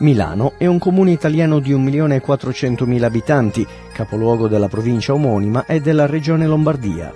Milano 0.00 0.52
è 0.58 0.66
un 0.66 0.78
comune 0.78 1.10
italiano 1.10 1.58
di 1.58 1.74
1.400.000 1.74 3.02
abitanti, 3.02 3.66
capoluogo 3.92 4.46
della 4.46 4.68
provincia 4.68 5.12
omonima 5.12 5.66
e 5.66 5.80
della 5.80 6.06
regione 6.06 6.46
Lombardia. 6.46 7.12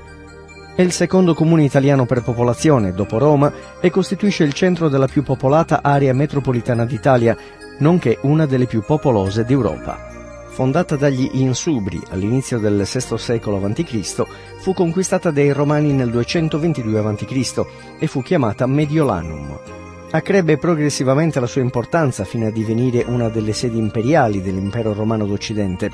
È 0.74 0.82
il 0.82 0.90
secondo 0.90 1.32
comune 1.32 1.62
italiano 1.62 2.06
per 2.06 2.22
popolazione, 2.22 2.92
dopo 2.92 3.18
Roma, 3.18 3.52
e 3.80 3.88
costituisce 3.90 4.42
il 4.42 4.52
centro 4.52 4.88
della 4.88 5.06
più 5.06 5.22
popolata 5.22 5.80
area 5.80 6.12
metropolitana 6.12 6.84
d'Italia, 6.84 7.36
nonché 7.78 8.18
una 8.22 8.46
delle 8.46 8.66
più 8.66 8.82
popolose 8.82 9.44
d'Europa. 9.44 10.10
Fondata 10.48 10.96
dagli 10.96 11.30
Insubri 11.34 12.00
all'inizio 12.10 12.58
del 12.58 12.82
VI 12.84 13.16
secolo 13.16 13.64
a.C., 13.64 14.24
fu 14.58 14.74
conquistata 14.74 15.30
dai 15.30 15.52
Romani 15.52 15.92
nel 15.92 16.10
222 16.10 16.98
a.C. 16.98 17.64
e 18.00 18.06
fu 18.08 18.22
chiamata 18.22 18.66
Mediolanum 18.66 19.81
accrebbe 20.12 20.58
progressivamente 20.58 21.40
la 21.40 21.46
sua 21.46 21.62
importanza 21.62 22.24
fino 22.24 22.46
a 22.46 22.50
divenire 22.50 23.04
una 23.06 23.28
delle 23.28 23.54
sedi 23.54 23.78
imperiali 23.78 24.42
dell'impero 24.42 24.92
romano 24.92 25.24
d'Occidente. 25.24 25.90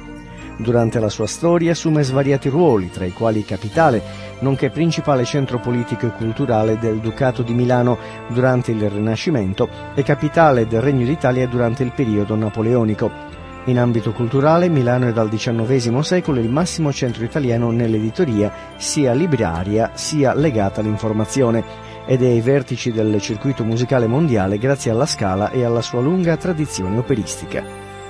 Durante 0.56 0.98
la 0.98 1.08
sua 1.08 1.28
storia 1.28 1.70
assume 1.70 2.02
svariati 2.02 2.48
ruoli, 2.48 2.90
tra 2.90 3.04
i 3.04 3.12
quali 3.12 3.44
capitale, 3.44 4.02
nonché 4.40 4.70
principale 4.70 5.24
centro 5.24 5.60
politico 5.60 6.06
e 6.06 6.10
culturale 6.10 6.78
del 6.78 6.98
Ducato 6.98 7.42
di 7.42 7.54
Milano 7.54 7.96
durante 8.28 8.72
il 8.72 8.90
Rinascimento 8.90 9.68
e 9.94 10.02
capitale 10.02 10.66
del 10.66 10.80
Regno 10.80 11.04
d'Italia 11.04 11.46
durante 11.46 11.84
il 11.84 11.92
periodo 11.94 12.34
napoleonico. 12.34 13.36
In 13.66 13.78
ambito 13.78 14.12
culturale, 14.12 14.68
Milano 14.68 15.06
è 15.06 15.12
dal 15.12 15.28
XIX 15.28 15.98
secolo 16.00 16.40
il 16.40 16.48
massimo 16.48 16.92
centro 16.92 17.22
italiano 17.22 17.70
nell'editoria, 17.70 18.50
sia 18.78 19.12
libraria 19.12 19.92
sia 19.94 20.34
legata 20.34 20.80
all'informazione 20.80 21.86
ed 22.10 22.22
è 22.22 22.26
ai 22.26 22.40
vertici 22.40 22.90
del 22.90 23.20
circuito 23.20 23.64
musicale 23.64 24.06
mondiale 24.06 24.56
grazie 24.56 24.90
alla 24.90 25.04
Scala 25.04 25.50
e 25.50 25.62
alla 25.62 25.82
sua 25.82 26.00
lunga 26.00 26.38
tradizione 26.38 26.96
operistica. 26.96 27.62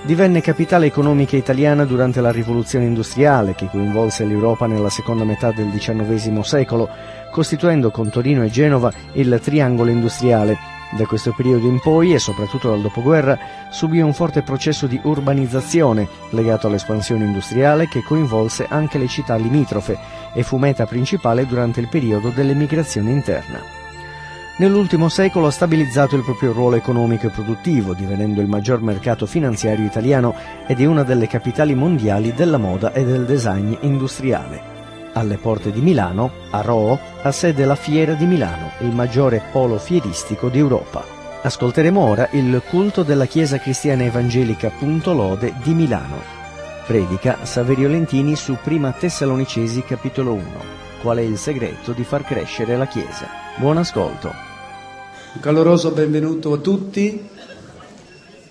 Divenne 0.02 0.40
capitale 0.40 0.86
economica 0.86 1.36
italiana 1.36 1.84
durante 1.84 2.20
la 2.20 2.30
rivoluzione 2.30 2.84
industriale 2.84 3.56
che 3.56 3.66
coinvolse 3.66 4.24
l'Europa 4.24 4.68
nella 4.68 4.88
seconda 4.88 5.24
metà 5.24 5.50
del 5.50 5.70
XIX 5.70 6.38
secolo, 6.40 6.88
costituendo 7.32 7.90
con 7.90 8.08
Torino 8.08 8.44
e 8.44 8.50
Genova 8.50 8.92
il 9.14 9.40
triangolo 9.42 9.90
industriale. 9.90 10.56
Da 10.96 11.04
questo 11.04 11.34
periodo 11.36 11.66
in 11.66 11.80
poi, 11.80 12.14
e 12.14 12.20
soprattutto 12.20 12.70
dal 12.70 12.80
dopoguerra, 12.80 13.36
subì 13.70 14.00
un 14.00 14.14
forte 14.14 14.42
processo 14.42 14.86
di 14.86 14.98
urbanizzazione 15.02 16.08
legato 16.30 16.68
all'espansione 16.68 17.24
industriale 17.24 17.88
che 17.88 18.02
coinvolse 18.02 18.66
anche 18.70 18.96
le 18.96 19.08
città 19.08 19.34
limitrofe 19.34 19.98
e 20.32 20.44
fu 20.44 20.56
meta 20.56 20.86
principale 20.86 21.46
durante 21.46 21.80
il 21.80 21.88
periodo 21.88 22.30
dell'emigrazione 22.30 23.10
interna. 23.10 23.87
Nell'ultimo 24.58 25.08
secolo 25.08 25.46
ha 25.46 25.52
stabilizzato 25.52 26.16
il 26.16 26.24
proprio 26.24 26.50
ruolo 26.50 26.74
economico 26.74 27.28
e 27.28 27.30
produttivo, 27.30 27.94
divenendo 27.94 28.40
il 28.40 28.48
maggior 28.48 28.82
mercato 28.82 29.24
finanziario 29.24 29.84
italiano 29.84 30.34
ed 30.66 30.80
è 30.80 30.84
una 30.84 31.04
delle 31.04 31.28
capitali 31.28 31.76
mondiali 31.76 32.34
della 32.34 32.58
moda 32.58 32.92
e 32.92 33.04
del 33.04 33.24
design 33.24 33.72
industriale. 33.82 34.60
Alle 35.12 35.36
porte 35.36 35.70
di 35.70 35.80
Milano, 35.80 36.32
a 36.50 36.60
Roo, 36.60 36.98
ha 37.22 37.30
sede 37.30 37.64
la 37.66 37.76
Fiera 37.76 38.14
di 38.14 38.26
Milano, 38.26 38.72
il 38.80 38.90
maggiore 38.90 39.40
polo 39.52 39.78
fieristico 39.78 40.48
d'Europa. 40.48 41.04
Ascolteremo 41.40 42.00
ora 42.00 42.28
il 42.32 42.60
culto 42.68 43.04
della 43.04 43.26
Chiesa 43.26 43.58
Cristiana 43.58 44.02
Evangelica 44.02 44.70
Punto 44.76 45.12
Lode 45.12 45.54
di 45.62 45.72
Milano. 45.72 46.20
Predica 46.84 47.38
Saverio 47.42 47.86
Lentini 47.86 48.34
su 48.34 48.56
Prima 48.60 48.90
Tessalonicesi 48.90 49.84
capitolo 49.84 50.32
1. 50.32 50.42
Qual 51.00 51.18
è 51.18 51.22
il 51.22 51.38
segreto 51.38 51.92
di 51.92 52.02
far 52.02 52.24
crescere 52.24 52.76
la 52.76 52.88
Chiesa? 52.88 53.28
Buon 53.56 53.76
ascolto. 53.76 54.47
Un 55.30 55.40
caloroso 55.40 55.90
benvenuto 55.90 56.54
a 56.54 56.56
tutti. 56.56 57.20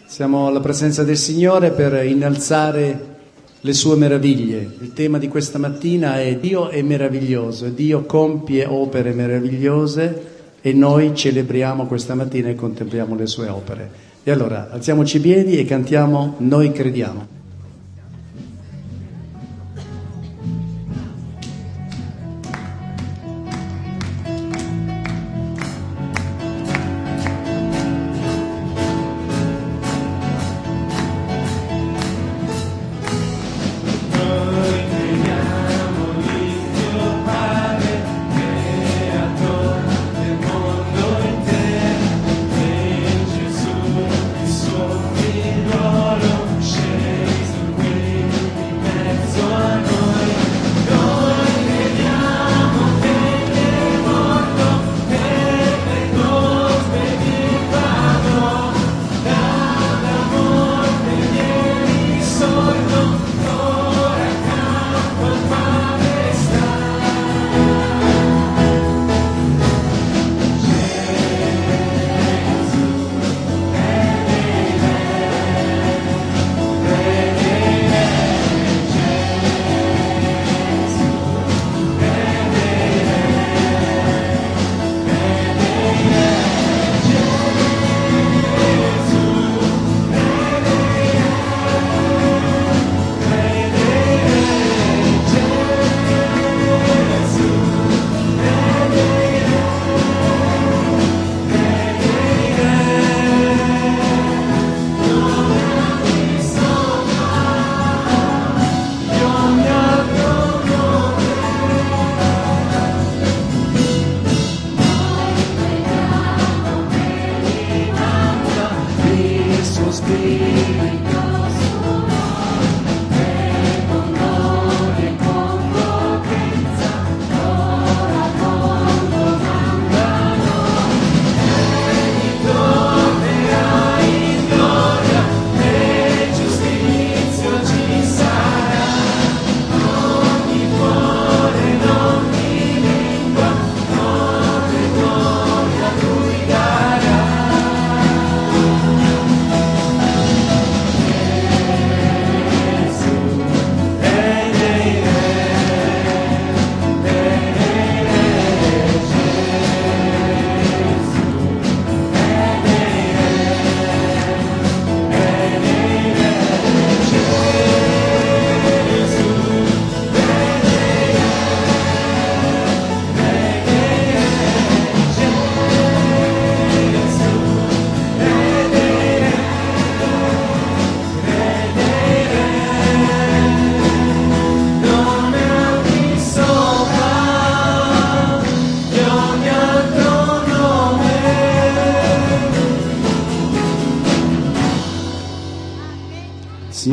Siamo 0.06 0.46
alla 0.46 0.60
presenza 0.60 1.04
del 1.04 1.18
Signore 1.18 1.72
per 1.72 2.06
innalzare 2.06 3.16
le 3.60 3.74
sue 3.74 3.96
meraviglie. 3.96 4.76
Il 4.80 4.94
tema 4.94 5.18
di 5.18 5.28
questa 5.28 5.58
mattina 5.58 6.22
è 6.22 6.38
Dio 6.38 6.70
è 6.70 6.84
meraviglioso, 6.84 7.70
Dio 7.70 8.04
compie 8.04 8.66
opere 8.66 9.12
meravigliose 9.12 10.26
e 10.62 10.72
noi 10.72 11.16
celebriamo 11.16 11.88
questa 11.88 12.14
mattina 12.14 12.50
e 12.50 12.56
contempliamo 12.56 13.16
le 13.16 13.26
sue 13.26 13.50
opere. 13.50 13.92
E 14.24 14.30
allora 14.30 14.70
alziamoci 14.70 15.18
i 15.18 15.22
piedi 15.22 15.58
e 15.58 15.66
cantiamo 15.66 16.36
Noi 16.38 16.72
crediamo. 16.72 17.37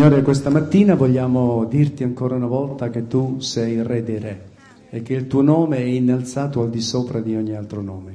Signore, 0.04 0.22
questa 0.22 0.50
mattina 0.50 0.94
vogliamo 0.96 1.64
dirti 1.64 2.02
ancora 2.02 2.34
una 2.34 2.46
volta 2.46 2.90
che 2.90 3.06
tu 3.06 3.40
sei 3.40 3.72
il 3.72 3.86
Re 3.86 4.02
dei 4.02 4.18
Re 4.18 4.44
e 4.90 5.00
che 5.00 5.14
il 5.14 5.26
tuo 5.26 5.40
nome 5.40 5.78
è 5.78 5.84
innalzato 5.84 6.60
al 6.60 6.68
di 6.68 6.82
sopra 6.82 7.20
di 7.20 7.34
ogni 7.34 7.56
altro 7.56 7.80
nome. 7.80 8.12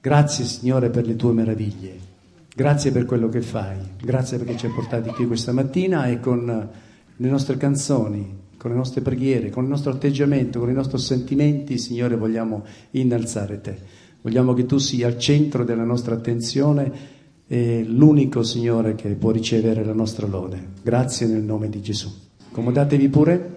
Grazie 0.00 0.46
Signore 0.46 0.88
per 0.88 1.06
le 1.06 1.16
tue 1.16 1.34
meraviglie, 1.34 1.92
grazie 2.56 2.90
per 2.90 3.04
quello 3.04 3.28
che 3.28 3.42
fai, 3.42 3.76
grazie 4.02 4.38
perché 4.38 4.56
ci 4.56 4.64
hai 4.64 4.72
portati 4.72 5.10
qui 5.10 5.26
questa 5.26 5.52
mattina 5.52 6.06
e 6.06 6.20
con 6.20 6.70
le 7.16 7.28
nostre 7.28 7.58
canzoni, 7.58 8.38
con 8.56 8.70
le 8.70 8.78
nostre 8.78 9.02
preghiere, 9.02 9.50
con 9.50 9.64
il 9.64 9.68
nostro 9.68 9.92
atteggiamento, 9.92 10.58
con 10.58 10.70
i 10.70 10.72
nostri 10.72 10.98
sentimenti, 10.98 11.76
Signore, 11.76 12.16
vogliamo 12.16 12.64
innalzare 12.92 13.60
te. 13.60 13.76
Vogliamo 14.22 14.54
che 14.54 14.64
tu 14.64 14.78
sia 14.78 15.06
al 15.06 15.18
centro 15.18 15.64
della 15.64 15.84
nostra 15.84 16.14
attenzione 16.14 17.18
e 17.52 17.82
l'unico 17.82 18.44
Signore 18.44 18.94
che 18.94 19.08
può 19.08 19.32
ricevere 19.32 19.84
la 19.84 19.92
nostra 19.92 20.24
lode. 20.24 20.64
Grazie 20.82 21.26
nel 21.26 21.42
nome 21.42 21.68
di 21.68 21.82
Gesù. 21.82 22.08
Accomodatevi 22.48 23.08
pure. 23.08 23.56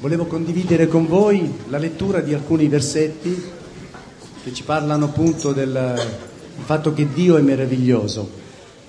Volevo 0.00 0.26
condividere 0.26 0.86
con 0.86 1.06
voi 1.06 1.50
la 1.70 1.78
lettura 1.78 2.20
di 2.20 2.34
alcuni 2.34 2.68
versetti 2.68 3.42
che 4.44 4.52
ci 4.52 4.64
parlano 4.64 5.06
appunto 5.06 5.54
del 5.54 5.98
fatto 6.64 6.92
che 6.92 7.08
Dio 7.10 7.38
è 7.38 7.40
meraviglioso. 7.40 8.28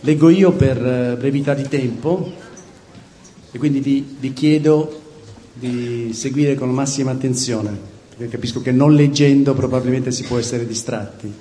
Leggo 0.01 0.27
io 0.27 0.51
per 0.51 0.85
eh, 0.85 1.15
brevità 1.17 1.53
di 1.53 1.65
tempo 1.69 2.29
e 3.49 3.57
quindi 3.57 3.79
vi, 3.79 4.17
vi 4.19 4.33
chiedo 4.33 5.03
di 5.53 6.11
seguire 6.11 6.55
con 6.55 6.69
massima 6.69 7.11
attenzione, 7.11 7.77
perché 8.09 8.27
capisco 8.27 8.61
che 8.61 8.73
non 8.73 8.93
leggendo 8.93 9.53
probabilmente 9.53 10.11
si 10.11 10.23
può 10.23 10.37
essere 10.37 10.67
distratti. 10.67 11.33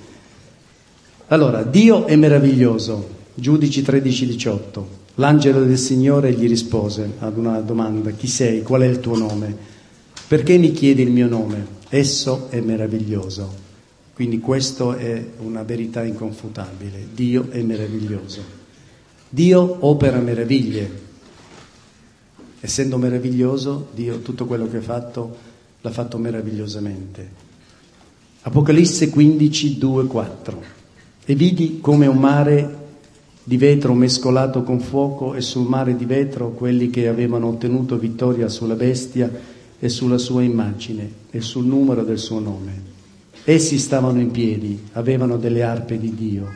Allora, 1.33 1.63
Dio 1.63 2.05
è 2.05 2.15
meraviglioso, 2.15 3.09
Giudici 3.33 3.81
13-18. 3.81 4.83
L'angelo 5.15 5.63
del 5.63 5.79
Signore 5.79 6.31
gli 6.31 6.47
rispose 6.47 7.13
ad 7.17 7.37
una 7.37 7.59
domanda, 7.59 8.11
chi 8.11 8.27
sei, 8.27 8.61
qual 8.61 8.83
è 8.83 8.85
il 8.85 8.99
tuo 8.99 9.17
nome? 9.17 9.57
Perché 10.27 10.59
mi 10.59 10.71
chiedi 10.73 11.01
il 11.01 11.09
mio 11.09 11.27
nome? 11.27 11.65
Esso 11.89 12.51
è 12.51 12.59
meraviglioso. 12.59 13.51
Quindi 14.13 14.37
questa 14.37 14.95
è 14.95 15.25
una 15.39 15.63
verità 15.63 16.03
inconfutabile, 16.03 17.07
Dio 17.15 17.49
è 17.49 17.63
meraviglioso. 17.63 18.43
Dio 19.27 19.77
opera 19.79 20.19
meraviglie. 20.19 21.01
Essendo 22.59 22.99
meraviglioso, 22.99 23.87
Dio 23.95 24.19
tutto 24.19 24.45
quello 24.45 24.69
che 24.69 24.77
ha 24.77 24.81
fatto 24.81 25.35
l'ha 25.81 25.91
fatto 25.91 26.19
meravigliosamente. 26.19 27.27
Apocalisse 28.43 29.09
15, 29.09 29.79
2, 29.79 30.05
4. 30.05 30.81
E 31.25 31.35
vidi 31.35 31.79
come 31.79 32.05
un 32.05 32.17
mare 32.17 32.81
di 33.43 33.55
vetro 33.57 33.93
mescolato 33.93 34.63
con 34.63 34.79
fuoco 34.79 35.33
e 35.33 35.41
sul 35.41 35.67
mare 35.67 35.95
di 35.95 36.03
vetro 36.03 36.51
quelli 36.51 36.89
che 36.89 37.07
avevano 37.07 37.47
ottenuto 37.47 37.97
vittoria 37.97 38.49
sulla 38.49 38.75
bestia 38.75 39.31
e 39.79 39.89
sulla 39.89 40.17
sua 40.17 40.43
immagine 40.43 41.09
e 41.29 41.39
sul 41.39 41.65
numero 41.65 42.03
del 42.03 42.19
suo 42.19 42.39
nome. 42.39 42.91
Essi 43.45 43.77
stavano 43.77 44.19
in 44.19 44.31
piedi, 44.31 44.79
avevano 44.93 45.37
delle 45.37 45.63
arpe 45.63 45.97
di 45.97 46.13
Dio 46.13 46.47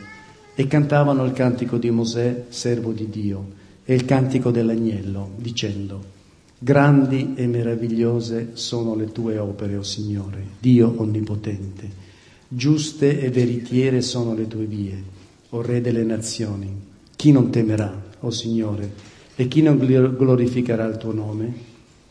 e 0.54 0.66
cantavano 0.66 1.24
il 1.24 1.32
cantico 1.32 1.78
di 1.78 1.90
Mosè, 1.90 2.44
servo 2.48 2.92
di 2.92 3.08
Dio, 3.08 3.46
e 3.84 3.94
il 3.94 4.04
cantico 4.04 4.50
dell'agnello, 4.50 5.30
dicendo, 5.36 6.16
Grandi 6.58 7.34
e 7.36 7.46
meravigliose 7.46 8.50
sono 8.54 8.94
le 8.94 9.12
tue 9.12 9.38
opere, 9.38 9.76
o 9.76 9.78
oh 9.78 9.82
Signore, 9.82 10.44
Dio 10.58 10.92
onnipotente. 10.96 12.07
Giuste 12.50 13.20
e 13.20 13.28
veritiere 13.28 14.00
sono 14.00 14.34
le 14.34 14.48
tue 14.48 14.64
vie 14.64 15.02
o 15.50 15.60
Re 15.60 15.82
delle 15.82 16.02
nazioni, 16.02 16.66
chi 17.14 17.30
non 17.30 17.50
temerà, 17.50 18.02
o 18.20 18.30
Signore, 18.30 18.90
e 19.36 19.48
chi 19.48 19.60
non 19.60 19.76
glorificherà 19.76 20.86
il 20.86 20.96
tuo 20.96 21.12
nome? 21.12 21.52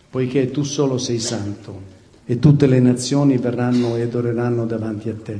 Poiché 0.10 0.52
tu 0.52 0.62
solo 0.62 1.00
sei 1.00 1.18
santo 1.18 1.96
e 2.24 2.38
tutte 2.38 2.68
le 2.68 2.80
nazioni 2.80 3.38
verranno 3.38 3.96
e 3.96 4.04
adoreranno 4.04 4.68
davanti 4.68 5.10
a 5.10 5.16
te, 5.16 5.40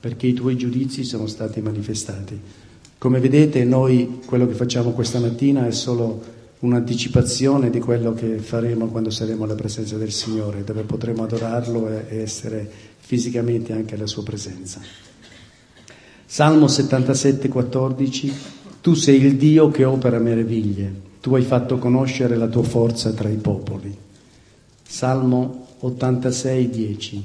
perché 0.00 0.26
i 0.26 0.34
tuoi 0.34 0.56
giudizi 0.56 1.04
sono 1.04 1.28
stati 1.28 1.60
manifestati. 1.60 2.40
Come 2.98 3.20
vedete 3.20 3.62
noi 3.62 4.20
quello 4.26 4.48
che 4.48 4.54
facciamo 4.54 4.90
questa 4.90 5.20
mattina 5.20 5.64
è 5.64 5.70
solo 5.70 6.36
un'anticipazione 6.60 7.70
di 7.70 7.78
quello 7.78 8.14
che 8.14 8.38
faremo 8.38 8.88
quando 8.88 9.10
saremo 9.10 9.44
alla 9.44 9.54
presenza 9.54 9.96
del 9.96 10.10
Signore, 10.10 10.64
dove 10.64 10.82
potremo 10.82 11.22
adorarlo 11.22 11.88
e 11.88 12.16
essere 12.20 12.68
fisicamente 13.08 13.72
anche 13.72 13.94
alla 13.94 14.06
sua 14.06 14.22
presenza. 14.22 14.82
Salmo 16.26 16.68
77, 16.68 17.48
14, 17.48 18.32
tu 18.82 18.92
sei 18.92 19.18
il 19.24 19.36
Dio 19.36 19.70
che 19.70 19.86
opera 19.86 20.18
meraviglie, 20.18 20.92
tu 21.22 21.34
hai 21.34 21.42
fatto 21.42 21.78
conoscere 21.78 22.36
la 22.36 22.48
tua 22.48 22.64
forza 22.64 23.12
tra 23.12 23.30
i 23.30 23.36
popoli. 23.36 23.96
Salmo 24.86 25.68
86, 25.78 26.68
10, 26.68 27.24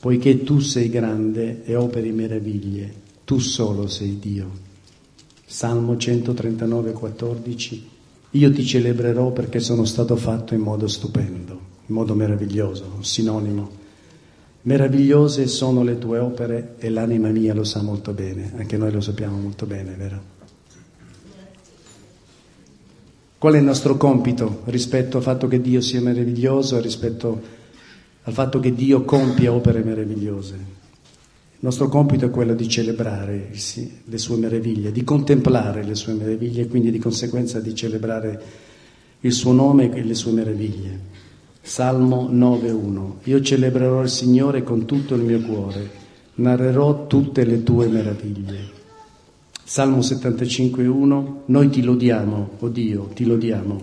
poiché 0.00 0.44
tu 0.44 0.60
sei 0.60 0.88
grande 0.88 1.62
e 1.62 1.76
operi 1.76 2.10
meraviglie, 2.10 2.90
tu 3.26 3.38
solo 3.38 3.86
sei 3.86 4.18
Dio. 4.18 4.50
Salmo 5.44 5.98
139, 5.98 6.92
14, 6.92 7.88
io 8.30 8.50
ti 8.50 8.64
celebrerò 8.64 9.30
perché 9.32 9.60
sono 9.60 9.84
stato 9.84 10.16
fatto 10.16 10.54
in 10.54 10.60
modo 10.60 10.88
stupendo, 10.88 11.52
in 11.84 11.94
modo 11.94 12.14
meraviglioso, 12.14 12.96
sinonimo 13.00 13.77
Meravigliose 14.68 15.46
sono 15.46 15.82
le 15.82 15.96
tue 15.96 16.18
opere 16.18 16.74
e 16.76 16.90
l'anima 16.90 17.30
mia 17.30 17.54
lo 17.54 17.64
sa 17.64 17.80
molto 17.80 18.12
bene, 18.12 18.52
anche 18.54 18.76
noi 18.76 18.92
lo 18.92 19.00
sappiamo 19.00 19.38
molto 19.38 19.64
bene, 19.64 19.94
vero? 19.94 20.22
Qual 23.38 23.54
è 23.54 23.56
il 23.56 23.64
nostro 23.64 23.96
compito 23.96 24.60
rispetto 24.66 25.16
al 25.16 25.22
fatto 25.22 25.48
che 25.48 25.62
Dio 25.62 25.80
sia 25.80 26.02
meraviglioso 26.02 26.76
e 26.76 26.82
rispetto 26.82 27.40
al 28.24 28.32
fatto 28.34 28.60
che 28.60 28.74
Dio 28.74 29.04
compia 29.04 29.54
opere 29.54 29.82
meravigliose? 29.82 30.54
Il 30.54 31.60
nostro 31.60 31.88
compito 31.88 32.26
è 32.26 32.30
quello 32.30 32.52
di 32.52 32.68
celebrare 32.68 33.48
le 34.04 34.18
sue 34.18 34.36
meraviglie, 34.36 34.92
di 34.92 35.02
contemplare 35.02 35.82
le 35.82 35.94
sue 35.94 36.12
meraviglie 36.12 36.64
e 36.64 36.68
quindi 36.68 36.90
di 36.90 36.98
conseguenza 36.98 37.58
di 37.58 37.74
celebrare 37.74 38.42
il 39.20 39.32
suo 39.32 39.52
nome 39.52 39.94
e 39.94 40.04
le 40.04 40.14
sue 40.14 40.32
meraviglie. 40.32 41.17
Salmo 41.68 42.30
9.1 42.32 43.24
Io 43.24 43.42
celebrerò 43.42 44.00
il 44.00 44.08
Signore 44.08 44.62
con 44.62 44.86
tutto 44.86 45.14
il 45.14 45.20
mio 45.20 45.38
cuore, 45.42 45.90
narrerò 46.36 47.06
tutte 47.06 47.44
le 47.44 47.62
tue 47.62 47.88
meraviglie. 47.88 48.70
Salmo 49.64 49.98
75.1 49.98 51.26
Noi 51.44 51.68
ti 51.68 51.82
lodiamo, 51.82 52.36
o 52.58 52.64
oh 52.64 52.68
Dio, 52.70 53.10
ti 53.12 53.26
lodiamo. 53.26 53.82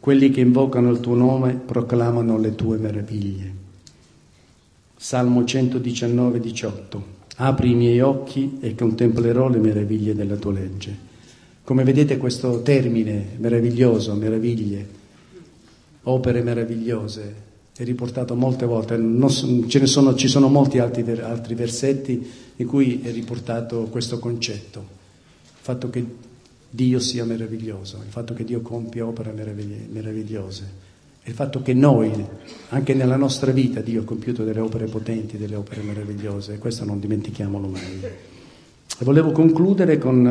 Quelli 0.00 0.30
che 0.30 0.40
invocano 0.40 0.90
il 0.90 0.98
tuo 0.98 1.14
nome 1.14 1.54
proclamano 1.54 2.38
le 2.38 2.56
tue 2.56 2.76
meraviglie. 2.76 3.54
Salmo 4.96 5.42
119.18 5.42 7.00
Apri 7.36 7.70
i 7.70 7.76
miei 7.76 8.00
occhi 8.00 8.58
e 8.60 8.74
contemplerò 8.74 9.48
le 9.48 9.58
meraviglie 9.58 10.16
della 10.16 10.36
tua 10.36 10.54
legge. 10.54 10.98
Come 11.62 11.84
vedete 11.84 12.16
questo 12.16 12.62
termine 12.62 13.36
meraviglioso, 13.38 14.12
meraviglie, 14.16 15.00
opere 16.04 16.42
meravigliose, 16.42 17.50
è 17.74 17.84
riportato 17.84 18.34
molte 18.34 18.66
volte, 18.66 18.96
non, 18.96 19.30
sono, 19.30 20.14
ci 20.14 20.28
sono 20.28 20.48
molti 20.48 20.78
altri, 20.78 21.10
altri 21.20 21.54
versetti 21.54 22.30
in 22.56 22.66
cui 22.66 23.00
è 23.02 23.10
riportato 23.12 23.84
questo 23.84 24.18
concetto, 24.18 24.80
il 24.80 25.60
fatto 25.60 25.88
che 25.90 26.04
Dio 26.68 26.98
sia 27.00 27.24
meraviglioso, 27.24 27.96
il 28.04 28.10
fatto 28.10 28.34
che 28.34 28.44
Dio 28.44 28.60
compia 28.60 29.06
opere 29.06 29.32
meravigliose, 29.32 30.90
il 31.24 31.34
fatto 31.34 31.62
che 31.62 31.72
noi, 31.72 32.12
anche 32.70 32.94
nella 32.94 33.16
nostra 33.16 33.52
vita, 33.52 33.80
Dio 33.80 34.02
ha 34.02 34.04
compiuto 34.04 34.44
delle 34.44 34.60
opere 34.60 34.86
potenti, 34.86 35.38
delle 35.38 35.54
opere 35.54 35.82
meravigliose, 35.82 36.54
e 36.54 36.58
questo 36.58 36.84
non 36.84 36.98
dimentichiamolo 36.98 37.68
mai. 37.68 38.00
E 38.02 39.04
volevo 39.04 39.30
concludere 39.32 39.98
con 39.98 40.26
eh, 40.26 40.30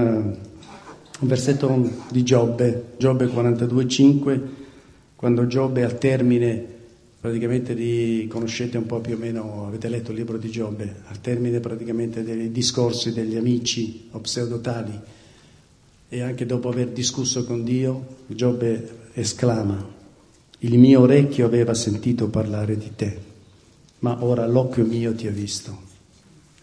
un 1.20 1.28
versetto 1.28 1.90
di 2.12 2.24
Giobbe, 2.24 2.94
Giobbe 2.98 3.26
42,5 3.26 4.42
quando 5.22 5.46
Giobbe 5.46 5.84
al 5.84 6.00
termine 6.00 6.66
praticamente 7.20 7.76
di, 7.76 8.26
conoscete 8.28 8.80
un 8.80 8.88
po' 8.88 9.02
più 9.02 9.14
o 9.14 9.18
meno, 9.20 9.68
avete 9.68 9.88
letto 9.88 10.10
il 10.10 10.18
libro 10.18 10.40
di 10.40 10.50
Giobbe, 10.50 10.96
al 11.10 11.22
termine 11.22 11.60
praticamente 11.60 12.24
dei 12.24 12.52
discorsi 12.52 13.14
degli 13.14 13.36
amici 13.36 14.08
o 14.10 14.18
pseudotali 14.18 15.00
e 16.10 16.22
anche 16.22 16.48
dopo 16.48 16.70
aver 16.70 16.88
discusso 16.88 17.46
con 17.46 17.64
Dio, 17.64 18.16
Giobbe 18.26 19.10
esclama, 19.14 19.88
il 20.58 20.80
mio 20.80 21.02
orecchio 21.02 21.46
aveva 21.46 21.76
sentito 21.76 22.28
parlare 22.30 22.76
di 22.76 22.92
te, 22.96 23.20
ma 24.00 24.24
ora 24.24 24.48
l'occhio 24.48 24.84
mio 24.86 25.14
ti 25.14 25.28
ha 25.28 25.32
visto. 25.32 25.78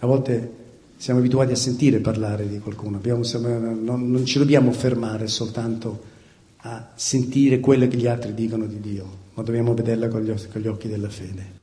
A 0.00 0.06
volte 0.08 0.52
siamo 0.96 1.20
abituati 1.20 1.52
a 1.52 1.56
sentire 1.56 2.00
parlare 2.00 2.48
di 2.48 2.58
qualcuno, 2.58 2.96
Abbiamo, 2.96 3.22
non, 3.38 4.10
non 4.10 4.26
ci 4.26 4.38
dobbiamo 4.38 4.72
fermare 4.72 5.28
soltanto 5.28 6.16
a 6.62 6.92
sentire 6.94 7.60
quello 7.60 7.86
che 7.86 7.96
gli 7.96 8.06
altri 8.06 8.34
dicono 8.34 8.66
di 8.66 8.80
Dio, 8.80 9.06
ma 9.34 9.42
dobbiamo 9.42 9.74
vederla 9.74 10.08
con 10.08 10.22
gli, 10.22 10.66
occhi 10.66 10.88
della 10.88 11.08
fede. 11.08 11.57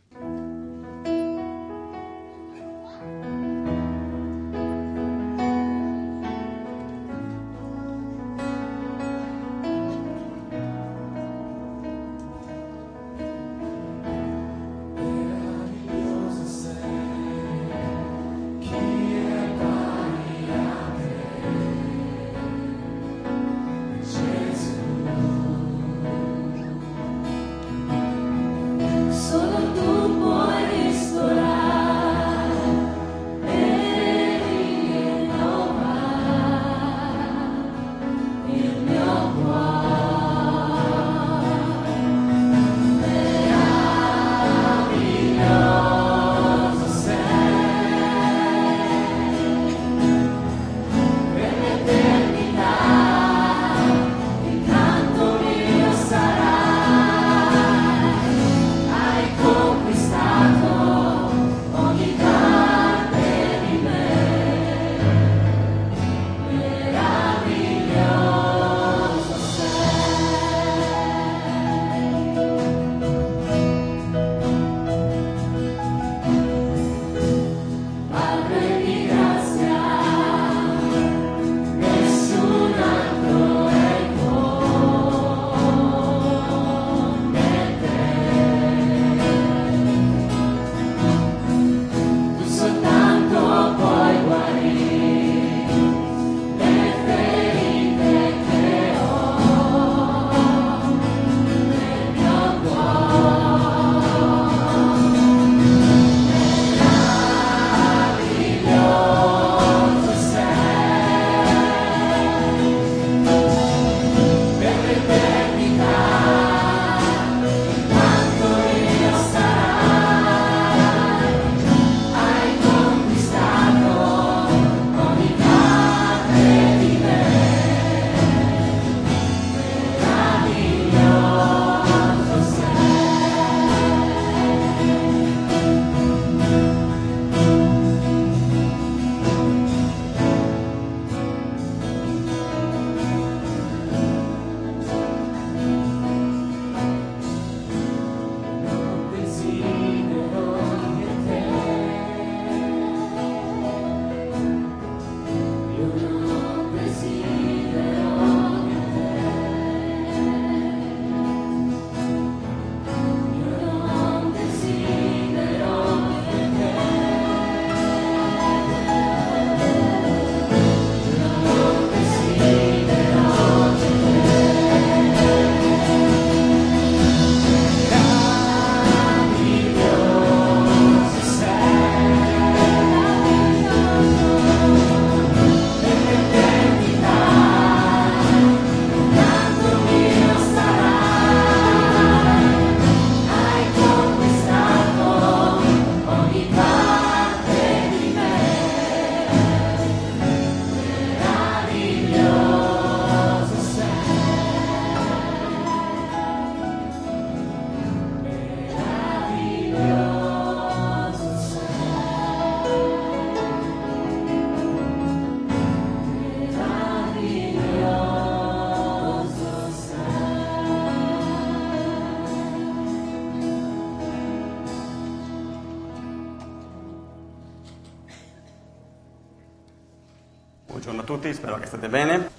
Tutti, 231.25 231.33
spero 231.33 231.57
che 231.57 231.65
state 231.65 231.89
bene. 231.89 232.29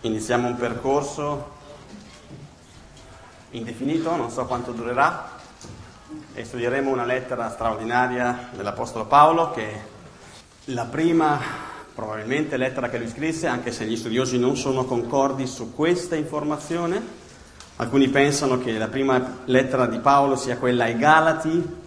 Iniziamo 0.00 0.48
un 0.48 0.56
percorso 0.56 1.50
indefinito, 3.50 4.16
non 4.16 4.30
so 4.30 4.44
quanto 4.46 4.72
durerà, 4.72 5.30
e 6.34 6.44
studieremo 6.44 6.90
una 6.90 7.04
lettera 7.04 7.48
straordinaria 7.50 8.48
dell'Apostolo 8.52 9.06
Paolo, 9.06 9.52
che 9.52 9.70
è 9.70 9.80
la 10.66 10.86
prima, 10.86 11.38
probabilmente, 11.94 12.56
lettera 12.56 12.88
che 12.88 12.98
lui 12.98 13.08
scrisse, 13.08 13.46
anche 13.46 13.70
se 13.70 13.84
gli 13.84 13.96
studiosi 13.96 14.38
non 14.38 14.56
sono 14.56 14.84
concordi 14.84 15.46
su 15.46 15.72
questa 15.72 16.16
informazione. 16.16 17.20
Alcuni 17.76 18.08
pensano 18.08 18.58
che 18.58 18.76
la 18.78 18.88
prima 18.88 19.42
lettera 19.44 19.86
di 19.86 19.98
Paolo 19.98 20.34
sia 20.34 20.56
quella 20.56 20.84
ai 20.84 20.96
Galati, 20.96 21.80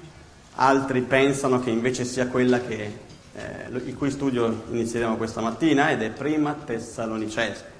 altri 0.56 1.02
pensano 1.02 1.60
che 1.60 1.72
invece 1.72 2.06
sia 2.06 2.28
quella 2.28 2.62
che 2.62 3.04
eh, 3.36 3.68
il 3.70 3.96
cui 3.96 4.12
studio 4.12 4.64
inizieremo 4.70 5.18
questa 5.18 5.42
mattina 5.42 5.92
ed 5.92 6.02
è 6.02 6.10
prima 6.10 6.54
Tessalonicese. 6.54 7.74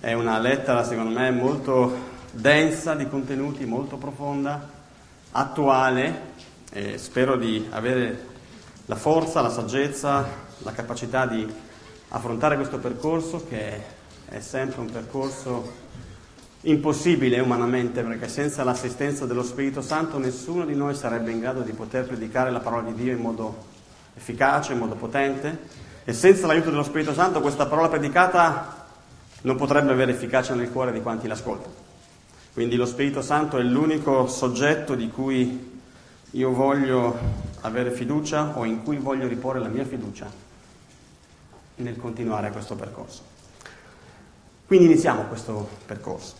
È 0.00 0.12
una 0.12 0.38
lettera 0.38 0.84
secondo 0.84 1.18
me 1.18 1.30
molto 1.30 2.16
densa 2.30 2.94
di 2.94 3.08
contenuti, 3.08 3.64
molto 3.64 3.96
profonda, 3.96 4.68
attuale 5.32 6.36
e 6.70 6.98
spero 6.98 7.36
di 7.36 7.66
avere 7.70 8.26
la 8.86 8.96
forza, 8.96 9.40
la 9.40 9.50
saggezza, 9.50 10.26
la 10.58 10.72
capacità 10.72 11.26
di 11.26 11.46
affrontare 12.08 12.56
questo 12.56 12.78
percorso 12.78 13.46
che 13.48 13.96
è 14.26 14.40
sempre 14.40 14.80
un 14.80 14.90
percorso 14.90 15.86
impossibile 16.62 17.38
umanamente 17.40 18.02
perché 18.02 18.28
senza 18.28 18.64
l'assistenza 18.64 19.26
dello 19.26 19.42
Spirito 19.42 19.80
Santo 19.80 20.18
nessuno 20.18 20.64
di 20.64 20.74
noi 20.74 20.94
sarebbe 20.94 21.30
in 21.30 21.40
grado 21.40 21.60
di 21.60 21.72
poter 21.72 22.06
predicare 22.06 22.50
la 22.50 22.60
parola 22.60 22.90
di 22.90 22.94
Dio 22.94 23.12
in 23.12 23.20
modo 23.20 23.67
efficace, 24.18 24.74
modo 24.74 24.96
potente 24.96 25.86
e 26.04 26.12
senza 26.12 26.46
l'aiuto 26.46 26.70
dello 26.70 26.82
Spirito 26.82 27.14
Santo 27.14 27.40
questa 27.40 27.66
parola 27.66 27.88
predicata 27.88 28.86
non 29.42 29.56
potrebbe 29.56 29.92
avere 29.92 30.12
efficacia 30.12 30.54
nel 30.54 30.70
cuore 30.70 30.92
di 30.92 31.00
quanti 31.00 31.28
l'ascoltano. 31.28 31.86
Quindi 32.52 32.76
lo 32.76 32.86
Spirito 32.86 33.22
Santo 33.22 33.56
è 33.56 33.62
l'unico 33.62 34.26
soggetto 34.26 34.94
di 34.94 35.08
cui 35.10 35.80
io 36.32 36.52
voglio 36.52 37.16
avere 37.60 37.92
fiducia 37.92 38.58
o 38.58 38.64
in 38.64 38.82
cui 38.82 38.96
voglio 38.96 39.28
riporre 39.28 39.60
la 39.60 39.68
mia 39.68 39.84
fiducia 39.84 40.30
nel 41.76 41.96
continuare 41.96 42.50
questo 42.50 42.74
percorso. 42.74 43.22
Quindi 44.66 44.86
iniziamo 44.86 45.22
questo 45.22 45.68
percorso. 45.86 46.34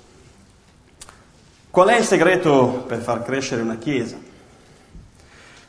Qual 1.71 1.89
è 1.89 1.99
il 1.99 2.05
segreto 2.05 2.85
per 2.87 3.01
far 3.01 3.23
crescere 3.23 3.63
una 3.63 3.77
Chiesa? 3.77 4.28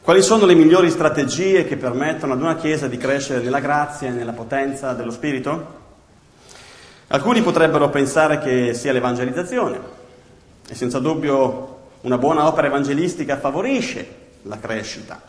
Quali 0.09 0.23
sono 0.23 0.47
le 0.47 0.55
migliori 0.55 0.89
strategie 0.89 1.65
che 1.65 1.77
permettono 1.77 2.33
ad 2.33 2.41
una 2.41 2.55
Chiesa 2.55 2.87
di 2.87 2.97
crescere 2.97 3.43
nella 3.43 3.59
grazia 3.59 4.07
e 4.07 4.11
nella 4.11 4.31
potenza 4.31 4.93
dello 4.93 5.11
Spirito? 5.11 5.67
Alcuni 7.09 7.43
potrebbero 7.43 7.89
pensare 7.89 8.39
che 8.39 8.73
sia 8.73 8.91
l'evangelizzazione 8.91 9.79
e 10.67 10.73
senza 10.73 10.97
dubbio 10.97 11.81
una 12.01 12.17
buona 12.17 12.47
opera 12.47 12.65
evangelistica 12.65 13.37
favorisce 13.37 14.15
la 14.41 14.57
crescita. 14.57 15.21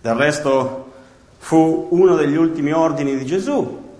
Del 0.00 0.14
resto 0.14 0.92
fu 1.38 1.88
uno 1.90 2.14
degli 2.14 2.36
ultimi 2.36 2.70
ordini 2.70 3.18
di 3.18 3.26
Gesù. 3.26 3.96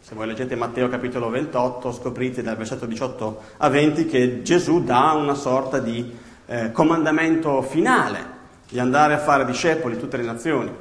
Se 0.00 0.14
voi 0.14 0.28
leggete 0.28 0.54
Matteo 0.54 0.88
capitolo 0.88 1.30
28 1.30 1.90
scoprite 1.90 2.44
dal 2.44 2.56
versetto 2.56 2.86
18 2.86 3.40
a 3.56 3.68
20 3.68 4.06
che 4.06 4.42
Gesù 4.42 4.84
dà 4.84 5.14
una 5.14 5.34
sorta 5.34 5.80
di 5.80 6.16
eh, 6.46 6.70
comandamento 6.70 7.60
finale 7.62 8.38
di 8.70 8.78
andare 8.78 9.14
a 9.14 9.18
fare 9.18 9.44
discepoli 9.44 9.98
tutte 9.98 10.16
le 10.16 10.22
nazioni. 10.22 10.72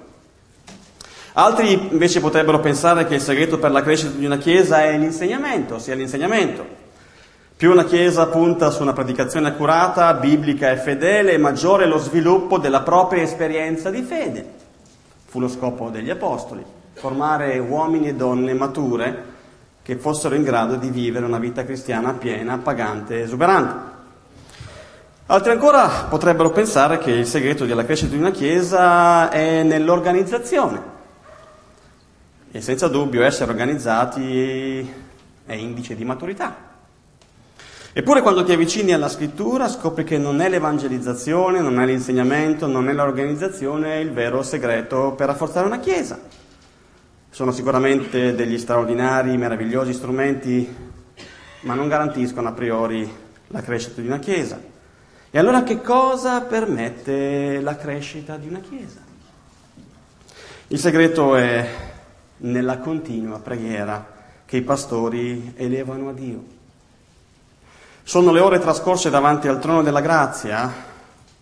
Altri 1.34 1.90
invece 1.92 2.20
potrebbero 2.22 2.60
pensare 2.60 3.06
che 3.06 3.16
il 3.16 3.22
segreto 3.22 3.60
per 3.60 3.72
la 3.72 3.82
crescita 3.82 4.16
di 4.16 4.26
una 4.26 4.38
Chiesa 4.38 4.84
è 4.84 4.98
l'insegnamento, 4.98 5.80
sia 5.80 5.96
l'insegnamento. 5.96 6.66
Più 7.56 7.72
una 7.72 7.84
Chiesa 7.84 8.28
punta 8.28 8.70
su 8.70 8.82
una 8.82 8.94
predicazione 8.94 9.50
accurata, 9.50 10.14
biblica 10.14 10.72
e 10.72 10.78
fedele, 10.78 11.38
maggiore 11.38 11.84
è 11.84 11.88
lo 11.88 11.98
sviluppo 11.98 12.58
della 12.58 12.82
propria 12.82 13.24
esperienza 13.24 13.90
di 13.90 14.02
fede. 14.02 14.54
Fu 15.26 15.40
lo 15.40 15.48
scopo 15.48 15.90
degli 15.90 16.10
Apostoli, 16.10 16.64
formare 16.94 17.58
uomini 17.60 18.10
e 18.10 18.16
donne 18.16 18.54
mature 18.54 19.24
che 19.82 19.96
fossero 19.96 20.36
in 20.36 20.44
grado 20.44 20.76
di 20.76 20.90
vivere 20.90 21.26
una 21.26 21.40
vita 21.40 21.64
cristiana 21.64 22.14
piena, 22.14 22.60
pagante 22.60 23.18
e 23.18 23.22
esuberante. 23.22 23.89
Altri 25.32 25.52
ancora 25.52 26.08
potrebbero 26.10 26.50
pensare 26.50 26.98
che 26.98 27.12
il 27.12 27.28
segreto 27.28 27.68
della 27.68 27.86
crescita 27.86 28.16
di 28.16 28.18
una 28.18 28.32
Chiesa 28.32 29.30
è 29.30 29.62
nell'organizzazione. 29.62 30.82
E 32.50 32.62
senza 32.62 32.88
dubbio 32.88 33.24
essere 33.24 33.52
organizzati 33.52 34.92
è 35.46 35.54
indice 35.54 35.96
di 35.96 36.04
maturità. 36.04 36.56
Eppure 37.94 38.24
quando 38.24 38.44
ti 38.44 38.54
avvicini 38.54 38.92
alla 38.92 39.08
scrittura 39.08 39.68
scopri 39.68 40.04
che 40.04 40.18
non 40.18 40.42
è 40.42 40.50
l'evangelizzazione, 40.50 41.60
non 41.60 41.80
è 41.80 41.86
l'insegnamento, 41.86 42.66
non 42.66 42.90
è 42.90 42.94
l'organizzazione 42.94 44.00
il 44.00 44.12
vero 44.12 44.42
segreto 44.42 45.12
per 45.12 45.28
rafforzare 45.28 45.68
una 45.68 45.78
Chiesa. 45.78 46.20
Sono 47.30 47.52
sicuramente 47.52 48.34
degli 48.34 48.58
straordinari, 48.58 49.38
meravigliosi 49.38 49.94
strumenti, 49.94 50.76
ma 51.62 51.76
non 51.76 51.88
garantiscono 51.88 52.48
a 52.48 52.54
priori 52.54 53.08
la 53.50 53.62
crescita 53.62 54.02
di 54.02 54.08
una 54.08 54.18
Chiesa. 54.18 54.78
E 55.32 55.38
allora 55.38 55.62
che 55.62 55.80
cosa 55.82 56.42
permette 56.42 57.60
la 57.62 57.76
crescita 57.76 58.36
di 58.36 58.48
una 58.48 58.62
Chiesa? 58.62 59.00
Il 60.70 60.80
segreto 60.80 61.36
è 61.36 61.70
nella 62.38 62.80
continua 62.80 63.38
preghiera 63.38 64.18
che 64.46 64.58
i 64.58 64.64
pastori 64.64 65.54
elevano 65.56 66.10
a 66.10 66.14
Dio. 66.14 66.44
Sono 68.02 68.32
le 68.32 68.40
ore 68.40 68.58
trascorse 68.58 69.12
davanti 69.12 69.48
al 69.48 69.60
trono 69.60 69.84
della 69.84 70.02
grazia 70.02 70.74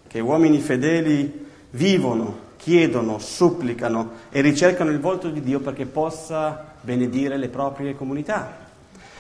che 0.06 0.19
uomini 0.19 0.60
fedeli 0.60 1.45
vivono, 1.69 2.39
chiedono, 2.58 3.19
supplicano 3.19 4.12
e 4.30 4.41
ricercano 4.41 4.91
il 4.91 5.00
volto 5.00 5.30
di 5.30 5.41
Dio 5.41 5.62
perché 5.62 5.86
possa 5.86 6.73
benedire 6.82 7.38
le 7.38 7.47
proprie 7.47 7.95
comunità. 7.95 8.65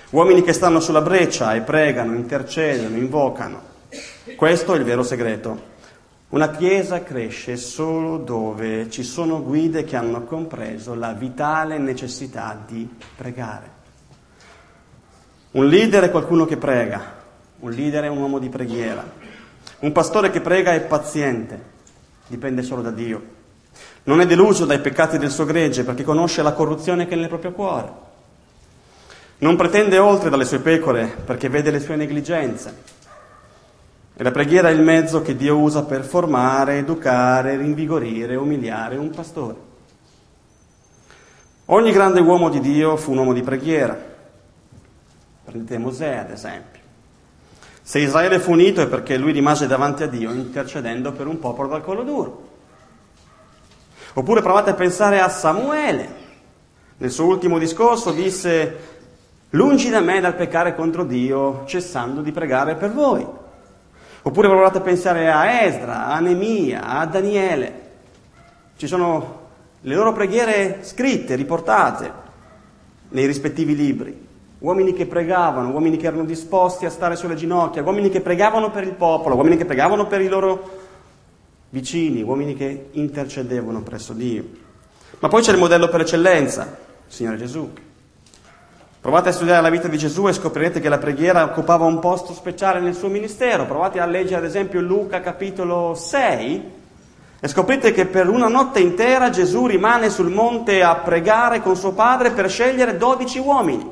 Uomini 0.09 0.43
che 0.43 0.51
stanno 0.51 0.81
sulla 0.81 1.01
breccia 1.01 1.53
e 1.55 1.61
pregano, 1.61 2.15
intercedono, 2.15 2.97
invocano. 2.97 3.75
Questo 4.35 4.73
è 4.73 4.77
il 4.77 4.83
vero 4.83 5.03
segreto. 5.03 5.75
Una 6.29 6.49
Chiesa 6.49 7.01
cresce 7.01 7.55
solo 7.55 8.17
dove 8.17 8.89
ci 8.89 9.03
sono 9.03 9.41
guide 9.41 9.85
che 9.85 9.95
hanno 9.95 10.23
compreso 10.23 10.93
la 10.93 11.13
vitale 11.13 11.77
necessità 11.77 12.59
di 12.67 12.87
pregare. 13.15 13.75
Un 15.51 15.67
leader 15.67 16.03
è 16.03 16.11
qualcuno 16.11 16.45
che 16.45 16.57
prega, 16.57 17.15
un 17.59 17.71
leader 17.71 18.03
è 18.03 18.07
un 18.09 18.17
uomo 18.17 18.39
di 18.39 18.49
preghiera. 18.49 19.09
Un 19.79 19.91
pastore 19.93 20.29
che 20.29 20.41
prega 20.41 20.73
è 20.73 20.81
paziente, 20.81 21.61
dipende 22.27 22.61
solo 22.61 22.81
da 22.81 22.91
Dio. 22.91 23.35
Non 24.03 24.19
è 24.19 24.25
deluso 24.25 24.65
dai 24.65 24.79
peccati 24.79 25.17
del 25.17 25.31
suo 25.31 25.45
gregge 25.45 25.83
perché 25.83 26.03
conosce 26.03 26.41
la 26.41 26.53
corruzione 26.53 27.07
che 27.07 27.13
è 27.13 27.17
nel 27.17 27.29
proprio 27.29 27.53
cuore. 27.53 28.05
Non 29.39 29.55
pretende 29.55 29.97
oltre 29.97 30.29
dalle 30.29 30.45
sue 30.45 30.59
pecore 30.59 31.05
perché 31.25 31.47
vede 31.47 31.71
le 31.71 31.79
sue 31.79 31.95
negligenze. 31.95 32.96
E 34.19 34.23
la 34.23 34.31
preghiera 34.31 34.69
è 34.69 34.71
il 34.71 34.81
mezzo 34.81 35.21
che 35.21 35.35
Dio 35.35 35.59
usa 35.59 35.83
per 35.83 36.03
formare, 36.03 36.79
educare, 36.79 37.55
rinvigorire, 37.55 38.35
umiliare 38.35 38.97
un 38.97 39.11
pastore. 39.11 39.55
Ogni 41.65 41.91
grande 41.91 42.19
uomo 42.19 42.49
di 42.49 42.59
Dio 42.59 42.97
fu 42.97 43.11
un 43.11 43.19
uomo 43.19 43.33
di 43.33 43.43
preghiera. 43.43 43.95
Prendete 45.45 45.77
Mosè, 45.77 46.15
ad 46.15 46.31
esempio. 46.31 46.81
Se 47.83 47.99
Israele 47.99 48.39
fu 48.39 48.53
unito 48.53 48.81
è 48.81 48.87
perché 48.87 49.17
lui 49.17 49.31
rimase 49.33 49.67
davanti 49.67 50.01
a 50.01 50.07
Dio 50.07 50.31
intercedendo 50.31 51.11
per 51.11 51.27
un 51.27 51.37
popolo 51.37 51.67
dal 51.67 51.83
collo 51.83 52.01
duro. 52.01 52.49
Oppure 54.13 54.41
provate 54.41 54.71
a 54.71 54.73
pensare 54.73 55.19
a 55.19 55.29
Samuele. 55.29 56.09
Nel 56.97 57.11
suo 57.11 57.25
ultimo 57.25 57.59
discorso 57.59 58.11
disse, 58.11 58.77
lungi 59.51 59.91
da 59.91 60.01
me 60.01 60.19
dal 60.19 60.33
peccare 60.33 60.73
contro 60.73 61.03
Dio, 61.03 61.65
cessando 61.67 62.21
di 62.21 62.31
pregare 62.31 62.73
per 62.73 62.91
voi. 62.91 63.45
Oppure 64.27 64.49
provate 64.49 64.79
a 64.79 64.81
pensare 64.81 65.31
a 65.31 65.63
Esdra, 65.63 66.07
a 66.07 66.19
Nemia, 66.19 66.83
a 66.83 67.05
Daniele. 67.05 67.81
Ci 68.75 68.85
sono 68.85 69.39
le 69.79 69.95
loro 69.95 70.11
preghiere 70.11 70.79
scritte, 70.81 71.35
riportate 71.35 72.11
nei 73.07 73.25
rispettivi 73.25 73.73
libri. 73.73 74.27
Uomini 74.59 74.91
che 74.91 75.05
pregavano, 75.05 75.69
uomini 75.69 75.95
che 75.95 76.07
erano 76.07 76.25
disposti 76.25 76.85
a 76.85 76.89
stare 76.89 77.15
sulle 77.15 77.35
ginocchia, 77.35 77.83
uomini 77.83 78.09
che 78.09 78.19
pregavano 78.19 78.69
per 78.69 78.83
il 78.83 78.95
popolo, 78.95 79.35
uomini 79.35 79.55
che 79.55 79.63
pregavano 79.63 80.07
per 80.07 80.19
i 80.19 80.27
loro 80.27 80.71
vicini, 81.69 82.21
uomini 82.21 82.53
che 82.53 82.89
intercedevano 82.91 83.81
presso 83.81 84.11
Dio. 84.11 84.43
Ma 85.19 85.29
poi 85.29 85.41
c'è 85.41 85.53
il 85.53 85.57
modello 85.57 85.87
per 85.87 86.01
eccellenza, 86.01 86.63
il 87.07 87.13
Signore 87.13 87.37
Gesù. 87.37 87.71
Provate 88.99 89.29
a 89.29 89.31
studiare 89.31 89.61
la 89.61 89.69
vita 89.69 89.87
di 89.87 89.97
Gesù 89.97 90.27
e 90.27 90.33
scoprirete 90.33 90.79
che 90.79 90.89
la 90.89 90.97
preghiera 90.97 91.43
occupava 91.43 91.85
un 91.85 91.99
posto 91.99 92.33
speciale 92.33 92.79
nel 92.79 92.95
suo 92.95 93.07
ministero. 93.07 93.65
Provate 93.65 93.99
a 93.99 94.05
leggere 94.05 94.37
ad 94.37 94.45
esempio 94.45 94.81
Luca 94.81 95.21
capitolo 95.21 95.93
6 95.93 96.71
E 97.39 97.47
scoprite 97.47 97.91
che 97.91 98.07
per 98.07 98.27
una 98.27 98.47
notte 98.47 98.79
intera 98.79 99.29
Gesù 99.29 99.67
rimane 99.67 100.09
sul 100.09 100.31
monte 100.31 100.81
a 100.81 100.95
pregare 100.95 101.61
con 101.61 101.75
suo 101.75 101.91
padre 101.91 102.31
per 102.31 102.49
scegliere 102.49 102.97
dodici 102.97 103.37
uomini. 103.37 103.87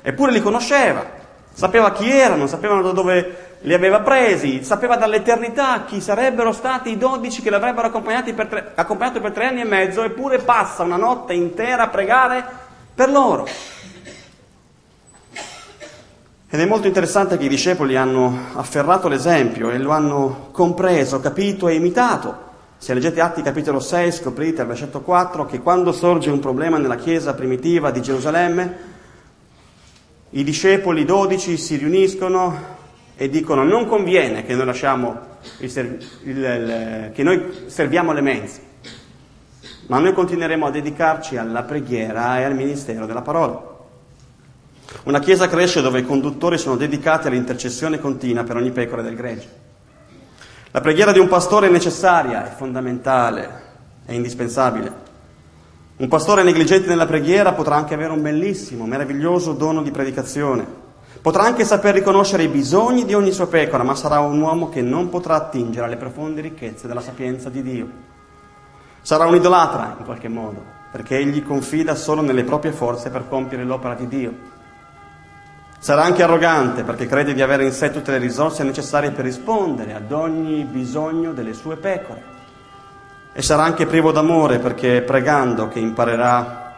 Eppure 0.00 0.30
li 0.30 0.40
conosceva, 0.40 1.04
sapeva 1.52 1.90
chi 1.90 2.08
erano, 2.08 2.46
sapevano 2.46 2.82
da 2.82 2.92
dove 2.92 3.56
li 3.62 3.74
aveva 3.74 4.02
presi, 4.02 4.62
sapeva 4.62 4.94
dall'eternità 4.94 5.82
chi 5.84 6.00
sarebbero 6.00 6.52
stati 6.52 6.90
i 6.90 6.96
dodici 6.96 7.42
che 7.42 7.50
l'avrebbero 7.50 7.90
per 7.90 8.46
tre, 8.46 8.72
accompagnato 8.76 9.20
per 9.20 9.32
tre 9.32 9.46
anni 9.46 9.62
e 9.62 9.64
mezzo, 9.64 10.04
eppure 10.04 10.38
passa 10.38 10.84
una 10.84 10.96
notte 10.96 11.34
intera 11.34 11.82
a 11.82 11.88
pregare 11.88 12.44
per 12.94 13.10
loro. 13.10 13.48
Ed 16.48 16.60
è 16.60 16.64
molto 16.64 16.86
interessante 16.86 17.36
che 17.36 17.46
i 17.46 17.48
discepoli 17.48 17.96
hanno 17.96 18.50
afferrato 18.54 19.08
l'esempio 19.08 19.70
e 19.70 19.78
lo 19.78 19.90
hanno 19.90 20.48
compreso, 20.52 21.18
capito 21.18 21.66
e 21.66 21.74
imitato. 21.74 22.44
Se 22.78 22.94
leggete 22.94 23.20
Atti 23.20 23.42
capitolo 23.42 23.80
6 23.80 24.12
scoprite 24.12 24.60
al 24.60 24.68
versetto 24.68 25.00
4 25.00 25.44
che 25.44 25.60
quando 25.60 25.90
sorge 25.90 26.30
un 26.30 26.38
problema 26.38 26.78
nella 26.78 26.94
chiesa 26.94 27.34
primitiva 27.34 27.90
di 27.90 28.00
Gerusalemme, 28.00 28.76
i 30.30 30.44
discepoli 30.44 31.04
dodici 31.04 31.56
si 31.56 31.74
riuniscono 31.76 32.74
e 33.16 33.28
dicono 33.28 33.64
non 33.64 33.88
conviene 33.88 34.44
che 34.44 34.54
noi, 34.54 34.68
il 35.58 35.70
serv- 35.70 36.02
il, 36.22 36.36
il, 36.36 37.10
che 37.12 37.22
noi 37.24 37.64
serviamo 37.66 38.12
le 38.12 38.20
mense, 38.20 38.60
ma 39.88 39.98
noi 39.98 40.12
continueremo 40.12 40.66
a 40.66 40.70
dedicarci 40.70 41.36
alla 41.36 41.64
preghiera 41.64 42.38
e 42.38 42.44
al 42.44 42.54
ministero 42.54 43.04
della 43.04 43.22
parola. 43.22 43.75
Una 45.06 45.20
chiesa 45.20 45.46
cresce 45.46 45.82
dove 45.82 46.00
i 46.00 46.04
conduttori 46.04 46.58
sono 46.58 46.74
dedicati 46.74 47.28
all'intercessione 47.28 48.00
continua 48.00 48.42
per 48.42 48.56
ogni 48.56 48.72
pecora 48.72 49.02
del 49.02 49.14
gregge. 49.14 49.48
La 50.72 50.80
preghiera 50.80 51.12
di 51.12 51.20
un 51.20 51.28
pastore 51.28 51.68
è 51.68 51.70
necessaria, 51.70 52.44
è 52.44 52.56
fondamentale, 52.56 53.62
è 54.04 54.12
indispensabile. 54.14 54.92
Un 55.98 56.08
pastore 56.08 56.42
negligente 56.42 56.88
nella 56.88 57.06
preghiera 57.06 57.52
potrà 57.52 57.76
anche 57.76 57.94
avere 57.94 58.14
un 58.14 58.20
bellissimo, 58.20 58.84
meraviglioso 58.84 59.52
dono 59.52 59.80
di 59.80 59.92
predicazione. 59.92 60.66
Potrà 61.22 61.44
anche 61.44 61.64
saper 61.64 61.94
riconoscere 61.94 62.42
i 62.42 62.48
bisogni 62.48 63.04
di 63.04 63.14
ogni 63.14 63.30
sua 63.30 63.46
pecora, 63.46 63.84
ma 63.84 63.94
sarà 63.94 64.18
un 64.18 64.40
uomo 64.40 64.70
che 64.70 64.82
non 64.82 65.08
potrà 65.08 65.36
attingere 65.36 65.86
alle 65.86 65.98
profonde 65.98 66.40
ricchezze 66.40 66.88
della 66.88 67.00
sapienza 67.00 67.48
di 67.48 67.62
Dio. 67.62 67.88
Sarà 69.02 69.24
un 69.26 69.36
idolatra 69.36 69.94
in 70.00 70.04
qualche 70.04 70.26
modo, 70.26 70.60
perché 70.90 71.16
egli 71.16 71.44
confida 71.44 71.94
solo 71.94 72.22
nelle 72.22 72.42
proprie 72.42 72.72
forze 72.72 73.08
per 73.10 73.28
compiere 73.28 73.62
l'opera 73.62 73.94
di 73.94 74.08
Dio. 74.08 74.54
Sarà 75.78 76.02
anche 76.02 76.22
arrogante 76.22 76.82
perché 76.82 77.06
crede 77.06 77.34
di 77.34 77.42
avere 77.42 77.64
in 77.64 77.72
sé 77.72 77.90
tutte 77.90 78.10
le 78.10 78.18
risorse 78.18 78.64
necessarie 78.64 79.10
per 79.10 79.24
rispondere 79.24 79.94
ad 79.94 80.10
ogni 80.10 80.64
bisogno 80.64 81.32
delle 81.32 81.52
sue 81.52 81.76
pecore. 81.76 82.34
E 83.32 83.42
sarà 83.42 83.64
anche 83.64 83.86
privo 83.86 84.12
d'amore 84.12 84.58
perché 84.58 84.98
è 84.98 85.02
pregando 85.02 85.68
che 85.68 85.78
imparerà 85.78 86.74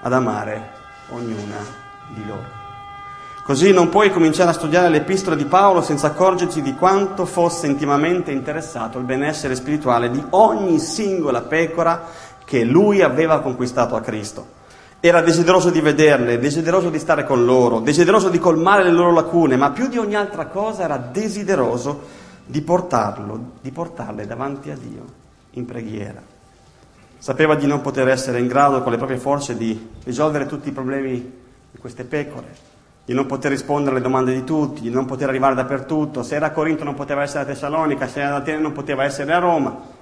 ad 0.00 0.12
amare 0.12 0.70
ognuna 1.08 1.56
di 2.14 2.24
loro. 2.26 2.64
Così 3.46 3.72
non 3.72 3.90
puoi 3.90 4.10
cominciare 4.10 4.50
a 4.50 4.54
studiare 4.54 4.88
l'epistole 4.88 5.36
di 5.36 5.44
Paolo 5.44 5.80
senza 5.80 6.08
accorgerti 6.08 6.62
di 6.62 6.74
quanto 6.74 7.26
fosse 7.26 7.68
intimamente 7.68 8.32
interessato 8.32 8.98
al 8.98 9.04
benessere 9.04 9.54
spirituale 9.54 10.10
di 10.10 10.20
ogni 10.30 10.80
singola 10.80 11.42
pecora 11.42 12.08
che 12.44 12.64
lui 12.64 13.02
aveva 13.02 13.40
conquistato 13.40 13.94
a 13.94 14.00
Cristo. 14.00 14.55
Era 15.00 15.20
desideroso 15.20 15.70
di 15.70 15.80
vederle, 15.80 16.38
desideroso 16.38 16.90
di 16.90 16.98
stare 16.98 17.24
con 17.24 17.44
loro, 17.44 17.80
desideroso 17.80 18.28
di 18.28 18.38
colmare 18.38 18.82
le 18.82 18.92
loro 18.92 19.12
lacune, 19.12 19.56
ma 19.56 19.70
più 19.70 19.88
di 19.88 19.98
ogni 19.98 20.14
altra 20.14 20.46
cosa 20.46 20.84
era 20.84 20.96
desideroso 20.96 22.24
di 22.46 22.62
portarlo, 22.62 23.52
di 23.60 23.70
portarle 23.70 24.26
davanti 24.26 24.70
a 24.70 24.76
Dio 24.76 25.04
in 25.52 25.64
preghiera. 25.64 26.20
Sapeva 27.18 27.54
di 27.54 27.66
non 27.66 27.80
poter 27.80 28.08
essere 28.08 28.38
in 28.38 28.46
grado 28.46 28.82
con 28.82 28.92
le 28.92 28.98
proprie 28.98 29.18
forze 29.18 29.56
di 29.56 29.88
risolvere 30.04 30.46
tutti 30.46 30.68
i 30.68 30.72
problemi 30.72 31.14
di 31.70 31.78
queste 31.78 32.04
pecore, 32.04 32.54
di 33.04 33.14
non 33.14 33.26
poter 33.26 33.50
rispondere 33.50 33.96
alle 33.96 34.04
domande 34.04 34.32
di 34.32 34.44
tutti, 34.44 34.80
di 34.80 34.90
non 34.90 35.04
poter 35.04 35.28
arrivare 35.28 35.54
dappertutto. 35.54 36.22
Se 36.22 36.34
era 36.36 36.46
a 36.46 36.50
Corinto 36.50 36.84
non 36.84 36.94
poteva 36.94 37.22
essere 37.22 37.42
a 37.42 37.46
Tessalonica, 37.46 38.06
se 38.06 38.20
era 38.20 38.34
ad 38.34 38.42
Atene 38.42 38.60
non 38.60 38.72
poteva 38.72 39.04
essere 39.04 39.32
a 39.32 39.38
Roma. 39.38 39.95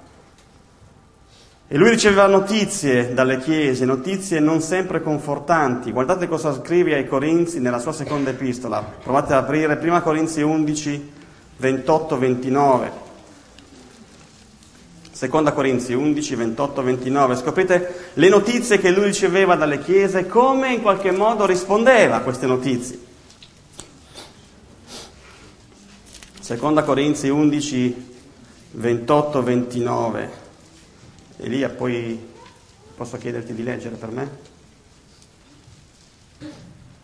E 1.67 1.77
lui 1.77 1.89
riceveva 1.89 2.27
notizie 2.27 3.15
dalle 3.15 3.39
chiese, 3.39 3.85
notizie 3.85 4.39
non 4.39 4.61
sempre 4.61 5.01
confortanti. 5.01 5.91
Guardate 5.91 6.27
cosa 6.27 6.53
scrive 6.53 6.93
ai 6.93 7.07
Corinzi 7.07 7.59
nella 7.59 7.79
sua 7.79 7.91
seconda 7.91 8.29
epistola. 8.29 8.83
Provate 8.83 9.33
ad 9.33 9.43
aprire 9.43 9.79
1 9.81 10.01
Corinzi 10.03 10.43
11, 10.43 11.11
28-29. 11.59 12.91
Seconda 15.11 15.53
Corinzi 15.53 15.93
11, 15.93 16.35
28, 16.35 16.83
29. 16.83 17.35
Scoprite 17.35 17.95
le 18.13 18.29
notizie 18.29 18.77
che 18.77 18.91
lui 18.91 19.05
riceveva 19.05 19.55
dalle 19.55 19.79
chiese 19.79 20.27
come 20.27 20.71
in 20.71 20.83
qualche 20.83 21.09
modo 21.09 21.47
rispondeva 21.47 22.17
a 22.17 22.21
queste 22.21 22.45
notizie. 22.45 22.99
Seconda 26.39 26.83
Corinzi 26.83 27.27
11, 27.27 28.17
28, 28.73 29.41
29. 29.41 30.44
Elia, 31.37 31.69
poi 31.69 32.17
posso 32.95 33.17
chiederti 33.17 33.53
di 33.53 33.63
leggere 33.63 33.95
per 33.95 34.09
me? 34.09 34.53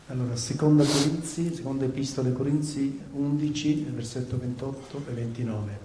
Allora, 0.08 0.36
seconda 0.36 0.84
Corinzi, 0.84 1.54
seconda 1.54 1.86
epistola 1.86 2.30
Corinzi 2.32 3.00
11, 3.14 3.92
versetto 3.94 4.38
28 4.38 5.04
e 5.10 5.14
29. 5.14 5.80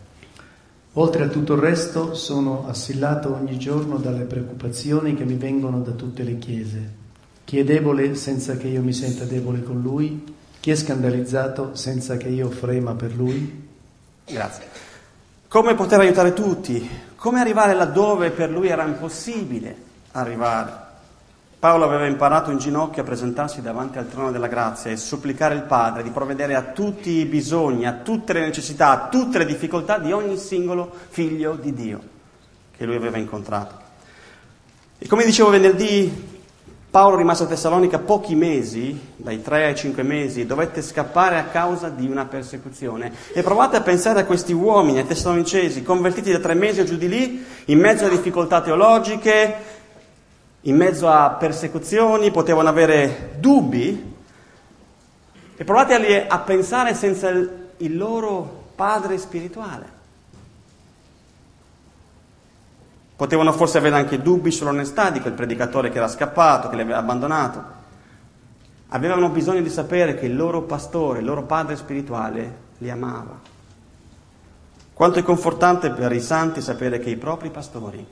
Oltre 0.95 1.25
a 1.25 1.29
tutto 1.29 1.55
il 1.55 1.61
resto 1.61 2.15
sono 2.15 2.67
assillato 2.67 3.35
ogni 3.35 3.59
giorno 3.59 3.99
dalle 3.99 4.25
preoccupazioni 4.25 5.15
che 5.15 5.25
mi 5.25 5.35
vengono 5.35 5.81
da 5.81 5.93
tutte 5.93 6.23
le 6.23 6.39
chiese. 6.39 7.05
Chi 7.45 7.59
è 7.59 7.65
debole 7.65 8.15
senza 8.15 8.57
che 8.57 8.69
io 8.69 8.83
mi 8.83 8.93
senta 8.93 9.25
debole 9.25 9.63
con 9.63 9.81
lui? 9.81 10.35
Chi 10.59 10.71
è 10.71 10.75
scandalizzato 10.75 11.75
senza 11.75 12.17
che 12.17 12.29
io 12.29 12.51
frema 12.51 12.95
per 12.95 13.15
lui? 13.15 13.69
Grazie. 14.25 14.65
Come 15.49 15.75
poter 15.75 16.01
aiutare 16.01 16.33
tutti? 16.33 16.89
Come 17.27 17.41
arrivare 17.41 17.75
laddove 17.75 18.31
per 18.31 18.51
lui 18.51 18.69
era 18.69 18.85
impossibile 18.85 19.77
arrivare? 20.13 20.73
Paolo 21.59 21.85
aveva 21.85 22.07
imparato 22.07 22.53
in 22.53 22.59
ginocchio 22.59 23.03
a 23.03 23.05
presentarsi 23.05 23.61
davanti 23.61 23.99
al 23.99 24.09
trono 24.09 24.31
della 24.31 24.47
grazia 24.47 24.93
e 24.93 24.97
supplicare 24.97 25.57
il 25.57 25.63
Padre 25.63 26.05
di 26.05 26.11
provvedere 26.11 26.55
a 26.55 26.63
tutti 26.63 27.11
i 27.11 27.25
bisogni, 27.25 27.85
a 27.85 27.95
tutte 27.95 28.33
le 28.33 28.43
necessità, 28.43 28.91
a 28.91 29.09
tutte 29.09 29.39
le 29.39 29.45
difficoltà 29.45 29.99
di 29.99 30.13
ogni 30.13 30.37
singolo 30.37 30.89
figlio 31.09 31.57
di 31.57 31.75
Dio 31.75 32.01
che 32.77 32.85
lui 32.85 32.95
aveva 32.95 33.19
incontrato. 33.19 33.75
E 34.97 35.09
come 35.09 35.25
dicevo 35.25 35.51
venerdì, 35.51 36.36
Paolo 36.97 37.17
rimase 37.17 37.43
a 37.43 37.47
Tessalonica 37.47 37.99
pochi 37.99 38.35
mesi, 38.35 38.99
dai 39.17 39.43
tre 39.43 39.67
ai 39.67 39.77
cinque 39.77 40.03
mesi, 40.03 40.47
dovette 40.47 40.81
scappare 40.81 41.37
a 41.37 41.45
causa 41.45 41.91
di 41.91 42.09
una 42.09 42.25
persecuzione. 42.25 43.13
E 43.35 43.43
provate 43.43 43.77
a 43.77 43.83
pensare 43.83 44.21
a 44.21 44.25
questi 44.25 44.55
uomini, 44.55 45.01
ai 45.01 45.07
tessalonicesi, 45.07 45.83
convertiti 45.83 46.33
da 46.33 46.39
tre 46.39 46.55
mesi 46.55 46.81
o 46.81 46.85
giù 46.85 46.97
di 46.97 47.07
lì, 47.07 47.45
in 47.67 47.79
mezzo 47.79 48.07
a 48.07 48.09
difficoltà 48.09 48.63
teologiche, 48.63 49.57
in 50.63 50.75
mezzo 50.75 51.07
a 51.07 51.37
persecuzioni, 51.39 52.31
potevano 52.31 52.71
avere 52.71 53.33
dubbi. 53.41 54.15
E 55.55 55.65
provate 55.65 56.27
a, 56.27 56.39
pensare 56.39 56.95
senza 56.95 57.29
il, 57.29 57.73
il 57.77 57.95
loro 57.95 58.71
padre 58.75 59.19
spirituale. 59.19 59.96
Potevano 63.17 63.53
forse 63.53 63.79
avere 63.79 63.97
anche 63.97 64.21
dubbi 64.21 64.51
sull'onestà 64.51 65.09
di 65.09 65.21
quel 65.21 65.33
predicatore 65.33 65.89
che 65.89 65.97
era 65.97 66.07
scappato, 66.07 66.69
che 66.69 66.77
li 66.77 66.83
aveva 66.83 66.99
abbandonato. 66.99 67.75
Avevano 68.89 69.31
bisogno 69.31 69.63
di 69.63 69.71
sapere 69.71 70.17
che 70.17 70.27
il 70.27 70.37
loro 70.37 70.63
pastore, 70.63 71.21
il 71.21 71.25
loro 71.25 71.45
padre 71.45 71.77
spirituale 71.77 72.65
li 72.79 72.91
amava. 72.91 73.41
Quanto 74.93 75.19
è 75.19 75.23
confortante 75.23 75.91
per 75.91 76.13
i 76.13 76.21
santi 76.21 76.61
sapere 76.61 76.99
che 76.99 77.09
i 77.09 77.17
propri 77.17 77.51
pastori 77.51 78.07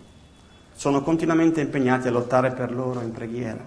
sono 0.75 1.03
continuamente 1.03 1.61
impegnati 1.61 2.09
a 2.09 2.11
lottare 2.11 2.53
per 2.53 2.73
loro 2.73 3.01
in 3.03 3.13
preghiera, 3.13 3.63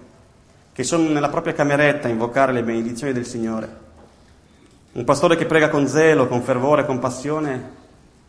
che 0.72 0.82
sono 0.82 1.08
nella 1.08 1.28
propria 1.28 1.54
cameretta 1.54 2.08
a 2.08 2.10
invocare 2.10 2.52
le 2.52 2.64
benedizioni 2.64 3.12
del 3.12 3.26
Signore. 3.26 3.86
Un 4.92 5.04
pastore 5.04 5.36
che 5.36 5.46
prega 5.46 5.68
con 5.68 5.86
zelo, 5.86 6.26
con 6.26 6.42
fervore, 6.42 6.84
con 6.84 6.98
passione, 6.98 7.70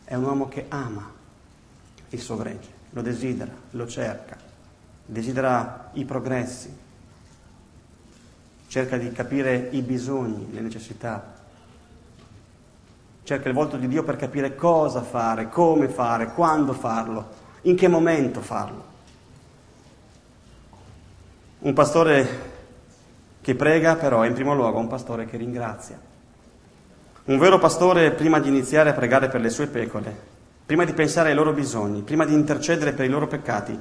è 0.04 0.14
un 0.14 0.24
uomo 0.24 0.48
che 0.48 0.66
ama 0.70 1.12
il 2.10 2.20
suo 2.20 2.38
gregge 2.38 2.78
lo 2.92 3.02
desidera, 3.02 3.52
lo 3.72 3.88
cerca, 3.88 4.38
desidera 5.06 5.90
i 5.94 6.06
progressi, 6.06 6.76
cerca 8.68 8.98
di 8.98 9.12
capire 9.12 9.70
i 9.72 9.82
bisogni, 9.82 10.52
le 10.52 10.62
necessità, 10.62 11.38
cerca 13.24 13.48
il 13.48 13.54
volto 13.54 13.78
di 13.78 13.88
Dio 13.88 14.04
per 14.04 14.16
capire 14.16 14.56
cosa 14.56 15.02
fare, 15.02 15.50
come 15.50 15.88
fare, 15.88 16.34
quando 16.34 16.74
farlo, 16.74 17.28
in 17.64 17.76
che 17.76 17.88
momento 17.88 18.42
farlo. 18.42 18.88
Un 21.60 21.74
pastore 21.74 22.58
che 23.42 23.56
prega 23.56 23.96
però 23.96 24.22
è 24.22 24.28
in 24.28 24.34
primo 24.34 24.56
luogo 24.56 24.80
un 24.80 24.88
pastore 24.88 25.26
che 25.26 25.38
ringrazia. 25.38 26.00
Un 27.26 27.38
vero 27.38 27.60
pastore 27.60 28.12
prima 28.12 28.40
di 28.40 28.48
iniziare 28.48 28.90
a 28.90 28.94
pregare 28.94 29.28
per 29.28 29.42
le 29.42 29.50
sue 29.50 29.68
pecore 29.68 30.38
prima 30.70 30.86
di 30.86 30.94
pensare 30.94 31.30
ai 31.30 31.36
loro 31.36 31.52
bisogni, 31.52 32.04
prima 32.04 32.26
di 32.26 32.34
intercedere 32.36 32.92
per 32.92 33.04
i 33.04 33.10
loro 33.10 33.26
peccati, 33.26 33.76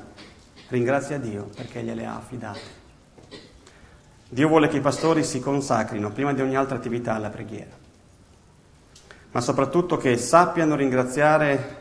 ringrazia 0.69 1.19
Dio 1.19 1.51
perché 1.55 1.83
gliele 1.83 2.07
ha 2.07 2.17
affidate. 2.17 2.61
Dio 4.27 4.49
vuole 4.49 4.69
che 4.69 4.79
i 4.79 4.81
pastori 4.81 5.23
si 5.23 5.39
consacrino 5.39 6.11
prima 6.13 6.33
di 6.33 6.41
ogni 6.41 6.57
altra 6.57 6.77
attività 6.77 7.13
alla 7.13 7.29
preghiera, 7.29 7.77
ma 9.33 9.41
soprattutto 9.43 9.99
che 9.99 10.17
sappiano 10.17 10.77
ringraziare 10.77 11.77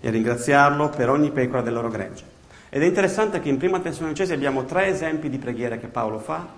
e 0.00 0.08
ringraziarlo 0.08 0.88
per 0.88 1.10
ogni 1.10 1.30
pecora 1.30 1.60
del 1.60 1.74
loro 1.74 1.90
gregge. 1.90 2.24
Ed 2.70 2.80
è 2.80 2.86
interessante 2.86 3.40
che 3.40 3.50
in 3.50 3.58
Prima 3.58 3.78
Tessalonicesi 3.78 4.32
abbiamo 4.32 4.64
tre 4.64 4.86
esempi 4.86 5.28
di 5.28 5.36
preghiera 5.36 5.76
che 5.76 5.88
Paolo 5.88 6.18
fa 6.18 6.48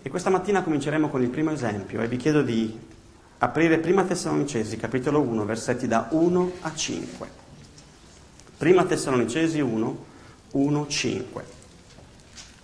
e 0.00 0.08
questa 0.08 0.30
mattina 0.30 0.62
cominceremo 0.62 1.10
con 1.10 1.20
il 1.20 1.28
primo 1.28 1.50
esempio 1.50 2.00
e 2.00 2.08
vi 2.08 2.16
chiedo 2.16 2.40
di 2.40 2.94
aprire 3.38 3.78
Prima 3.78 4.04
Tessalonicesi 4.04 4.76
capitolo 4.76 5.20
1 5.20 5.44
versetti 5.44 5.86
da 5.86 6.08
1 6.10 6.52
a 6.60 6.74
5. 6.74 7.28
Prima 8.56 8.84
Tessalonicesi 8.84 9.60
1, 9.60 10.04
1, 10.52 10.86
5. 10.86 11.44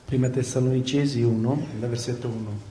Prima 0.06 0.28
Tessalonicesi 0.28 1.22
1, 1.22 1.66
versetto 1.78 2.28
1. 2.28 2.70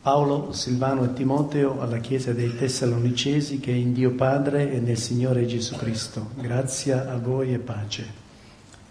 Paolo, 0.00 0.52
Silvano 0.52 1.04
e 1.04 1.12
Timoteo 1.12 1.80
alla 1.80 1.98
Chiesa 1.98 2.32
dei 2.32 2.56
Tessalonicesi 2.56 3.60
che 3.60 3.72
è 3.72 3.76
in 3.76 3.92
Dio 3.92 4.12
Padre 4.12 4.72
e 4.72 4.80
nel 4.80 4.98
Signore 4.98 5.46
Gesù 5.46 5.76
Cristo. 5.76 6.30
Grazia 6.34 7.10
a 7.12 7.18
voi 7.18 7.52
e 7.52 7.58
pace. 7.58 8.20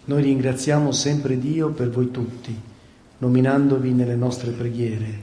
Noi 0.06 0.22
ringraziamo 0.22 0.92
sempre 0.92 1.38
Dio 1.38 1.72
per 1.72 1.90
voi 1.90 2.12
tutti, 2.12 2.58
nominandovi 3.18 3.92
nelle 3.92 4.16
nostre 4.16 4.52
preghiere, 4.52 5.22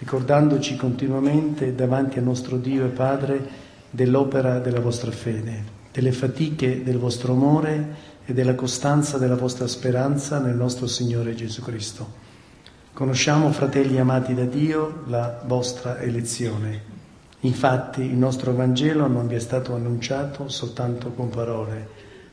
ricordandoci 0.00 0.76
continuamente 0.76 1.74
davanti 1.74 2.18
al 2.18 2.24
nostro 2.24 2.56
Dio 2.58 2.84
e 2.84 2.88
Padre 2.88 3.48
dell'opera 3.88 4.58
della 4.58 4.80
vostra 4.80 5.12
fede, 5.12 5.62
delle 5.92 6.12
fatiche 6.12 6.82
del 6.82 6.98
vostro 6.98 7.32
amore 7.32 7.94
e 8.26 8.34
della 8.34 8.54
costanza 8.54 9.16
della 9.16 9.36
vostra 9.36 9.66
speranza 9.66 10.40
nel 10.40 10.56
nostro 10.56 10.86
Signore 10.86 11.34
Gesù 11.34 11.62
Cristo 11.62 12.28
Conosciamo, 12.92 13.50
fratelli 13.50 13.98
amati 13.98 14.34
da 14.34 14.44
Dio, 14.44 15.04
la 15.06 15.40
vostra 15.46 16.00
elezione. 16.00 16.82
Infatti 17.40 18.02
il 18.02 18.16
nostro 18.16 18.52
Vangelo 18.52 19.06
non 19.06 19.26
vi 19.26 19.36
è 19.36 19.38
stato 19.38 19.74
annunciato 19.74 20.48
soltanto 20.50 21.10
con 21.12 21.30
parole, 21.30 21.88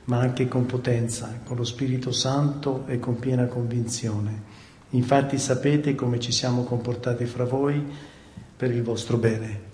ma 0.06 0.20
anche 0.20 0.50
con 0.50 0.66
potenza, 0.66 1.40
con 1.46 1.56
lo 1.56 1.64
Spirito 1.64 2.12
Santo 2.12 2.84
e 2.88 3.00
con 3.00 3.18
piena 3.18 3.46
convinzione. 3.46 4.57
Infatti 4.92 5.38
sapete 5.38 5.96
come 5.96 6.20
ci 6.20 6.32
siamo 6.32 6.64
comportati 6.64 7.26
fra 7.26 7.44
voi 7.44 7.84
per 8.56 8.72
il 8.72 8.84
vostro 8.84 9.18
bene. 9.18 9.66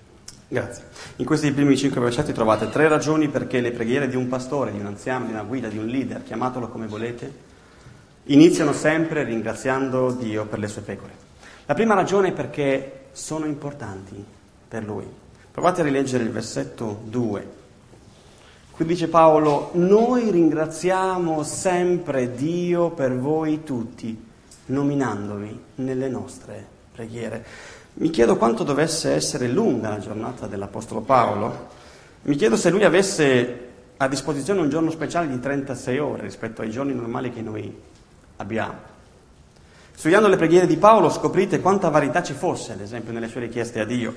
Grazie. 0.47 0.85
In 1.15 1.25
questi 1.25 1.51
primi 1.51 1.77
cinque 1.77 2.01
versetti 2.01 2.33
trovate 2.33 2.69
tre 2.69 2.87
ragioni 2.87 3.27
perché 3.27 3.59
le 3.59 3.71
preghiere 3.71 4.07
di 4.07 4.15
un 4.15 4.27
pastore, 4.27 4.71
di 4.71 4.79
un 4.79 4.85
anziano, 4.85 5.25
di 5.25 5.31
una 5.31 5.43
guida, 5.43 5.67
di 5.67 5.77
un 5.77 5.85
leader, 5.85 6.23
chiamatelo 6.23 6.67
come 6.67 6.87
volete, 6.87 7.31
iniziano 8.25 8.73
sempre 8.73 9.23
ringraziando 9.23 10.11
Dio 10.11 10.45
per 10.45 10.59
le 10.59 10.67
sue 10.67 10.81
pecore. 10.81 11.11
La 11.65 11.73
prima 11.73 11.93
ragione 11.93 12.29
è 12.29 12.33
perché 12.33 13.05
sono 13.13 13.45
importanti 13.45 14.23
per 14.67 14.83
lui. 14.83 15.05
Provate 15.51 15.81
a 15.81 15.83
rileggere 15.83 16.23
il 16.23 16.31
versetto 16.31 17.01
2. 17.05 17.47
Qui 18.71 18.85
dice 18.85 19.07
Paolo, 19.07 19.69
noi 19.73 20.31
ringraziamo 20.31 21.43
sempre 21.43 22.33
Dio 22.33 22.89
per 22.89 23.15
voi 23.15 23.63
tutti, 23.63 24.31
nominandovi 24.65 25.59
nelle 25.75 26.09
nostre 26.09 26.65
preghiere. 26.91 27.45
Mi 27.95 28.09
chiedo 28.09 28.37
quanto 28.37 28.63
dovesse 28.63 29.11
essere 29.11 29.47
lunga 29.47 29.89
la 29.89 29.99
giornata 29.99 30.47
dell'Apostolo 30.47 31.01
Paolo. 31.01 31.67
Mi 32.23 32.35
chiedo 32.35 32.55
se 32.55 32.69
lui 32.69 32.83
avesse 32.83 33.69
a 33.97 34.07
disposizione 34.07 34.61
un 34.61 34.69
giorno 34.69 34.89
speciale 34.89 35.27
di 35.27 35.39
36 35.39 35.99
ore 35.99 36.21
rispetto 36.23 36.61
ai 36.61 36.69
giorni 36.69 36.93
normali 36.93 37.31
che 37.31 37.41
noi 37.41 37.73
abbiamo. 38.37 38.91
Studiando 39.95 40.27
le 40.27 40.37
preghiere 40.37 40.65
di 40.65 40.77
Paolo 40.77 41.09
scoprite 41.09 41.59
quanta 41.59 41.89
varietà 41.89 42.23
ci 42.23 42.33
fosse, 42.33 42.73
ad 42.73 42.81
esempio, 42.81 43.13
nelle 43.13 43.27
sue 43.27 43.41
richieste 43.41 43.79
a 43.79 43.85
Dio. 43.85 44.13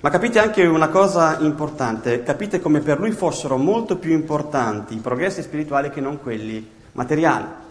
Ma 0.00 0.10
capite 0.10 0.38
anche 0.38 0.64
una 0.64 0.88
cosa 0.88 1.38
importante, 1.40 2.22
capite 2.22 2.60
come 2.60 2.80
per 2.80 3.00
lui 3.00 3.10
fossero 3.10 3.56
molto 3.56 3.96
più 3.96 4.12
importanti 4.12 4.94
i 4.94 4.98
progressi 4.98 5.42
spirituali 5.42 5.90
che 5.90 6.00
non 6.00 6.20
quelli 6.20 6.64
materiali. 6.92 7.64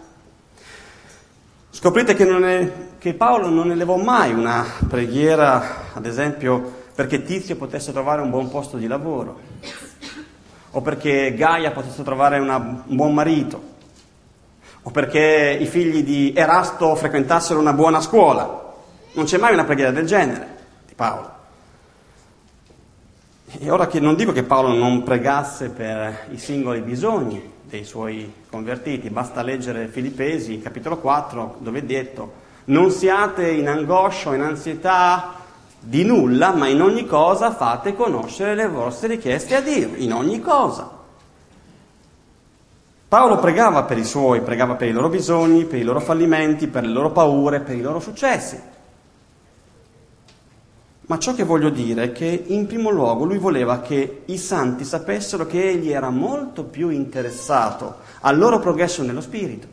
Scoprite 1.76 2.14
che, 2.14 2.26
è, 2.26 2.72
che 2.96 3.12
Paolo 3.12 3.50
non 3.50 3.70
elevò 3.70 3.98
mai 3.98 4.32
una 4.32 4.64
preghiera, 4.88 5.92
ad 5.92 6.06
esempio, 6.06 6.72
perché 6.94 7.22
Tizio 7.22 7.56
potesse 7.56 7.92
trovare 7.92 8.22
un 8.22 8.30
buon 8.30 8.48
posto 8.48 8.78
di 8.78 8.86
lavoro, 8.86 9.38
o 10.70 10.80
perché 10.80 11.34
Gaia 11.34 11.72
potesse 11.72 12.02
trovare 12.02 12.38
una, 12.38 12.56
un 12.56 12.96
buon 12.96 13.12
marito, 13.12 13.62
o 14.84 14.90
perché 14.90 15.58
i 15.60 15.66
figli 15.66 16.02
di 16.02 16.32
Erasto 16.34 16.94
frequentassero 16.94 17.60
una 17.60 17.74
buona 17.74 18.00
scuola. 18.00 18.72
Non 19.12 19.26
c'è 19.26 19.36
mai 19.36 19.52
una 19.52 19.64
preghiera 19.64 19.90
del 19.90 20.06
genere 20.06 20.56
di 20.86 20.94
Paolo. 20.94 21.30
E 23.58 23.70
ora 23.70 23.86
che 23.86 24.00
non 24.00 24.16
dico 24.16 24.32
che 24.32 24.44
Paolo 24.44 24.72
non 24.72 25.02
pregasse 25.02 25.68
per 25.68 26.28
i 26.30 26.38
singoli 26.38 26.80
bisogni 26.80 27.52
dei 27.68 27.84
suoi 27.84 28.32
convertiti, 28.48 29.10
basta 29.10 29.42
leggere 29.42 29.88
Filippesi, 29.88 30.60
capitolo 30.60 30.98
4, 30.98 31.56
dove 31.58 31.80
è 31.80 31.82
detto 31.82 32.44
non 32.66 32.90
siate 32.90 33.48
in 33.50 33.68
angoscia 33.68 34.30
o 34.30 34.34
in 34.34 34.40
ansietà 34.40 35.34
di 35.78 36.04
nulla, 36.04 36.52
ma 36.52 36.66
in 36.66 36.80
ogni 36.80 37.06
cosa 37.06 37.52
fate 37.52 37.94
conoscere 37.94 38.54
le 38.54 38.66
vostre 38.66 39.08
richieste 39.08 39.54
a 39.54 39.60
Dio, 39.60 39.90
in 39.96 40.12
ogni 40.12 40.40
cosa. 40.40 40.90
Paolo 43.08 43.38
pregava 43.38 43.84
per 43.84 43.98
i 43.98 44.04
suoi, 44.04 44.40
pregava 44.40 44.74
per 44.74 44.88
i 44.88 44.92
loro 44.92 45.08
bisogni, 45.08 45.64
per 45.64 45.78
i 45.78 45.84
loro 45.84 46.00
fallimenti, 46.00 46.66
per 46.66 46.84
le 46.84 46.92
loro 46.92 47.12
paure, 47.12 47.60
per 47.60 47.76
i 47.76 47.80
loro 47.80 48.00
successi. 48.00 48.60
Ma 51.06 51.18
ciò 51.18 51.34
che 51.34 51.44
voglio 51.44 51.70
dire 51.70 52.04
è 52.04 52.12
che 52.12 52.44
in 52.46 52.66
primo 52.66 52.90
luogo 52.90 53.24
lui 53.24 53.38
voleva 53.38 53.80
che 53.80 54.22
i 54.24 54.36
santi 54.38 54.84
sapessero 54.84 55.46
che 55.46 55.68
egli 55.68 55.92
era 55.92 56.10
molto 56.10 56.64
più 56.64 56.88
interessato 56.88 57.98
al 58.22 58.36
loro 58.36 58.58
progresso 58.58 59.04
nello 59.04 59.20
spirito, 59.20 59.68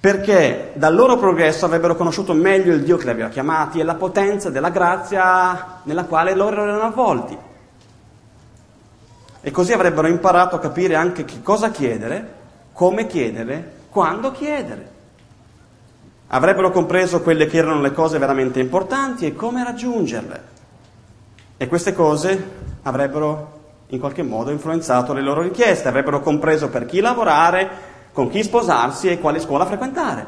perché 0.00 0.72
dal 0.74 0.92
loro 0.92 1.16
progresso 1.16 1.66
avrebbero 1.66 1.94
conosciuto 1.94 2.32
meglio 2.32 2.74
il 2.74 2.82
Dio 2.82 2.96
che 2.96 3.04
li 3.04 3.10
aveva 3.10 3.28
chiamati 3.28 3.78
e 3.78 3.84
la 3.84 3.94
potenza 3.94 4.50
della 4.50 4.70
grazia 4.70 5.82
nella 5.84 6.04
quale 6.06 6.34
loro 6.34 6.62
erano 6.62 6.82
avvolti. 6.82 7.38
E 9.40 9.50
così 9.52 9.72
avrebbero 9.72 10.08
imparato 10.08 10.56
a 10.56 10.60
capire 10.60 10.96
anche 10.96 11.24
che 11.24 11.42
cosa 11.42 11.70
chiedere, 11.70 12.34
come 12.72 13.06
chiedere, 13.06 13.72
quando 13.88 14.32
chiedere. 14.32 14.91
Avrebbero 16.34 16.70
compreso 16.70 17.20
quelle 17.20 17.46
che 17.46 17.58
erano 17.58 17.82
le 17.82 17.92
cose 17.92 18.16
veramente 18.16 18.58
importanti 18.58 19.26
e 19.26 19.34
come 19.34 19.62
raggiungerle. 19.62 20.42
E 21.58 21.68
queste 21.68 21.92
cose 21.92 22.50
avrebbero 22.84 23.60
in 23.88 24.00
qualche 24.00 24.22
modo 24.22 24.50
influenzato 24.50 25.12
le 25.12 25.20
loro 25.20 25.42
richieste, 25.42 25.88
avrebbero 25.88 26.20
compreso 26.20 26.70
per 26.70 26.86
chi 26.86 27.00
lavorare, 27.00 27.68
con 28.12 28.30
chi 28.30 28.42
sposarsi 28.42 29.08
e 29.08 29.18
quale 29.18 29.40
scuola 29.40 29.66
frequentare. 29.66 30.26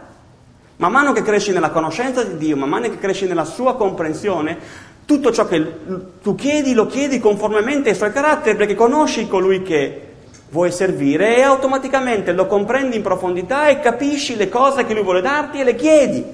Man 0.76 0.92
mano 0.92 1.12
che 1.12 1.22
cresci 1.22 1.52
nella 1.52 1.70
conoscenza 1.70 2.22
di 2.22 2.36
Dio, 2.36 2.56
man 2.56 2.68
mano 2.68 2.90
che 2.90 2.98
cresci 2.98 3.26
nella 3.26 3.46
sua 3.46 3.74
comprensione, 3.74 4.58
tutto 5.06 5.32
ciò 5.32 5.46
che 5.46 5.72
tu 6.20 6.34
chiedi 6.34 6.74
lo 6.74 6.84
chiedi 6.86 7.18
conformemente 7.18 7.88
ai 7.88 7.94
suoi 7.94 8.12
caratteri 8.12 8.58
perché 8.58 8.74
conosci 8.74 9.26
colui 9.26 9.62
che 9.62 10.13
vuoi 10.50 10.70
servire 10.70 11.36
e 11.36 11.42
automaticamente 11.42 12.32
lo 12.32 12.46
comprendi 12.46 12.96
in 12.96 13.02
profondità 13.02 13.68
e 13.68 13.80
capisci 13.80 14.36
le 14.36 14.48
cose 14.48 14.84
che 14.84 14.94
lui 14.94 15.02
vuole 15.02 15.20
darti 15.20 15.60
e 15.60 15.64
le 15.64 15.74
chiedi, 15.74 16.24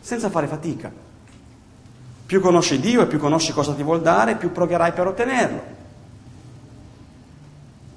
senza 0.00 0.30
fare 0.30 0.46
fatica. 0.46 0.90
Più 2.26 2.40
conosci 2.40 2.78
Dio 2.78 3.02
e 3.02 3.06
più 3.06 3.18
conosci 3.18 3.52
cosa 3.52 3.72
ti 3.72 3.82
vuol 3.82 4.02
dare, 4.02 4.36
più 4.36 4.52
provverai 4.52 4.92
per 4.92 5.06
ottenerlo. 5.06 5.76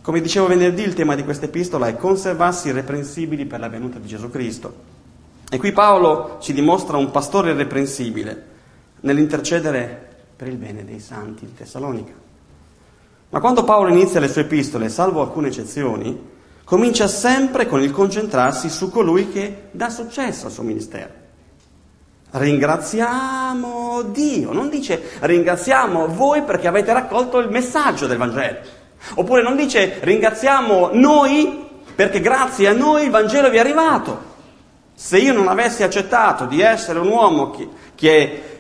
Come 0.01 0.21
dicevo 0.21 0.47
venerdì, 0.47 0.84
il 0.84 0.93
tema 0.93 1.15
di 1.15 1.23
questa 1.23 1.45
epistola 1.45 1.88
è 1.88 1.95
conservarsi 1.95 2.69
irreprensibili 2.69 3.45
per 3.45 3.60
la 3.60 3.69
venuta 3.69 3.99
di 3.99 4.08
Gesù 4.08 4.30
Cristo. 4.30 4.73
E 5.49 5.58
qui 5.58 5.73
Paolo 5.73 6.38
ci 6.39 6.54
dimostra 6.54 6.97
un 6.97 7.12
pastore 7.12 7.51
irreprensibile 7.51 8.45
nell'intercedere 9.01 10.10
per 10.36 10.47
il 10.47 10.56
bene 10.56 10.86
dei 10.86 10.99
santi 10.99 11.45
di 11.45 11.54
Tessalonica. 11.54 12.20
Ma 13.32 13.39
quando 13.39 13.63
Paolo 13.63 13.89
inizia 13.89 14.20
le 14.20 14.28
sue 14.28 14.41
epistole, 14.41 14.89
salvo 14.89 15.22
alcune 15.22 15.48
eccezioni, 15.48 16.30
comincia 16.65 17.08
sempre 17.08 17.65
con 17.65 17.82
il 17.82 17.91
concentrarsi 17.91 18.70
su 18.70 18.91
colui 18.91 19.30
che 19.32 19.70
dà 19.72 19.89
successo 19.89 20.48
al 20.48 20.52
suo 20.52 20.63
ministero. 20.63 21.10
Ringraziamo 22.32 24.02
Dio, 24.04 24.52
non 24.52 24.70
dice 24.70 25.02
ringraziamo 25.20 26.08
voi 26.08 26.44
perché 26.44 26.67
avete 26.67 26.91
raccolto 26.91 27.39
il 27.39 27.50
messaggio 27.50 28.06
del 28.06 28.17
Vangelo, 28.17 28.60
oppure 29.15 29.41
non 29.41 29.56
dice 29.56 30.00
ringraziamo 30.02 30.89
noi 30.94 31.67
perché 31.96 32.20
grazie 32.20 32.67
a 32.67 32.74
noi 32.74 33.06
il 33.06 33.12
Vangelo 33.12 33.50
vi 33.50 33.58
è 33.58 33.60
arrivato. 33.62 34.30
Se 34.94 35.17
io 35.17 35.32
non 35.32 35.48
avessi 35.48 35.84
accettato 35.84 36.46
di 36.46 36.60
essere 36.60 37.00
un 37.00 37.08
uomo 37.08 37.50
che, 37.52 37.67
che 37.96 38.50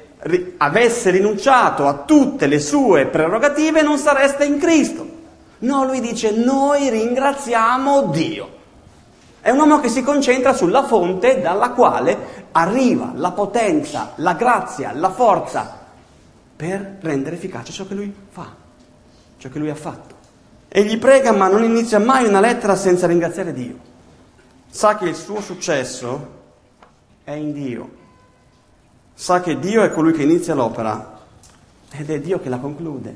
avesse 0.57 1.09
rinunciato 1.09 1.87
a 1.87 2.03
tutte 2.05 2.47
le 2.47 2.59
sue 2.59 3.07
prerogative 3.07 3.81
non 3.81 3.97
sareste 3.97 4.45
in 4.45 4.59
Cristo. 4.59 5.19
No, 5.59 5.85
lui 5.85 5.99
dice 5.99 6.31
noi 6.31 6.89
ringraziamo 6.89 8.03
Dio. 8.03 8.59
È 9.41 9.49
un 9.49 9.59
uomo 9.59 9.79
che 9.79 9.89
si 9.89 10.03
concentra 10.03 10.53
sulla 10.53 10.83
fonte 10.83 11.41
dalla 11.41 11.71
quale 11.71 12.47
arriva 12.51 13.11
la 13.15 13.31
potenza, 13.31 14.11
la 14.15 14.33
grazia, 14.33 14.91
la 14.93 15.09
forza 15.09 15.79
per 16.55 16.97
rendere 17.01 17.35
efficace 17.35 17.71
ciò 17.71 17.87
che 17.87 17.95
lui 17.95 18.13
fa, 18.29 18.47
ciò 19.37 19.49
che 19.49 19.57
lui 19.57 19.69
ha 19.71 19.75
fatto. 19.75 20.15
Egli 20.67 20.99
prega 20.99 21.31
ma 21.31 21.47
non 21.47 21.63
inizia 21.63 21.99
mai 21.99 22.27
una 22.27 22.39
lettera 22.39 22.75
senza 22.75 23.07
ringraziare 23.07 23.51
Dio. 23.51 23.89
Sa 24.69 24.95
che 24.95 25.09
il 25.09 25.15
suo 25.15 25.41
successo 25.41 26.39
è 27.23 27.31
in 27.31 27.51
Dio. 27.51 27.99
Sa 29.21 29.39
che 29.39 29.59
Dio 29.59 29.83
è 29.83 29.91
colui 29.91 30.13
che 30.13 30.23
inizia 30.23 30.55
l'opera 30.55 31.19
ed 31.91 32.09
è 32.09 32.19
Dio 32.19 32.39
che 32.39 32.49
la 32.49 32.57
conclude. 32.57 33.15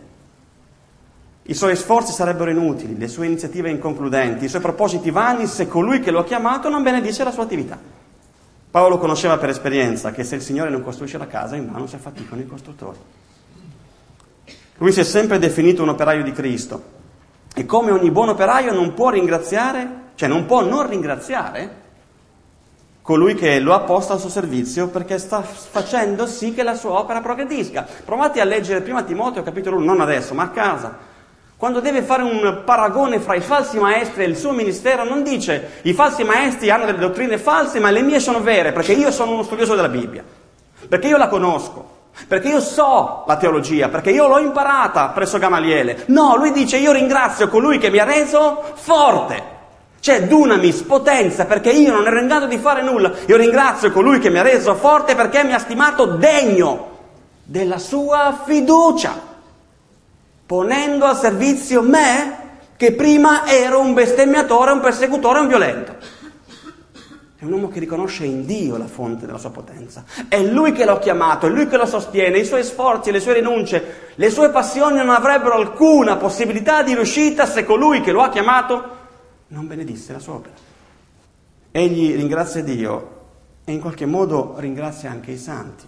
I 1.42 1.54
suoi 1.56 1.76
sforzi 1.76 2.12
sarebbero 2.14 2.52
inutili, 2.52 2.96
le 2.96 3.08
sue 3.08 3.26
iniziative 3.26 3.72
inconcludenti, 3.72 4.46
i 4.46 4.48
suoi 4.48 4.62
propositi 4.62 5.10
vani 5.10 5.48
se 5.48 5.68
colui 5.68 6.02
che 6.02 6.12
lo 6.12 6.20
ha 6.20 6.24
chiamato 6.24 6.70
non 6.70 6.84
benedice 6.84 7.24
la 7.24 7.32
sua 7.32 7.42
attività. 7.42 7.80
Paolo 8.70 9.00
conosceva 9.00 9.40
per 9.40 9.50
esperienza 9.50 10.12
che 10.12 10.24
se 10.24 10.36
il 10.36 10.44
Signore 10.44 10.70
non 10.70 10.84
costruisce 10.84 11.18
la 11.18 11.26
casa, 11.26 11.56
in 11.56 11.72
vano 11.72 11.88
si 11.88 11.96
affaticano 11.96 12.40
i 12.40 12.46
costruttori. 12.46 12.98
Lui 14.78 14.92
si 14.92 15.00
è 15.00 15.04
sempre 15.04 15.40
definito 15.40 15.82
un 15.82 15.90
operaio 15.90 16.22
di 16.22 16.34
Cristo 16.34 16.84
e 17.56 17.66
come 17.66 17.90
ogni 17.90 18.12
buon 18.12 18.30
operaio 18.30 18.76
non 18.76 18.94
può 18.94 19.10
ringraziare, 19.10 20.12
cioè 20.14 20.30
non 20.30 20.46
può 20.46 20.64
non 20.64 20.88
ringraziare 20.88 21.82
colui 23.06 23.36
che 23.36 23.60
lo 23.60 23.76
ha 23.76 23.82
posto 23.82 24.14
al 24.14 24.20
suo 24.20 24.30
servizio 24.30 24.88
perché 24.88 25.20
sta 25.20 25.44
facendo 25.44 26.26
sì 26.26 26.56
che 26.56 26.64
la 26.64 26.74
sua 26.74 26.98
opera 26.98 27.22
progredisca. 27.22 27.86
Provate 28.04 28.42
a 28.42 28.46
leggere 28.46 28.82
prima 28.82 29.04
Timoteo 29.04 29.44
capitolo 29.44 29.78
1, 29.78 29.86
non 29.86 30.02
adesso, 30.02 30.34
ma 30.34 30.42
a 30.42 30.50
casa. 30.50 30.98
Quando 31.56 31.82
deve 31.82 32.02
fare 32.02 32.24
un 32.24 32.64
paragone 32.66 33.20
fra 33.20 33.36
i 33.36 33.42
falsi 33.42 33.78
maestri 33.78 34.24
e 34.24 34.28
il 34.28 34.36
suo 34.36 34.54
ministero, 34.54 35.04
non 35.04 35.22
dice 35.22 35.82
i 35.84 35.94
falsi 35.94 36.24
maestri 36.24 36.72
hanno 36.72 36.86
delle 36.86 36.98
dottrine 36.98 37.38
false, 37.38 37.80
ma 37.80 37.92
le 37.92 38.02
mie 38.02 38.20
sono 38.20 38.42
vere, 38.42 38.72
perché 38.72 38.94
io 38.94 39.12
sono 39.12 39.34
uno 39.34 39.44
studioso 39.44 39.76
della 39.76 39.88
Bibbia, 39.88 40.24
perché 40.90 41.08
io 41.08 41.18
la 41.18 41.28
conosco, 41.28 41.88
perché 42.28 42.48
io 42.48 42.60
so 42.60 43.24
la 43.28 43.38
teologia, 43.38 43.88
perché 43.88 44.10
io 44.10 44.28
l'ho 44.28 44.40
imparata 44.40 45.10
presso 45.10 45.38
Gamaliele. 45.38 46.06
No, 46.08 46.36
lui 46.38 46.52
dice 46.52 46.78
io 46.78 46.92
ringrazio 46.92 47.50
colui 47.50 47.78
che 47.78 47.92
mi 47.92 48.00
ha 48.00 48.04
reso 48.04 48.64
forte. 48.74 49.54
C'è 50.00 50.28
dunamis, 50.28 50.82
potenza, 50.82 51.46
perché 51.46 51.72
io 51.72 51.92
non 51.92 52.06
ero 52.06 52.20
in 52.20 52.28
grado 52.28 52.46
di 52.46 52.58
fare 52.58 52.84
nulla. 52.84 53.12
Io 53.26 53.38
ringrazio 53.38 53.92
colui 53.92 54.20
che 54.20 54.30
mi 54.30 54.40
ha 54.40 54.44
reso 54.44 54.76
forte 54.76 55.16
perché 55.16 55.44
mi 55.44 55.54
ha 55.54 55.60
stimato 55.60 56.06
degno 56.16 56.94
della 57.44 57.78
sua 57.78 58.42
fiducia 58.46 59.34
ponendo 60.46 61.06
a 61.06 61.16
servizio 61.16 61.82
me 61.82 62.44
che 62.78 62.94
prima 62.94 63.48
ero 63.48 63.80
un 63.80 63.94
bestemmiatore, 63.94 64.72
un 64.72 64.80
persecutore, 64.80 65.40
un 65.40 65.48
violento. 65.48 65.96
È 67.38 67.44
un 67.44 67.52
uomo 67.52 67.68
che 67.68 67.80
riconosce 67.80 68.26
in 68.26 68.46
Dio 68.46 68.78
la 68.78 68.88
fonte 68.88 69.26
della 69.26 69.38
sua 69.38 69.50
potenza. 69.50 70.04
È 70.28 70.42
lui 70.42 70.72
che 70.72 70.86
l'ha 70.86 70.98
chiamato, 71.00 71.48
è 71.48 71.50
lui 71.50 71.68
che 71.68 71.78
lo 71.78 71.86
sostiene, 71.86 72.40
i 72.40 72.46
suoi 72.46 72.64
sforzi, 72.64 73.12
le 73.12 73.20
sue 73.20 73.34
rinunce, 73.34 74.12
le 74.16 74.30
sue 74.30 74.50
passioni 74.50 74.98
non 74.98 75.10
avrebbero 75.10 75.56
alcuna 75.56 76.18
possibilità 76.18 76.84
di 76.84 76.94
riuscita 76.94 77.46
se 77.46 77.66
colui 77.66 78.02
che 78.02 78.12
lo 78.12 78.22
ha 78.22 78.30
chiamato 78.30 78.95
non 79.56 79.68
benedisse 79.68 80.12
la 80.12 80.20
sua 80.20 80.34
opera. 80.34 80.54
Egli 81.72 82.14
ringrazia 82.14 82.62
Dio 82.62 83.14
e 83.64 83.72
in 83.72 83.80
qualche 83.80 84.06
modo 84.06 84.56
ringrazia 84.58 85.10
anche 85.10 85.32
i 85.32 85.38
santi 85.38 85.86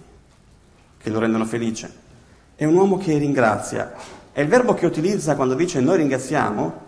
che 0.97 1.09
lo 1.09 1.19
rendono 1.19 1.45
felice. 1.45 2.05
È 2.55 2.63
un 2.63 2.75
uomo 2.75 2.97
che 2.97 3.17
ringrazia 3.17 3.93
e 4.31 4.41
il 4.41 4.47
verbo 4.47 4.73
che 4.73 4.85
utilizza 4.85 5.35
quando 5.35 5.53
dice 5.53 5.81
noi 5.81 5.97
ringraziamo, 5.97 6.85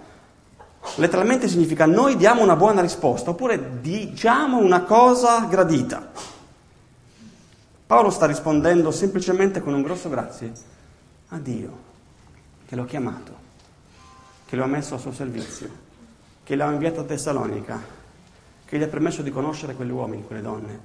letteralmente 0.95 1.49
significa 1.49 1.85
noi 1.85 2.15
diamo 2.15 2.41
una 2.41 2.55
buona 2.55 2.79
risposta, 2.79 3.31
oppure 3.31 3.81
diciamo 3.81 4.57
una 4.57 4.83
cosa 4.83 5.45
gradita. 5.49 6.11
Paolo 7.85 8.09
sta 8.09 8.25
rispondendo 8.25 8.91
semplicemente 8.91 9.61
con 9.61 9.73
un 9.73 9.81
grosso 9.81 10.07
grazie 10.07 10.51
a 11.29 11.39
Dio, 11.39 11.77
che 12.65 12.75
lo 12.75 12.83
ha 12.83 12.85
chiamato, 12.85 13.33
che 14.45 14.55
lo 14.55 14.63
ha 14.63 14.67
messo 14.67 14.95
a 14.95 14.97
suo 14.97 15.11
servizio, 15.11 15.87
che 16.49 16.55
l'ha 16.55 16.71
inviato 16.71 17.01
a 17.01 17.03
Tessalonica, 17.03 17.79
che 18.65 18.79
gli 18.79 18.81
ha 18.81 18.87
permesso 18.87 19.21
di 19.21 19.29
conoscere 19.29 19.75
quegli 19.75 19.91
uomini, 19.91 20.25
quelle 20.25 20.41
donne, 20.41 20.79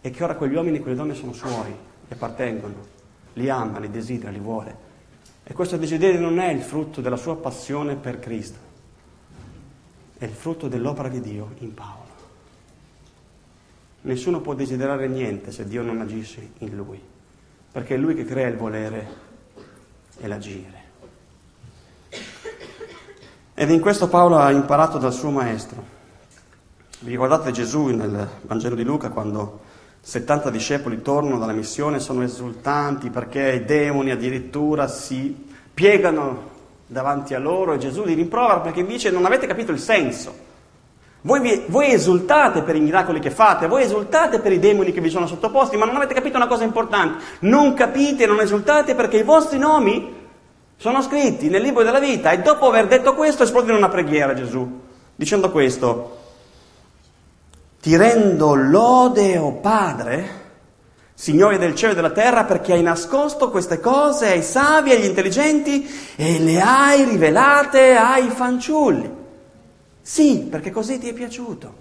e 0.00 0.10
che 0.10 0.22
ora 0.22 0.36
quegli 0.36 0.54
uomini 0.54 0.76
e 0.76 0.80
quelle 0.80 0.94
donne 0.94 1.14
sono 1.14 1.32
suoi, 1.32 1.72
gli 2.06 2.12
appartengono, 2.12 2.74
li 3.32 3.48
ama, 3.50 3.80
li 3.80 3.90
desidera, 3.90 4.30
li 4.30 4.38
vuole. 4.38 4.76
E 5.42 5.52
questo 5.54 5.76
desiderio 5.76 6.20
non 6.20 6.38
è 6.38 6.52
il 6.52 6.62
frutto 6.62 7.00
della 7.00 7.16
sua 7.16 7.34
passione 7.34 7.96
per 7.96 8.20
Cristo, 8.20 8.58
è 10.18 10.24
il 10.24 10.30
frutto 10.30 10.68
dell'opera 10.68 11.08
di 11.08 11.20
Dio 11.20 11.50
in 11.58 11.74
Paolo. 11.74 12.10
Nessuno 14.02 14.40
può 14.40 14.54
desiderare 14.54 15.08
niente 15.08 15.50
se 15.50 15.66
Dio 15.66 15.82
non 15.82 16.00
agisce 16.00 16.50
in 16.58 16.76
lui, 16.76 17.02
perché 17.72 17.96
è 17.96 17.98
lui 17.98 18.14
che 18.14 18.24
crea 18.24 18.46
il 18.46 18.56
volere 18.56 19.08
e 20.20 20.28
l'agire. 20.28 20.81
Ed 23.62 23.70
in 23.70 23.78
questo 23.78 24.08
Paolo 24.08 24.38
ha 24.38 24.50
imparato 24.50 24.98
dal 24.98 25.12
suo 25.12 25.30
maestro. 25.30 25.84
Vi 26.98 27.12
ricordate 27.12 27.52
Gesù 27.52 27.84
nel 27.90 28.28
Vangelo 28.40 28.74
di 28.74 28.82
Luca 28.82 29.10
quando 29.10 29.60
70 30.00 30.50
discepoli 30.50 31.00
tornano 31.00 31.38
dalla 31.38 31.52
missione, 31.52 32.00
sono 32.00 32.24
esultanti 32.24 33.08
perché 33.10 33.52
i 33.52 33.64
demoni 33.64 34.10
addirittura 34.10 34.88
si 34.88 35.46
piegano 35.72 36.50
davanti 36.88 37.34
a 37.34 37.38
loro 37.38 37.72
e 37.72 37.78
Gesù 37.78 38.02
li 38.02 38.14
rimprovera 38.14 38.58
perché 38.58 38.84
dice 38.84 39.12
non 39.12 39.26
avete 39.26 39.46
capito 39.46 39.70
il 39.70 39.78
senso. 39.78 40.34
Voi, 41.20 41.40
vi, 41.40 41.62
voi, 41.68 41.92
esultate 41.92 42.62
per 42.62 42.74
i 42.74 42.80
miracoli 42.80 43.20
che 43.20 43.30
fate, 43.30 43.68
voi 43.68 43.84
esultate 43.84 44.40
per 44.40 44.50
i 44.50 44.58
demoni 44.58 44.90
che 44.90 45.00
vi 45.00 45.08
sono 45.08 45.28
sottoposti, 45.28 45.76
ma 45.76 45.84
non 45.84 45.94
avete 45.94 46.14
capito 46.14 46.36
una 46.36 46.48
cosa 46.48 46.64
importante. 46.64 47.22
Non 47.42 47.74
capite, 47.74 48.26
non 48.26 48.40
esultate 48.40 48.96
perché 48.96 49.18
i 49.18 49.22
vostri 49.22 49.58
nomi 49.58 50.21
sono 50.82 51.00
scritti 51.00 51.48
nel 51.48 51.62
libro 51.62 51.84
della 51.84 52.00
vita. 52.00 52.32
E 52.32 52.40
dopo 52.40 52.66
aver 52.66 52.88
detto 52.88 53.14
questo 53.14 53.44
esplode 53.44 53.70
in 53.70 53.76
una 53.76 53.88
preghiera 53.88 54.34
Gesù, 54.34 54.80
dicendo 55.14 55.52
questo. 55.52 56.18
Ti 57.80 57.96
rendo 57.96 58.54
lode, 58.54 59.38
o 59.38 59.46
oh 59.46 59.52
Padre, 59.52 60.40
Signore 61.14 61.58
del 61.58 61.76
cielo 61.76 61.92
e 61.92 61.94
della 61.94 62.10
terra, 62.10 62.42
perché 62.42 62.72
hai 62.72 62.82
nascosto 62.82 63.48
queste 63.48 63.78
cose 63.78 64.26
ai 64.26 64.42
savi 64.42 64.90
e 64.90 64.96
agli 64.96 65.04
intelligenti 65.04 65.88
e 66.16 66.40
le 66.40 66.60
hai 66.60 67.04
rivelate 67.04 67.94
ai 67.94 68.28
fanciulli. 68.30 69.08
Sì, 70.00 70.48
perché 70.50 70.72
così 70.72 70.98
ti 70.98 71.08
è 71.08 71.12
piaciuto. 71.12 71.74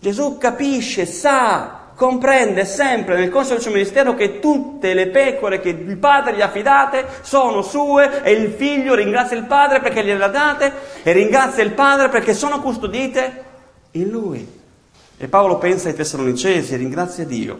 Gesù 0.00 0.38
capisce, 0.38 1.06
sa, 1.06 1.77
comprende 1.98 2.64
sempre 2.64 3.16
nel 3.16 3.28
corso 3.28 3.54
del 3.54 3.60
suo 3.60 3.72
ministero 3.72 4.14
che 4.14 4.38
tutte 4.38 4.94
le 4.94 5.08
pecore 5.08 5.58
che 5.58 5.70
il 5.70 5.96
padre 5.96 6.36
gli 6.36 6.40
ha 6.40 6.44
affidate 6.44 7.04
sono 7.22 7.60
sue 7.60 8.22
e 8.22 8.30
il 8.30 8.52
figlio 8.52 8.94
ringrazia 8.94 9.36
il 9.36 9.46
padre 9.46 9.80
perché 9.80 10.04
gliele 10.04 10.22
ha 10.22 10.28
date 10.28 10.72
e 11.02 11.10
ringrazia 11.10 11.64
il 11.64 11.72
padre 11.72 12.08
perché 12.08 12.34
sono 12.34 12.60
custodite 12.60 13.44
in 13.92 14.10
lui. 14.10 14.48
E 15.18 15.26
Paolo 15.26 15.58
pensa 15.58 15.88
ai 15.88 15.96
Tessalonicesi 15.96 16.72
e 16.72 16.76
ringrazia 16.76 17.24
Dio. 17.24 17.58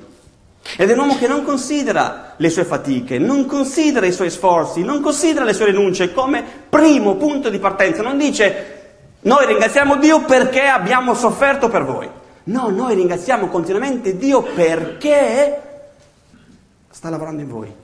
Ed 0.77 0.89
è 0.89 0.93
un 0.93 1.01
uomo 1.01 1.19
che 1.19 1.27
non 1.27 1.43
considera 1.43 2.35
le 2.37 2.51
sue 2.51 2.63
fatiche, 2.63 3.19
non 3.19 3.45
considera 3.45 4.07
i 4.07 4.13
suoi 4.13 4.31
sforzi, 4.31 4.85
non 4.85 5.01
considera 5.01 5.45
le 5.45 5.53
sue 5.53 5.65
rinunce 5.65 6.13
come 6.13 6.45
primo 6.69 7.17
punto 7.17 7.49
di 7.49 7.59
partenza. 7.59 8.03
Non 8.03 8.17
dice 8.17 8.77
noi 9.23 9.47
ringraziamo 9.47 9.97
Dio 9.97 10.21
perché 10.21 10.63
abbiamo 10.63 11.15
sofferto 11.15 11.69
per 11.69 11.85
voi. 11.85 12.18
No, 12.49 12.69
noi 12.69 12.95
ringraziamo 12.95 13.49
continuamente 13.49 14.17
Dio 14.17 14.43
perché 14.43 15.63
sta 16.91 17.09
lavorando 17.11 17.43
in 17.43 17.49
voi. 17.49 17.75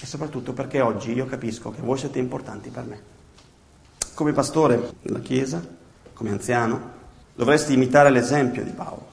E 0.00 0.06
soprattutto 0.06 0.52
perché 0.52 0.80
oggi 0.80 1.12
io 1.12 1.26
capisco 1.26 1.70
che 1.70 1.80
voi 1.80 1.98
siete 1.98 2.18
importanti 2.18 2.70
per 2.70 2.84
me. 2.84 3.00
Come 4.14 4.32
pastore 4.32 4.92
della 5.02 5.20
Chiesa, 5.20 5.64
come 6.12 6.30
anziano, 6.30 7.00
Dovresti 7.34 7.72
imitare 7.72 8.10
l'esempio 8.10 8.62
di 8.62 8.70
Paolo. 8.70 9.08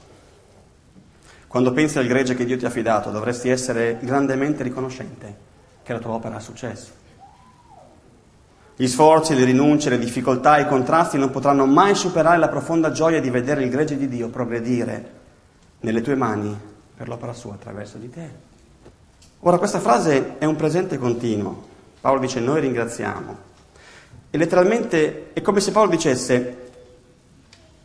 Quando 1.46 1.72
pensi 1.72 1.98
al 1.98 2.06
gregge 2.06 2.34
che 2.34 2.44
Dio 2.44 2.58
ti 2.58 2.66
ha 2.66 2.68
affidato, 2.68 3.10
dovresti 3.10 3.48
essere 3.48 3.98
grandemente 4.02 4.62
riconoscente 4.62 5.48
che 5.82 5.92
la 5.92 5.98
tua 5.98 6.12
opera 6.12 6.36
ha 6.36 6.40
successo. 6.40 6.99
Gli 8.80 8.88
sforzi, 8.88 9.34
le 9.34 9.44
rinunce, 9.44 9.90
le 9.90 9.98
difficoltà, 9.98 10.56
i 10.56 10.66
contrasti 10.66 11.18
non 11.18 11.28
potranno 11.28 11.66
mai 11.66 11.94
superare 11.94 12.38
la 12.38 12.48
profonda 12.48 12.90
gioia 12.92 13.20
di 13.20 13.28
vedere 13.28 13.62
il 13.62 13.68
gregge 13.68 13.94
di 13.94 14.08
Dio 14.08 14.30
progredire 14.30 15.10
nelle 15.80 16.00
tue 16.00 16.14
mani 16.14 16.58
per 16.96 17.06
l'opera 17.06 17.34
sua 17.34 17.52
attraverso 17.52 17.98
di 17.98 18.08
te. 18.08 18.30
Ora 19.40 19.58
questa 19.58 19.80
frase 19.80 20.38
è 20.38 20.46
un 20.46 20.56
presente 20.56 20.96
continuo. 20.96 21.62
Paolo 22.00 22.20
dice 22.20 22.40
noi 22.40 22.62
ringraziamo. 22.62 23.36
E 24.30 24.38
letteralmente 24.38 25.34
è 25.34 25.42
come 25.42 25.60
se 25.60 25.72
Paolo 25.72 25.90
dicesse 25.90 26.69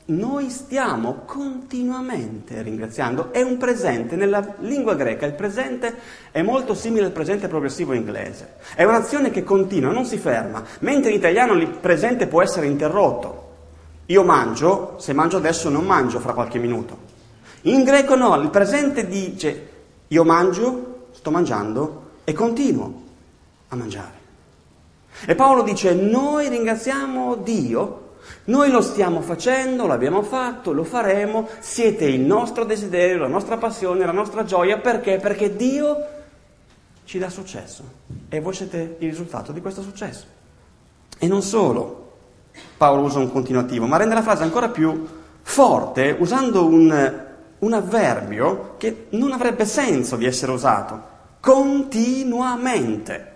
noi 0.08 0.52
stiamo 0.52 1.24
continuamente 1.26 2.62
ringraziando, 2.62 3.34
è 3.34 3.42
un 3.42 3.58
presente, 3.58 4.16
nella 4.16 4.56
lingua 4.60 4.94
greca 4.94 5.26
il 5.26 5.34
presente 5.34 5.96
è 6.30 6.44
molto 6.44 6.76
simile 6.76 7.06
al 7.06 7.12
presente 7.12 7.48
progressivo 7.48 7.94
inglese, 7.94 8.58
è 8.76 8.84
un'azione 8.84 9.32
che 9.32 9.44
continua, 9.44 9.92
non 9.92 10.06
si 10.06 10.18
ferma, 10.18 10.64
mentre 10.80 11.10
in 11.10 11.18
italiano 11.18 11.54
il 11.54 11.70
presente 11.70 12.28
può 12.28 12.44
essere 12.44 12.68
interrotto. 12.68 13.44
Io 14.08 14.24
mangio, 14.24 14.96
se 15.00 15.14
mangio 15.14 15.38
adesso 15.38 15.70
non 15.70 15.86
mangio 15.86 16.20
fra 16.20 16.34
qualche 16.34 16.60
minuto. 16.60 17.14
In 17.62 17.84
greco 17.84 18.16
no, 18.16 18.36
il 18.40 18.52
presente 18.52 19.08
dice 19.08 19.70
io 20.08 20.24
mangio, 20.24 21.08
sto 21.14 21.32
mangiando 21.32 22.04
e 22.24 22.34
continuo 22.34 23.02
a 23.70 23.76
mangiare. 23.76 24.24
E 25.26 25.34
Paolo 25.34 25.64
dice 25.64 25.96
noi 25.96 26.50
ringraziamo 26.50 27.38
Dio 27.38 28.05
noi 28.46 28.70
lo 28.70 28.82
stiamo 28.82 29.22
facendo, 29.22 29.88
l'abbiamo 29.88 30.22
fatto, 30.22 30.72
lo 30.72 30.84
faremo, 30.84 31.48
siete 31.60 32.06
il 32.06 32.22
nostro 32.22 32.64
desiderio, 32.64 33.18
la 33.18 33.28
nostra 33.28 33.58
passione, 33.58 34.06
la 34.06 34.12
nostra 34.12 34.44
gioia, 34.44 34.78
perché? 34.78 35.18
Perché 35.18 35.56
Dio 35.56 35.98
ci 37.06 37.20
dà 37.20 37.30
successo 37.30 37.84
e 38.30 38.40
voi 38.40 38.54
siete 38.54 38.98
il 39.00 39.10
risultato 39.10 39.52
di 39.52 39.62
questo 39.62 39.82
successo. 39.82 40.26
E 41.18 41.28
non 41.28 41.42
solo, 41.42 42.12
Paolo 42.78 43.04
usa 43.04 43.20
un 43.20 43.32
continuativo, 43.32 43.86
ma 43.86 43.98
rende 43.98 44.16
la 44.16 44.22
frase 44.22 44.44
ancora 44.44 44.70
più 44.70 45.08
forte 45.42 46.16
usando 46.20 46.66
un, 46.66 47.24
un 47.60 47.74
avverbio 47.74 48.76
che 48.78 49.08
non 49.12 49.32
avrebbe 49.32 49.66
senso 49.66 50.16
di 50.16 50.26
essere 50.26 50.52
usato, 50.52 51.14
continuamente, 51.40 53.34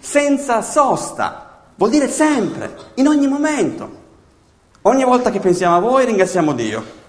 senza 0.00 0.62
sosta, 0.62 1.51
vuol 1.74 1.90
dire 1.90 2.08
sempre, 2.08 2.74
in 2.94 3.06
ogni 3.06 3.26
momento. 3.26 4.00
Ogni 4.82 5.04
volta 5.04 5.30
che 5.30 5.38
pensiamo 5.38 5.76
a 5.76 5.80
voi 5.80 6.04
ringraziamo 6.04 6.52
Dio. 6.54 7.00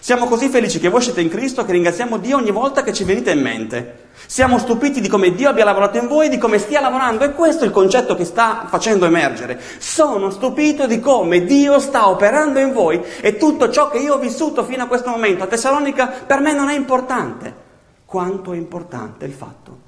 Siamo 0.00 0.26
così 0.26 0.48
felici 0.48 0.78
che 0.78 0.88
voi 0.88 1.00
siete 1.00 1.20
in 1.20 1.28
Cristo 1.28 1.64
che 1.64 1.72
ringraziamo 1.72 2.18
Dio 2.18 2.36
ogni 2.36 2.50
volta 2.50 2.82
che 2.82 2.92
ci 2.92 3.04
venite 3.04 3.30
in 3.30 3.40
mente. 3.40 4.04
Siamo 4.26 4.58
stupiti 4.58 5.00
di 5.00 5.08
come 5.08 5.34
Dio 5.34 5.48
abbia 5.48 5.64
lavorato 5.64 5.98
in 5.98 6.08
voi, 6.08 6.28
di 6.28 6.38
come 6.38 6.58
stia 6.58 6.80
lavorando 6.80 7.24
e 7.24 7.32
questo 7.32 7.64
è 7.64 7.66
il 7.66 7.72
concetto 7.72 8.14
che 8.14 8.24
sta 8.24 8.66
facendo 8.68 9.06
emergere. 9.06 9.60
Sono 9.78 10.30
stupito 10.30 10.86
di 10.86 11.00
come 11.00 11.44
Dio 11.44 11.78
sta 11.78 12.08
operando 12.08 12.58
in 12.58 12.72
voi 12.72 13.02
e 13.20 13.36
tutto 13.36 13.70
ciò 13.70 13.88
che 13.88 13.98
io 13.98 14.14
ho 14.14 14.18
vissuto 14.18 14.64
fino 14.64 14.82
a 14.82 14.86
questo 14.86 15.10
momento 15.10 15.44
a 15.44 15.46
Tessalonica 15.46 16.06
per 16.06 16.40
me 16.40 16.52
non 16.52 16.68
è 16.68 16.76
importante. 16.76 17.64
Quanto 18.04 18.52
è 18.52 18.56
importante 18.56 19.24
il 19.24 19.32
fatto 19.32 19.78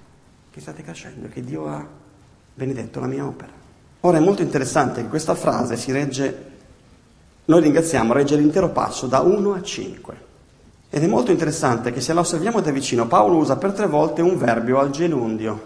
che 0.51 0.61
state 0.61 0.83
crescendo 0.83 1.27
e 1.27 1.31
che 1.31 1.43
Dio 1.43 1.67
ha 1.67 1.87
benedetto 2.55 3.01
la 3.01 3.07
mia 3.07 3.25
opera. 3.25 3.58
Ora 4.01 4.19
è 4.19 4.21
molto 4.21 4.43
interessante 4.43 5.03
che 5.03 5.09
questa 5.09 5.35
frase 5.35 5.77
si 5.77 5.93
regge 5.93 6.47
noi 7.49 7.63
ringraziamo 7.63 8.13
regge 8.13 8.37
l'intero 8.37 8.69
passo 8.69 9.07
da 9.07 9.21
1 9.21 9.55
a 9.55 9.63
5. 9.63 10.17
Ed 10.91 11.03
è 11.03 11.07
molto 11.07 11.31
interessante 11.31 11.93
che 11.93 12.03
se 12.03 12.13
la 12.13 12.21
osserviamo 12.21 12.61
da 12.61 12.71
vicino, 12.71 13.07
Paolo 13.07 13.37
usa 13.37 13.57
per 13.57 13.73
tre 13.73 13.87
volte 13.87 14.21
un 14.21 14.37
verbio 14.37 14.79
al 14.79 14.91
gerundio, 14.91 15.63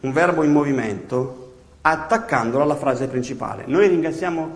un 0.00 0.12
verbo 0.12 0.42
in 0.42 0.52
movimento, 0.52 1.54
attaccandolo 1.80 2.64
alla 2.64 2.76
frase 2.76 3.06
principale. 3.06 3.64
Noi 3.66 3.88
ringraziamo 3.88 4.50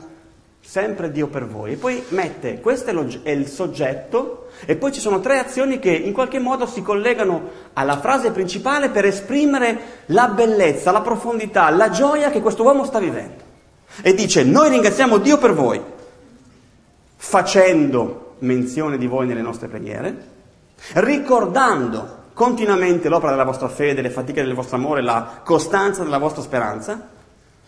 sempre 0.60 1.10
Dio 1.10 1.28
per 1.28 1.46
voi. 1.46 1.72
E 1.72 1.76
poi 1.76 2.04
mette, 2.08 2.60
questo 2.60 2.90
è 3.22 3.30
il 3.30 3.46
soggetto, 3.46 4.45
e 4.64 4.76
poi 4.76 4.92
ci 4.92 5.00
sono 5.00 5.20
tre 5.20 5.38
azioni 5.38 5.78
che 5.78 5.90
in 5.90 6.12
qualche 6.12 6.38
modo 6.38 6.66
si 6.66 6.82
collegano 6.82 7.50
alla 7.74 7.98
frase 7.98 8.30
principale 8.30 8.88
per 8.88 9.04
esprimere 9.04 10.02
la 10.06 10.28
bellezza, 10.28 10.90
la 10.90 11.02
profondità, 11.02 11.68
la 11.70 11.90
gioia 11.90 12.30
che 12.30 12.40
questo 12.40 12.62
uomo 12.62 12.84
sta 12.84 12.98
vivendo. 12.98 13.44
E 14.02 14.14
dice, 14.14 14.44
noi 14.44 14.70
ringraziamo 14.70 15.18
Dio 15.18 15.38
per 15.38 15.52
voi, 15.52 15.80
facendo 17.16 18.34
menzione 18.38 18.98
di 18.98 19.06
voi 19.06 19.26
nelle 19.26 19.42
nostre 19.42 19.68
preghiere, 19.68 20.34
ricordando 20.94 22.24
continuamente 22.32 23.08
l'opera 23.08 23.30
della 23.30 23.44
vostra 23.44 23.68
fede, 23.68 24.02
le 24.02 24.10
fatiche 24.10 24.42
del 24.42 24.54
vostro 24.54 24.76
amore, 24.76 25.02
la 25.02 25.40
costanza 25.44 26.02
della 26.02 26.18
vostra 26.18 26.42
speranza. 26.42 27.08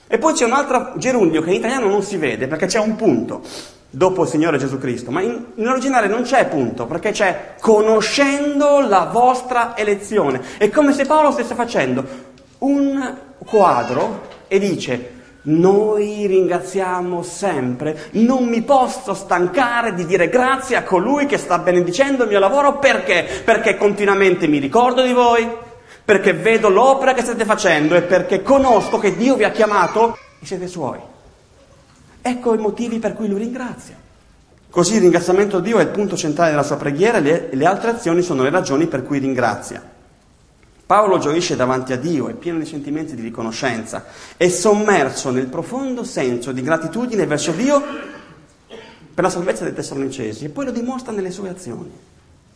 E 0.07 0.19
poi 0.19 0.33
c'è 0.33 0.45
un 0.45 0.53
altro 0.53 0.93
gerundio 0.97 1.43
che 1.43 1.51
in 1.51 1.57
italiano 1.57 1.89
non 1.89 2.03
si 2.03 2.17
vede 2.17 2.47
perché 2.47 2.67
c'è 2.67 2.79
un 2.79 2.97
punto 2.97 3.43
dopo 3.91 4.23
il 4.23 4.29
Signore 4.29 4.59
Gesù 4.59 4.79
Cristo, 4.79 5.11
ma 5.11 5.23
in, 5.23 5.45
in, 5.55 5.67
originale 5.67 6.09
non 6.09 6.23
c'è 6.23 6.47
punto, 6.47 6.87
perché 6.87 7.11
c'è 7.11 7.55
conoscendo 7.61 8.81
la 8.81 9.09
vostra 9.11 9.77
elezione. 9.77 10.41
È 10.59 10.69
come 10.71 10.93
se 10.93 11.07
Paolo 11.07 11.31
stesse 11.31 11.55
facendo 11.55 12.05
un 12.59 13.17
quadro 13.39 14.27
e 14.49 14.59
dice 14.59 15.17
noi 15.41 16.27
ringraziamo 16.27 17.23
sempre, 17.23 18.11
non 18.13 18.45
mi 18.45 18.61
posso 18.63 19.15
stancare 19.15 19.95
di 19.95 20.05
dire 20.05 20.29
grazie 20.29 20.77
a 20.77 20.83
colui 20.83 21.27
che 21.27 21.39
sta 21.39 21.59
benedicendo 21.59 22.25
il 22.25 22.29
mio 22.29 22.39
lavoro 22.39 22.79
perché? 22.79 23.25
Perché 23.45 23.77
continuamente 23.77 24.47
mi 24.47 24.59
ricordo 24.59 25.01
di 25.01 25.13
voi, 25.13 25.49
perché 26.05 26.35
vedo 26.35 26.69
l'opera 26.69 27.15
che 27.15 27.23
state 27.23 27.47
facendo 27.47 27.95
e 27.95 28.03
perché 28.03 28.43
conosco 28.43 28.99
che 28.99 29.17
Dio 29.17 29.37
vi 29.37 29.45
ha 29.45 29.51
chiamato 29.51 30.19
e 30.39 30.45
siete 30.45 30.67
suoi. 30.67 30.99
Ecco 32.29 32.53
i 32.53 32.59
motivi 32.59 32.99
per 32.99 33.15
cui 33.15 33.27
lui 33.27 33.39
ringrazia. 33.39 33.97
Così 34.69 34.97
il 34.97 35.01
ringraziamento 35.01 35.57
a 35.57 35.61
Dio 35.61 35.79
è 35.79 35.83
il 35.83 35.89
punto 35.89 36.15
centrale 36.15 36.51
della 36.51 36.63
sua 36.63 36.77
preghiera 36.77 37.17
e 37.19 37.49
le 37.51 37.65
altre 37.65 37.89
azioni 37.89 38.21
sono 38.21 38.43
le 38.43 38.51
ragioni 38.51 38.87
per 38.87 39.03
cui 39.03 39.19
ringrazia. 39.19 39.83
Paolo 40.85 41.17
gioisce 41.17 41.57
davanti 41.57 41.95
a 41.95 41.97
Dio, 41.97 42.29
è 42.29 42.35
pieno 42.35 42.59
di 42.59 42.67
sentimenti 42.67 43.15
di 43.15 43.23
riconoscenza, 43.23 44.05
è 44.37 44.47
sommerso 44.49 45.31
nel 45.31 45.47
profondo 45.47 46.05
senso 46.05 46.53
di 46.53 46.61
gratitudine 46.61 47.25
verso 47.25 47.53
Dio 47.53 47.83
per 49.15 49.25
la 49.25 49.31
salvezza 49.31 49.65
dei 49.65 49.73
Tessalonicesi 49.73 50.45
e 50.45 50.49
poi 50.51 50.67
lo 50.67 50.71
dimostra 50.71 51.13
nelle 51.13 51.31
sue 51.31 51.49
azioni. 51.49 51.91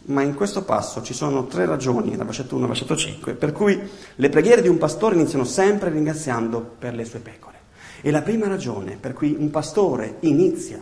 Ma 0.04 0.20
in 0.20 0.34
questo 0.34 0.64
passo 0.64 1.02
ci 1.02 1.14
sono 1.14 1.46
tre 1.46 1.64
ragioni, 1.64 2.14
da 2.14 2.24
versetto 2.24 2.56
1 2.56 2.64
al 2.64 2.70
versetto 2.70 2.94
5, 2.94 3.32
per 3.32 3.52
cui 3.52 3.80
le 4.16 4.28
preghiere 4.28 4.60
di 4.60 4.68
un 4.68 4.76
pastore 4.76 5.14
iniziano 5.14 5.44
sempre 5.44 5.88
ringraziando 5.88 6.60
per 6.78 6.94
le 6.94 7.06
sue 7.06 7.20
pecore. 7.20 7.60
E 8.04 8.10
la 8.10 8.22
prima 8.22 8.48
ragione 8.48 8.96
per 8.96 9.12
cui 9.12 9.34
un 9.38 9.50
pastore 9.50 10.16
inizia 10.20 10.80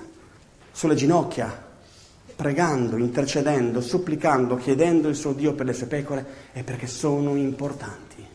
sulle 0.73 0.95
ginocchia 0.95 1.68
pregando, 2.35 2.97
intercedendo, 2.97 3.83
supplicando, 3.83 4.57
chiedendo 4.57 5.09
il 5.09 5.14
suo 5.14 5.35
Dio 5.35 5.53
per 5.53 5.66
le 5.66 5.75
sue 5.75 5.87
pecore, 5.87 6.25
è 6.53 6.62
perché 6.62 6.87
sono 6.87 7.37
importanti. 7.37 8.27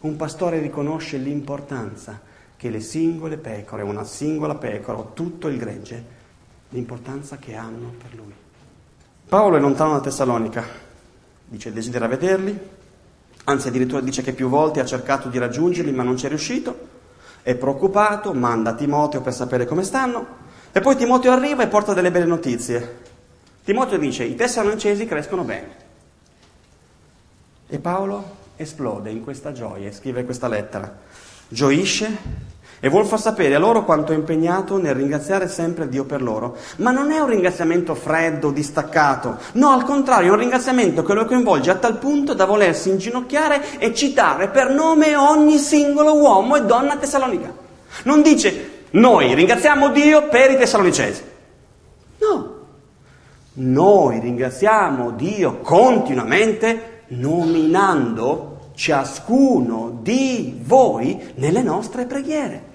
Un 0.00 0.16
pastore 0.16 0.60
riconosce 0.60 1.18
l'importanza 1.18 2.18
che 2.56 2.70
le 2.70 2.80
singole 2.80 3.36
pecore, 3.36 3.82
una 3.82 4.04
singola 4.04 4.54
pecora 4.54 4.96
o 4.96 5.10
tutto 5.12 5.48
il 5.48 5.58
gregge, 5.58 6.04
l'importanza 6.70 7.36
che 7.36 7.54
hanno 7.54 7.92
per 7.98 8.14
lui. 8.14 8.32
Paolo 9.28 9.58
è 9.58 9.60
lontano 9.60 9.92
da 9.92 10.00
Tessalonica, 10.00 10.64
dice 11.44 11.70
desidera 11.70 12.06
vederli, 12.06 12.58
anzi 13.44 13.68
addirittura 13.68 14.00
dice 14.00 14.22
che 14.22 14.32
più 14.32 14.48
volte 14.48 14.80
ha 14.80 14.86
cercato 14.86 15.28
di 15.28 15.36
raggiungerli 15.36 15.92
ma 15.92 16.02
non 16.02 16.16
ci 16.16 16.24
è 16.24 16.28
riuscito, 16.30 16.89
è 17.42 17.54
preoccupato, 17.54 18.32
manda 18.32 18.74
Timoteo 18.74 19.20
per 19.20 19.32
sapere 19.32 19.66
come 19.66 19.82
stanno 19.82 20.38
e 20.72 20.80
poi 20.80 20.96
Timoteo 20.96 21.32
arriva 21.32 21.62
e 21.62 21.68
porta 21.68 21.94
delle 21.94 22.10
belle 22.10 22.26
notizie. 22.26 22.98
Timoteo 23.64 23.98
dice 23.98 24.24
i 24.24 24.34
tessalonicesi 24.34 25.06
crescono 25.06 25.42
bene. 25.42 25.88
E 27.68 27.78
Paolo 27.78 28.38
esplode 28.56 29.10
in 29.10 29.22
questa 29.22 29.52
gioia 29.52 29.88
e 29.88 29.92
scrive 29.92 30.24
questa 30.24 30.48
lettera. 30.48 30.98
Gioisce 31.48 32.08
e 32.80 32.88
vuol 32.88 33.06
far 33.06 33.20
sapere 33.20 33.54
a 33.54 33.58
loro 33.58 33.84
quanto 33.84 34.12
è 34.12 34.14
impegnato 34.14 34.78
nel 34.78 34.94
ringraziare 34.94 35.48
sempre 35.48 35.88
Dio 35.88 36.04
per 36.04 36.22
loro. 36.22 36.56
Ma 36.76 36.90
non 36.90 37.12
è 37.12 37.20
un 37.20 37.28
ringraziamento 37.28 37.94
freddo, 37.94 38.50
distaccato, 38.50 39.36
no, 39.52 39.68
al 39.68 39.84
contrario, 39.84 40.30
è 40.30 40.32
un 40.32 40.38
ringraziamento 40.38 41.02
che 41.02 41.12
lo 41.12 41.26
coinvolge 41.26 41.70
a 41.70 41.76
tal 41.76 41.98
punto 41.98 42.32
da 42.32 42.46
volersi 42.46 42.88
inginocchiare 42.88 43.78
e 43.78 43.94
citare 43.94 44.48
per 44.48 44.70
nome 44.70 45.14
ogni 45.14 45.58
singolo 45.58 46.16
uomo 46.16 46.56
e 46.56 46.62
donna 46.62 46.96
tessalonica. 46.96 47.52
Non 48.04 48.22
dice 48.22 48.78
noi 48.92 49.34
ringraziamo 49.34 49.90
Dio 49.90 50.28
per 50.28 50.50
i 50.50 50.56
tessalonicesi. 50.56 51.22
No, 52.18 52.54
noi 53.52 54.20
ringraziamo 54.20 55.10
Dio 55.12 55.58
continuamente 55.58 57.02
nominando 57.08 58.72
ciascuno 58.74 59.98
di 60.00 60.58
voi 60.62 61.32
nelle 61.34 61.62
nostre 61.62 62.06
preghiere. 62.06 62.69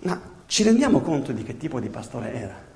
Ma 0.00 0.20
ci 0.46 0.62
rendiamo 0.62 1.00
conto 1.00 1.32
di 1.32 1.42
che 1.42 1.56
tipo 1.56 1.80
di 1.80 1.88
pastore 1.88 2.32
era? 2.32 2.68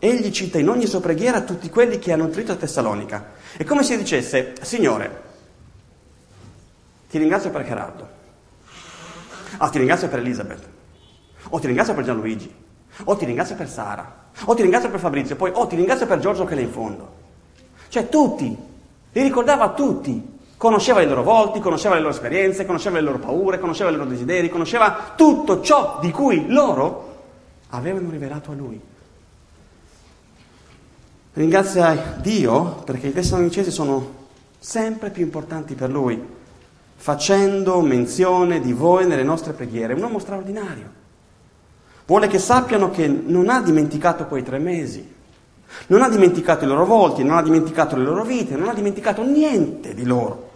Egli 0.00 0.30
cita 0.30 0.58
in 0.58 0.68
ogni 0.68 0.86
sua 0.86 1.00
preghiera 1.00 1.40
tutti 1.42 1.68
quelli 1.68 1.98
che 1.98 2.12
hanno 2.12 2.24
nutrito 2.24 2.56
Tessalonica. 2.56 3.32
È 3.56 3.64
come 3.64 3.82
se 3.82 3.96
dicesse, 3.96 4.54
Signore, 4.60 5.22
ti 7.10 7.18
ringrazio 7.18 7.50
per 7.50 7.64
Gerardo, 7.64 8.08
ah, 9.56 9.68
ti 9.68 9.78
ringrazio 9.78 10.08
per 10.08 10.20
Elisabeth, 10.20 10.68
o 11.48 11.58
ti 11.58 11.66
ringrazio 11.66 11.94
per 11.94 12.04
Gianluigi, 12.04 12.54
o 13.04 13.16
ti 13.16 13.24
ringrazio 13.24 13.56
per 13.56 13.68
Sara, 13.68 14.30
o 14.44 14.54
ti 14.54 14.62
ringrazio 14.62 14.90
per 14.90 15.00
Fabrizio, 15.00 15.34
poi 15.34 15.50
o 15.52 15.66
ti 15.66 15.74
ringrazio 15.74 16.06
per 16.06 16.20
Giorgio 16.20 16.44
che 16.44 16.54
è 16.54 16.60
in 16.60 16.70
fondo. 16.70 17.16
Cioè 17.88 18.08
tutti, 18.08 18.56
li 19.12 19.22
ricordava 19.22 19.72
tutti. 19.72 20.37
Conosceva 20.58 21.00
i 21.02 21.06
loro 21.06 21.22
volti, 21.22 21.60
conosceva 21.60 21.94
le 21.94 22.00
loro 22.00 22.12
esperienze, 22.12 22.66
conosceva 22.66 22.96
le 22.96 23.04
loro 23.04 23.18
paure, 23.18 23.60
conosceva 23.60 23.90
i 23.90 23.92
loro 23.94 24.08
desideri, 24.08 24.50
conosceva 24.50 25.12
tutto 25.14 25.60
ciò 25.60 25.98
di 26.00 26.10
cui 26.10 26.46
loro 26.48 27.16
avevano 27.68 28.10
rivelato 28.10 28.50
a 28.50 28.54
lui. 28.54 28.80
Ringrazia 31.34 32.16
Dio 32.20 32.82
perché 32.84 33.06
i 33.06 33.12
tessalonicesi 33.12 33.70
sono 33.70 34.14
sempre 34.58 35.10
più 35.10 35.22
importanti 35.22 35.74
per 35.76 35.90
lui, 35.90 36.20
facendo 36.96 37.80
menzione 37.80 38.58
di 38.60 38.72
voi 38.72 39.06
nelle 39.06 39.22
nostre 39.22 39.52
preghiere. 39.52 39.94
Un 39.94 40.02
uomo 40.02 40.18
straordinario. 40.18 40.90
Vuole 42.04 42.26
che 42.26 42.40
sappiano 42.40 42.90
che 42.90 43.06
non 43.06 43.48
ha 43.48 43.62
dimenticato 43.62 44.26
quei 44.26 44.42
tre 44.42 44.58
mesi, 44.58 45.14
non 45.86 46.02
ha 46.02 46.08
dimenticato 46.08 46.64
i 46.64 46.66
loro 46.66 46.84
volti, 46.84 47.22
non 47.22 47.36
ha 47.36 47.42
dimenticato 47.42 47.94
le 47.94 48.02
loro 48.02 48.24
vite, 48.24 48.56
non 48.56 48.68
ha 48.68 48.74
dimenticato 48.74 49.22
niente 49.22 49.94
di 49.94 50.04
loro. 50.04 50.46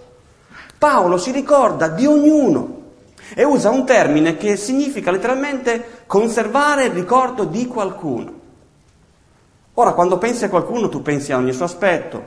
Paolo 0.83 1.17
si 1.17 1.31
ricorda 1.31 1.87
di 1.87 2.07
ognuno 2.07 2.81
e 3.37 3.45
usa 3.45 3.71
un 3.71 3.87
termine 3.87 4.37
che 4.37 4.57
significa 4.57 5.13
letteralmente 5.13 6.03
conservare 6.09 6.87
il 6.87 6.91
ricordo 6.91 7.45
di 7.45 7.69
qualcuno. 7.69 8.33
Ora, 9.75 9.93
quando 9.93 10.19
pensi 10.19 10.45
a 10.45 10.49
qualcuno, 10.49 10.89
tu 10.89 11.01
pensi 11.01 11.31
a 11.31 11.37
ogni 11.37 11.53
suo 11.53 11.67
aspetto. 11.67 12.25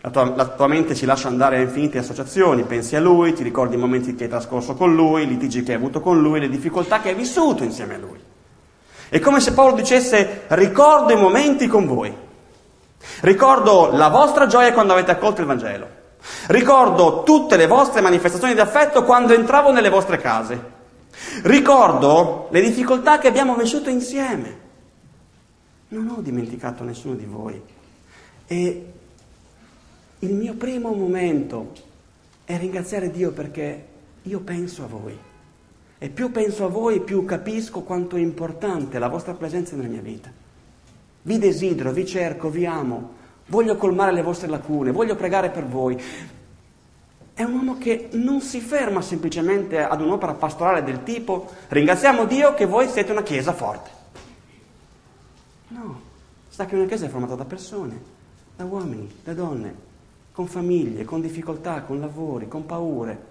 La 0.00 0.10
tua, 0.10 0.32
la 0.36 0.46
tua, 0.46 0.68
mente 0.68 0.94
si 0.94 1.06
lascia 1.06 1.26
andare 1.26 1.56
a 1.56 1.60
infinite 1.60 1.98
associazioni, 1.98 2.62
pensi 2.62 2.94
a 2.94 3.00
lui, 3.00 3.32
ti 3.32 3.42
ricordi 3.42 3.74
i 3.74 3.78
momenti 3.78 4.14
che 4.14 4.24
hai 4.24 4.30
trascorso 4.30 4.74
con 4.74 4.94
lui, 4.94 5.24
i 5.24 5.26
litigi 5.26 5.64
che 5.64 5.72
hai 5.72 5.78
avuto 5.78 6.00
con 6.00 6.22
lui, 6.22 6.38
le 6.38 6.48
difficoltà 6.48 7.00
che 7.00 7.08
hai 7.08 7.16
vissuto 7.16 7.64
insieme 7.64 7.96
a 7.96 7.98
lui. 7.98 8.20
È 9.08 9.18
come 9.18 9.40
se 9.40 9.54
Paolo 9.54 9.74
dicesse 9.74 10.42
ricordo 10.50 11.12
i 11.12 11.16
momenti 11.16 11.66
con 11.66 11.86
voi, 11.86 12.14
ricordo 13.22 13.90
la 13.90 14.08
vostra 14.08 14.46
gioia 14.46 14.72
quando 14.72 14.92
avete 14.92 15.10
accolto 15.10 15.40
il 15.40 15.48
Vangelo, 15.48 16.00
Ricordo 16.46 17.22
tutte 17.24 17.56
le 17.56 17.66
vostre 17.66 18.00
manifestazioni 18.00 18.54
di 18.54 18.60
affetto 18.60 19.04
quando 19.04 19.32
entravo 19.32 19.72
nelle 19.72 19.90
vostre 19.90 20.18
case. 20.18 20.80
Ricordo 21.42 22.48
le 22.50 22.60
difficoltà 22.60 23.18
che 23.18 23.28
abbiamo 23.28 23.54
vissuto 23.54 23.90
insieme. 23.90 24.60
Non 25.88 26.08
ho 26.08 26.20
dimenticato 26.20 26.84
nessuno 26.84 27.14
di 27.14 27.24
voi. 27.24 27.60
E 28.46 28.92
il 30.20 30.34
mio 30.34 30.54
primo 30.54 30.92
momento 30.92 31.72
è 32.44 32.56
ringraziare 32.56 33.10
Dio 33.10 33.32
perché 33.32 33.86
io 34.22 34.40
penso 34.40 34.84
a 34.84 34.86
voi. 34.86 35.18
E 35.98 36.08
più 36.08 36.30
penso 36.30 36.64
a 36.64 36.68
voi, 36.68 37.00
più 37.00 37.24
capisco 37.24 37.82
quanto 37.82 38.16
è 38.16 38.20
importante 38.20 38.98
la 38.98 39.08
vostra 39.08 39.34
presenza 39.34 39.76
nella 39.76 39.88
mia 39.88 40.00
vita. 40.00 40.30
Vi 41.22 41.38
desidero, 41.38 41.92
vi 41.92 42.06
cerco, 42.06 42.50
vi 42.50 42.66
amo 42.66 43.20
voglio 43.46 43.76
colmare 43.76 44.12
le 44.12 44.22
vostre 44.22 44.48
lacune, 44.48 44.92
voglio 44.92 45.16
pregare 45.16 45.50
per 45.50 45.66
voi. 45.66 46.00
È 47.34 47.42
un 47.42 47.54
uomo 47.54 47.78
che 47.78 48.08
non 48.12 48.40
si 48.40 48.60
ferma 48.60 49.00
semplicemente 49.00 49.82
ad 49.82 50.00
un'opera 50.00 50.34
pastorale 50.34 50.84
del 50.84 51.02
tipo 51.02 51.50
ringraziamo 51.68 52.26
Dio 52.26 52.54
che 52.54 52.66
voi 52.66 52.88
siete 52.88 53.10
una 53.10 53.22
chiesa 53.22 53.52
forte. 53.52 53.90
No, 55.68 56.00
sa 56.48 56.66
che 56.66 56.74
una 56.74 56.86
chiesa 56.86 57.06
è 57.06 57.08
formata 57.08 57.34
da 57.34 57.44
persone, 57.44 58.00
da 58.54 58.64
uomini, 58.64 59.10
da 59.24 59.32
donne, 59.32 59.74
con 60.32 60.46
famiglie, 60.46 61.04
con 61.04 61.20
difficoltà, 61.20 61.82
con 61.82 61.98
lavori, 61.98 62.48
con 62.48 62.66
paure, 62.66 63.30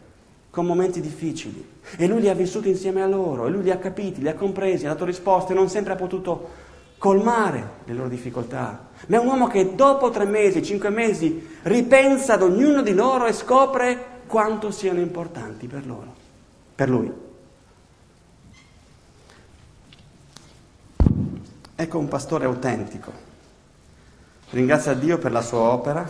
con 0.50 0.66
momenti 0.66 1.00
difficili. 1.00 1.66
E 1.98 2.08
lui 2.08 2.22
li 2.22 2.30
ha 2.30 2.34
vissuti 2.34 2.70
insieme 2.70 3.02
a 3.02 3.08
loro, 3.08 3.46
e 3.46 3.50
lui 3.52 3.64
li 3.64 3.72
ha 3.72 3.78
capiti, 3.78 4.22
li 4.22 4.28
ha 4.28 4.36
compresi, 4.36 4.86
ha 4.86 4.90
dato 4.90 5.06
risposte, 5.06 5.54
non 5.54 5.70
sempre 5.70 5.94
ha 5.94 5.96
potuto 5.96 6.70
colmare 7.02 7.78
le 7.86 7.96
loro 7.96 8.10
difficoltà, 8.10 8.90
ma 9.08 9.18
è 9.18 9.20
un 9.20 9.26
uomo 9.26 9.48
che 9.48 9.74
dopo 9.74 10.12
tre 10.12 10.26
mesi, 10.26 10.62
cinque 10.62 10.92
mesi, 10.92 11.58
ripensa 11.64 12.36
ad 12.36 12.44
ognuno 12.44 12.84
di 12.84 12.94
loro 12.94 13.26
e 13.26 13.34
scopre 13.34 14.20
quanto 14.28 14.70
siano 14.70 15.00
importanti 15.00 15.66
per 15.66 15.88
loro, 15.88 16.14
per 16.76 16.90
lui. 16.92 17.12
Ecco 21.76 21.98
un 21.98 22.08
pastore 22.08 22.46
autentico. 22.46 23.12
Ringrazia 24.52 24.94
Dio 24.94 25.18
per 25.18 25.32
la 25.32 25.42
sua 25.42 25.58
opera 25.58 26.08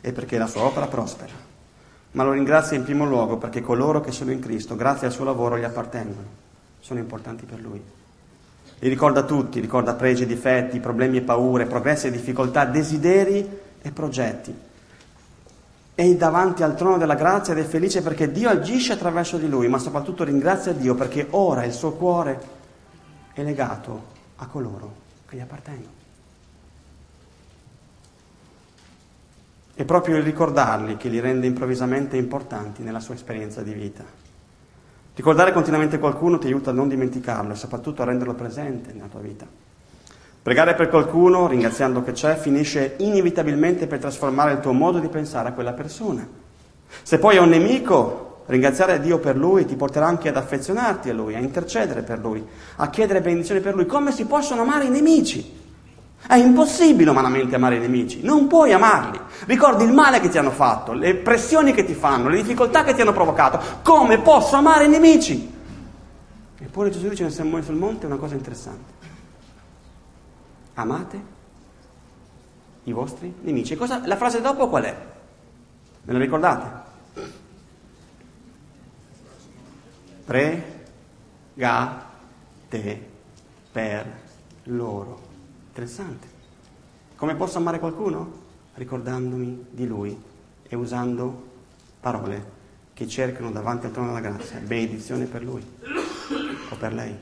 e 0.00 0.12
perché 0.12 0.38
la 0.38 0.48
sua 0.48 0.62
opera 0.62 0.88
prospera, 0.88 1.34
ma 2.10 2.24
lo 2.24 2.32
ringrazia 2.32 2.76
in 2.76 2.82
primo 2.82 3.04
luogo 3.04 3.36
perché 3.36 3.60
coloro 3.60 4.00
che 4.00 4.10
sono 4.10 4.32
in 4.32 4.40
Cristo, 4.40 4.74
grazie 4.74 5.06
al 5.06 5.12
suo 5.12 5.22
lavoro, 5.22 5.56
gli 5.56 5.62
appartengono, 5.62 6.26
sono 6.80 6.98
importanti 6.98 7.44
per 7.44 7.60
lui. 7.60 7.98
Li 8.82 8.88
ricorda 8.88 9.24
tutti, 9.24 9.60
ricorda 9.60 9.92
pregi, 9.94 10.24
difetti, 10.24 10.80
problemi 10.80 11.18
e 11.18 11.20
paure, 11.20 11.66
progressi 11.66 12.06
e 12.06 12.10
difficoltà, 12.10 12.64
desideri 12.64 13.46
e 13.82 13.90
progetti. 13.92 14.56
È 15.94 16.14
davanti 16.14 16.62
al 16.62 16.74
trono 16.76 16.96
della 16.96 17.14
grazia 17.14 17.52
ed 17.52 17.58
è 17.58 17.64
felice 17.64 18.00
perché 18.00 18.32
Dio 18.32 18.48
agisce 18.48 18.94
attraverso 18.94 19.36
di 19.36 19.50
lui, 19.50 19.68
ma 19.68 19.78
soprattutto 19.78 20.24
ringrazia 20.24 20.72
Dio 20.72 20.94
perché 20.94 21.26
ora 21.30 21.64
il 21.64 21.74
suo 21.74 21.92
cuore 21.92 22.40
è 23.34 23.42
legato 23.42 24.02
a 24.36 24.46
coloro 24.46 24.94
che 25.28 25.36
gli 25.36 25.40
appartengono. 25.40 25.98
È 29.74 29.84
proprio 29.84 30.16
il 30.16 30.22
ricordarli 30.22 30.96
che 30.96 31.10
li 31.10 31.20
rende 31.20 31.46
improvvisamente 31.46 32.16
importanti 32.16 32.82
nella 32.82 33.00
sua 33.00 33.14
esperienza 33.14 33.62
di 33.62 33.74
vita. 33.74 34.19
Ricordare 35.20 35.52
continuamente 35.52 35.98
qualcuno 35.98 36.38
ti 36.38 36.46
aiuta 36.46 36.70
a 36.70 36.72
non 36.72 36.88
dimenticarlo 36.88 37.52
e 37.52 37.54
soprattutto 37.54 38.00
a 38.00 38.06
renderlo 38.06 38.32
presente 38.32 38.90
nella 38.94 39.08
tua 39.08 39.20
vita. 39.20 39.44
Pregare 40.42 40.74
per 40.74 40.88
qualcuno, 40.88 41.46
ringraziando 41.46 42.02
che 42.02 42.12
c'è, 42.12 42.36
finisce 42.36 42.94
inevitabilmente 43.00 43.86
per 43.86 43.98
trasformare 43.98 44.52
il 44.52 44.60
tuo 44.60 44.72
modo 44.72 44.98
di 44.98 45.08
pensare 45.08 45.50
a 45.50 45.52
quella 45.52 45.74
persona. 45.74 46.26
Se 47.02 47.18
poi 47.18 47.36
è 47.36 47.38
un 47.38 47.50
nemico, 47.50 48.44
ringraziare 48.46 48.98
Dio 48.98 49.18
per 49.18 49.36
lui 49.36 49.66
ti 49.66 49.76
porterà 49.76 50.06
anche 50.06 50.30
ad 50.30 50.38
affezionarti 50.38 51.10
a 51.10 51.12
lui, 51.12 51.34
a 51.34 51.38
intercedere 51.38 52.00
per 52.00 52.18
lui, 52.18 52.42
a 52.76 52.88
chiedere 52.88 53.20
benedizioni 53.20 53.60
per 53.60 53.74
lui. 53.74 53.84
Come 53.84 54.12
si 54.12 54.24
possono 54.24 54.62
amare 54.62 54.86
i 54.86 54.90
nemici? 54.90 55.59
È 56.26 56.34
impossibile 56.34 57.10
umanamente 57.10 57.56
amare 57.56 57.76
i 57.76 57.80
nemici, 57.80 58.22
non 58.22 58.46
puoi 58.46 58.72
amarli. 58.72 59.18
Ricordi 59.46 59.84
il 59.84 59.92
male 59.92 60.20
che 60.20 60.28
ti 60.28 60.38
hanno 60.38 60.50
fatto, 60.50 60.92
le 60.92 61.16
pressioni 61.16 61.72
che 61.72 61.84
ti 61.84 61.94
fanno, 61.94 62.28
le 62.28 62.36
difficoltà 62.36 62.84
che 62.84 62.94
ti 62.94 63.00
hanno 63.00 63.12
provocato. 63.12 63.60
Come 63.82 64.20
posso 64.20 64.56
amare 64.56 64.84
i 64.84 64.88
nemici? 64.88 65.58
Eppure 66.58 66.90
Gesù 66.90 67.08
dice 67.08 67.22
nel 67.22 67.32
Sermone 67.32 67.62
sul 67.62 67.74
Monte 67.74 68.06
una 68.06 68.16
cosa 68.16 68.34
interessante. 68.34 68.92
Amate 70.74 71.38
i 72.84 72.92
vostri 72.92 73.34
nemici. 73.40 73.74
Cosa, 73.76 74.06
la 74.06 74.16
frase 74.16 74.40
dopo 74.40 74.68
qual 74.68 74.84
è? 74.84 74.96
Me 76.02 76.12
la 76.12 76.18
ricordate? 76.18 76.88
Pregate 80.24 80.78
per 83.72 84.06
loro. 84.64 85.29
Interessante. 85.80 86.26
Come 87.16 87.36
posso 87.36 87.56
amare 87.56 87.78
qualcuno? 87.78 88.48
Ricordandomi 88.74 89.64
di 89.70 89.86
lui 89.86 90.14
e 90.68 90.76
usando 90.76 91.48
parole 91.98 92.58
che 92.92 93.08
cercano 93.08 93.50
davanti 93.50 93.86
al 93.86 93.92
trono 93.92 94.08
della 94.08 94.20
grazia 94.20 94.58
benedizione 94.58 95.24
per 95.24 95.42
lui 95.42 95.64
o 96.68 96.76
per 96.76 96.92
lei. 96.92 97.16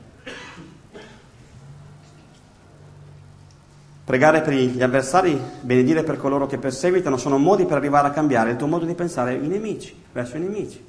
Pregare 4.03 4.41
per 4.41 4.53
gli 4.53 4.83
avversari, 4.83 5.39
benedire 5.61 6.03
per 6.03 6.17
coloro 6.17 6.45
che 6.45 6.57
perseguitano 6.57 7.15
sono 7.15 7.37
modi 7.37 7.65
per 7.65 7.77
arrivare 7.77 8.09
a 8.09 8.11
cambiare 8.11 8.51
il 8.51 8.57
tuo 8.57 8.67
modo 8.67 8.83
di 8.83 8.93
pensare 8.93 9.35
ai 9.35 9.47
nemici, 9.47 10.03
verso 10.11 10.35
i 10.35 10.41
nemici. 10.41 10.85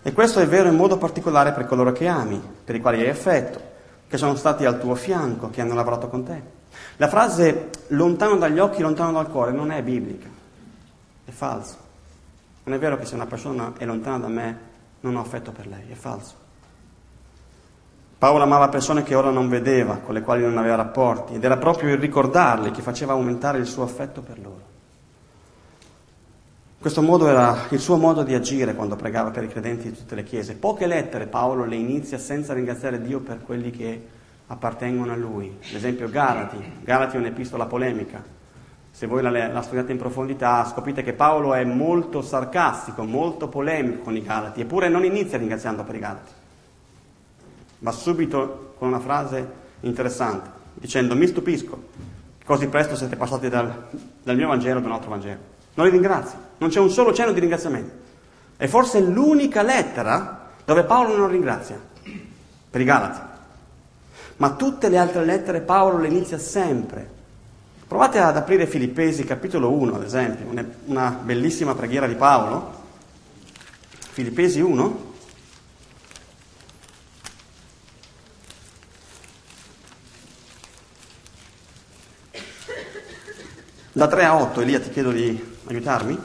E 0.00 0.12
questo 0.12 0.38
è 0.38 0.46
vero 0.46 0.68
in 0.68 0.76
modo 0.76 0.96
particolare 0.96 1.50
per 1.50 1.66
coloro 1.66 1.90
che 1.90 2.06
ami, 2.06 2.40
per 2.64 2.76
i 2.76 2.80
quali 2.80 3.00
hai 3.00 3.08
affetto, 3.08 3.72
che 4.14 4.20
sono 4.20 4.36
stati 4.36 4.64
al 4.64 4.78
tuo 4.78 4.94
fianco, 4.94 5.50
che 5.50 5.60
hanno 5.60 5.74
lavorato 5.74 6.06
con 6.06 6.22
te. 6.22 6.40
La 6.98 7.08
frase 7.08 7.70
lontano 7.88 8.36
dagli 8.36 8.60
occhi, 8.60 8.80
lontano 8.80 9.10
dal 9.10 9.28
cuore 9.28 9.50
non 9.50 9.72
è 9.72 9.82
biblica, 9.82 10.28
è 11.24 11.30
falso. 11.32 11.76
Non 12.62 12.76
è 12.76 12.78
vero 12.78 12.96
che 12.96 13.06
se 13.06 13.16
una 13.16 13.26
persona 13.26 13.72
è 13.76 13.84
lontana 13.84 14.18
da 14.18 14.28
me 14.28 14.58
non 15.00 15.16
ho 15.16 15.20
affetto 15.20 15.50
per 15.50 15.66
lei, 15.66 15.90
è 15.90 15.94
falso. 15.94 16.34
Paolo 18.16 18.44
amava 18.44 18.68
persone 18.68 19.02
che 19.02 19.16
ora 19.16 19.30
non 19.30 19.48
vedeva, 19.48 19.96
con 19.96 20.14
le 20.14 20.20
quali 20.20 20.42
non 20.42 20.58
aveva 20.58 20.76
rapporti, 20.76 21.34
ed 21.34 21.42
era 21.42 21.56
proprio 21.56 21.92
il 21.92 21.98
ricordarli 21.98 22.70
che 22.70 22.82
faceva 22.82 23.14
aumentare 23.14 23.58
il 23.58 23.66
suo 23.66 23.82
affetto 23.82 24.20
per 24.20 24.38
loro. 24.38 24.73
Questo 26.84 27.00
modo 27.00 27.28
era 27.28 27.68
il 27.70 27.80
suo 27.80 27.96
modo 27.96 28.22
di 28.22 28.34
agire 28.34 28.74
quando 28.74 28.94
pregava 28.94 29.30
per 29.30 29.42
i 29.42 29.48
credenti 29.48 29.88
di 29.88 29.96
tutte 29.96 30.14
le 30.14 30.22
chiese. 30.22 30.54
Poche 30.54 30.86
lettere 30.86 31.26
Paolo 31.26 31.64
le 31.64 31.76
inizia 31.76 32.18
senza 32.18 32.52
ringraziare 32.52 33.00
Dio 33.00 33.20
per 33.20 33.42
quelli 33.42 33.70
che 33.70 34.06
appartengono 34.48 35.10
a 35.10 35.16
lui. 35.16 35.56
Ad 35.66 35.74
esempio 35.74 36.10
Galati. 36.10 36.58
Galati 36.82 37.16
è 37.16 37.18
un'epistola 37.20 37.64
polemica. 37.64 38.22
Se 38.90 39.06
voi 39.06 39.22
la, 39.22 39.30
la 39.30 39.62
studiate 39.62 39.92
in 39.92 39.96
profondità 39.96 40.62
scoprite 40.66 41.02
che 41.02 41.14
Paolo 41.14 41.54
è 41.54 41.64
molto 41.64 42.20
sarcastico, 42.20 43.02
molto 43.04 43.48
polemico 43.48 44.02
con 44.02 44.14
i 44.14 44.22
Galati, 44.22 44.60
eppure 44.60 44.90
non 44.90 45.06
inizia 45.06 45.38
ringraziando 45.38 45.84
per 45.84 45.94
i 45.94 46.00
Galati. 46.00 46.32
Va 47.78 47.92
subito 47.92 48.74
con 48.76 48.88
una 48.88 49.00
frase 49.00 49.48
interessante, 49.80 50.50
dicendo 50.74 51.16
mi 51.16 51.26
stupisco 51.26 51.82
così 52.44 52.68
presto 52.68 52.94
siete 52.94 53.16
passati 53.16 53.48
dal, 53.48 53.86
dal 54.22 54.36
mio 54.36 54.48
Vangelo 54.48 54.80
ad 54.80 54.84
un 54.84 54.92
altro 54.92 55.08
Vangelo. 55.08 55.53
Non 55.74 55.86
li 55.86 55.92
ringrazi, 55.92 56.36
non 56.58 56.70
c'è 56.70 56.80
un 56.80 56.90
solo 56.90 57.12
cenno 57.12 57.32
di 57.32 57.40
ringraziamento. 57.40 58.02
È 58.56 58.66
forse 58.66 59.00
l'unica 59.00 59.62
lettera 59.62 60.50
dove 60.64 60.84
Paolo 60.84 61.16
non 61.16 61.28
ringrazia, 61.28 61.80
per 62.70 62.80
i 62.80 62.84
Galati. 62.84 63.20
Ma 64.36 64.54
tutte 64.54 64.88
le 64.88 64.98
altre 64.98 65.24
lettere 65.24 65.60
Paolo 65.60 65.98
le 65.98 66.08
inizia 66.08 66.38
sempre. 66.38 67.22
Provate 67.86 68.18
ad 68.18 68.36
aprire 68.36 68.66
Filippesi 68.66 69.24
capitolo 69.24 69.70
1, 69.70 69.94
ad 69.94 70.02
esempio, 70.02 70.46
una 70.86 71.10
bellissima 71.10 71.74
preghiera 71.74 72.06
di 72.06 72.14
Paolo. 72.14 72.82
Filippesi 74.10 74.60
1. 74.60 75.12
Da 83.92 84.08
3 84.08 84.24
a 84.24 84.40
8, 84.40 84.60
Elia 84.60 84.80
ti 84.80 84.90
chiedo 84.90 85.12
di 85.12 85.53
aiutarmi. 85.66 86.18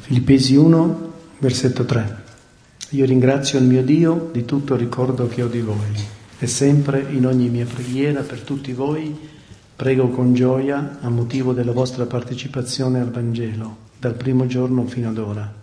Filippesi 0.00 0.56
1, 0.56 1.12
versetto 1.38 1.84
3. 1.84 2.24
Io 2.90 3.04
ringrazio 3.04 3.58
il 3.58 3.66
mio 3.66 3.82
Dio 3.84 4.30
di 4.32 4.44
tutto 4.44 4.74
il 4.74 4.80
ricordo 4.80 5.28
che 5.28 5.42
ho 5.42 5.48
di 5.48 5.60
voi 5.60 6.18
e 6.38 6.46
sempre 6.46 7.06
in 7.10 7.26
ogni 7.26 7.48
mia 7.48 7.66
preghiera 7.66 8.22
per 8.22 8.40
tutti 8.40 8.72
voi 8.72 9.28
prego 9.76 10.08
con 10.08 10.34
gioia 10.34 10.98
a 11.00 11.08
motivo 11.08 11.52
della 11.52 11.72
vostra 11.72 12.06
partecipazione 12.06 13.00
al 13.00 13.10
Vangelo, 13.10 13.76
dal 13.98 14.14
primo 14.14 14.46
giorno 14.46 14.84
fino 14.86 15.10
ad 15.10 15.18
ora 15.18 15.59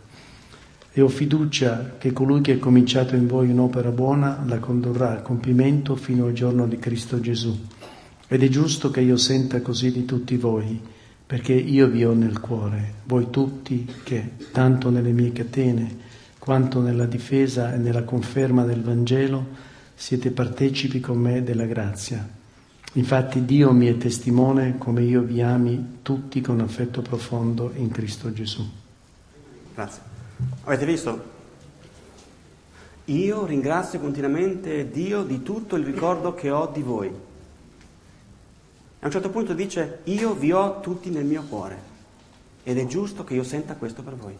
e 0.98 1.02
ho 1.02 1.10
fiducia 1.10 1.94
che 2.00 2.12
colui 2.12 2.42
che 2.42 2.54
ha 2.54 2.58
cominciato 2.58 3.16
in 3.16 3.28
voi 3.28 3.52
un'opera 3.52 3.92
buona 3.92 4.44
la 4.48 4.58
condurrà 4.58 5.12
a 5.12 5.22
compimento 5.22 5.96
fino 5.96 6.26
al 6.26 6.34
giorno 6.34 6.66
di 6.66 6.80
Cristo 6.80 7.20
Gesù. 7.20 7.56
Ed 8.28 8.42
è 8.42 8.48
giusto 8.48 8.90
che 8.90 9.02
io 9.02 9.16
senta 9.16 9.62
così 9.62 9.92
di 9.92 10.06
tutti 10.06 10.38
voi, 10.38 10.82
perché 11.28 11.54
io 11.54 11.88
vi 11.88 12.04
ho 12.04 12.14
nel 12.14 12.40
cuore, 12.40 12.94
voi 13.04 13.30
tutti 13.30 13.88
che, 14.04 14.38
tanto 14.52 14.90
nelle 14.90 15.12
mie 15.12 15.32
catene 15.34 15.98
quanto 16.40 16.82
nella 16.82 17.06
difesa 17.06 17.76
e 17.76 17.78
nella 17.78 18.04
conferma 18.04 18.64
del 18.64 18.82
Vangelo, 18.82 19.46
siete 19.94 20.32
partecipi 20.32 21.00
con 21.00 21.20
me 21.20 21.44
della 21.44 21.66
grazia. 21.66 22.28
Infatti 22.94 23.46
Dio 23.46 23.72
mi 23.72 23.86
è 23.86 23.98
testimone 23.98 24.80
come 24.80 25.04
io 25.04 25.22
vi 25.22 25.44
ami 25.44 26.00
tutti 26.02 26.42
con 26.42 26.60
affetto 26.60 27.04
profondo 27.04 27.72
in 27.76 27.92
Cristo 27.92 28.34
Gesù. 28.34 28.68
Grazie. 29.76 30.17
Avete 30.64 30.86
visto? 30.86 31.36
Io 33.06 33.46
ringrazio 33.46 34.00
continuamente 34.00 34.90
Dio 34.90 35.24
di 35.24 35.42
tutto 35.42 35.76
il 35.76 35.86
ricordo 35.86 36.34
che 36.34 36.52
ho 36.52 36.68
di 36.68 36.82
voi. 36.82 37.08
A 39.00 39.06
un 39.06 39.12
certo 39.12 39.30
punto 39.30 39.54
dice, 39.54 40.00
io 40.06 40.34
vi 40.34 40.52
ho 40.52 40.80
tutti 40.82 41.10
nel 41.10 41.24
mio 41.26 41.44
cuore 41.44 41.96
ed 42.64 42.78
è 42.78 42.86
giusto 42.86 43.24
che 43.24 43.34
io 43.34 43.44
senta 43.44 43.76
questo 43.76 44.04
per 44.04 44.16
voi. 44.16 44.38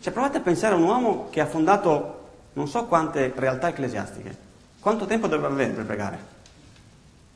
Cioè 0.00 0.12
provate 0.12 0.38
a 0.38 0.40
pensare 0.40 0.74
a 0.74 0.78
un 0.78 0.82
uomo 0.82 1.28
che 1.30 1.40
ha 1.40 1.46
fondato 1.46 2.22
non 2.54 2.68
so 2.68 2.84
quante 2.86 3.32
realtà 3.36 3.68
ecclesiastiche. 3.68 4.36
Quanto 4.80 5.06
tempo 5.06 5.28
doveva 5.28 5.48
avere 5.48 5.72
per 5.72 5.86
pregare? 5.86 6.18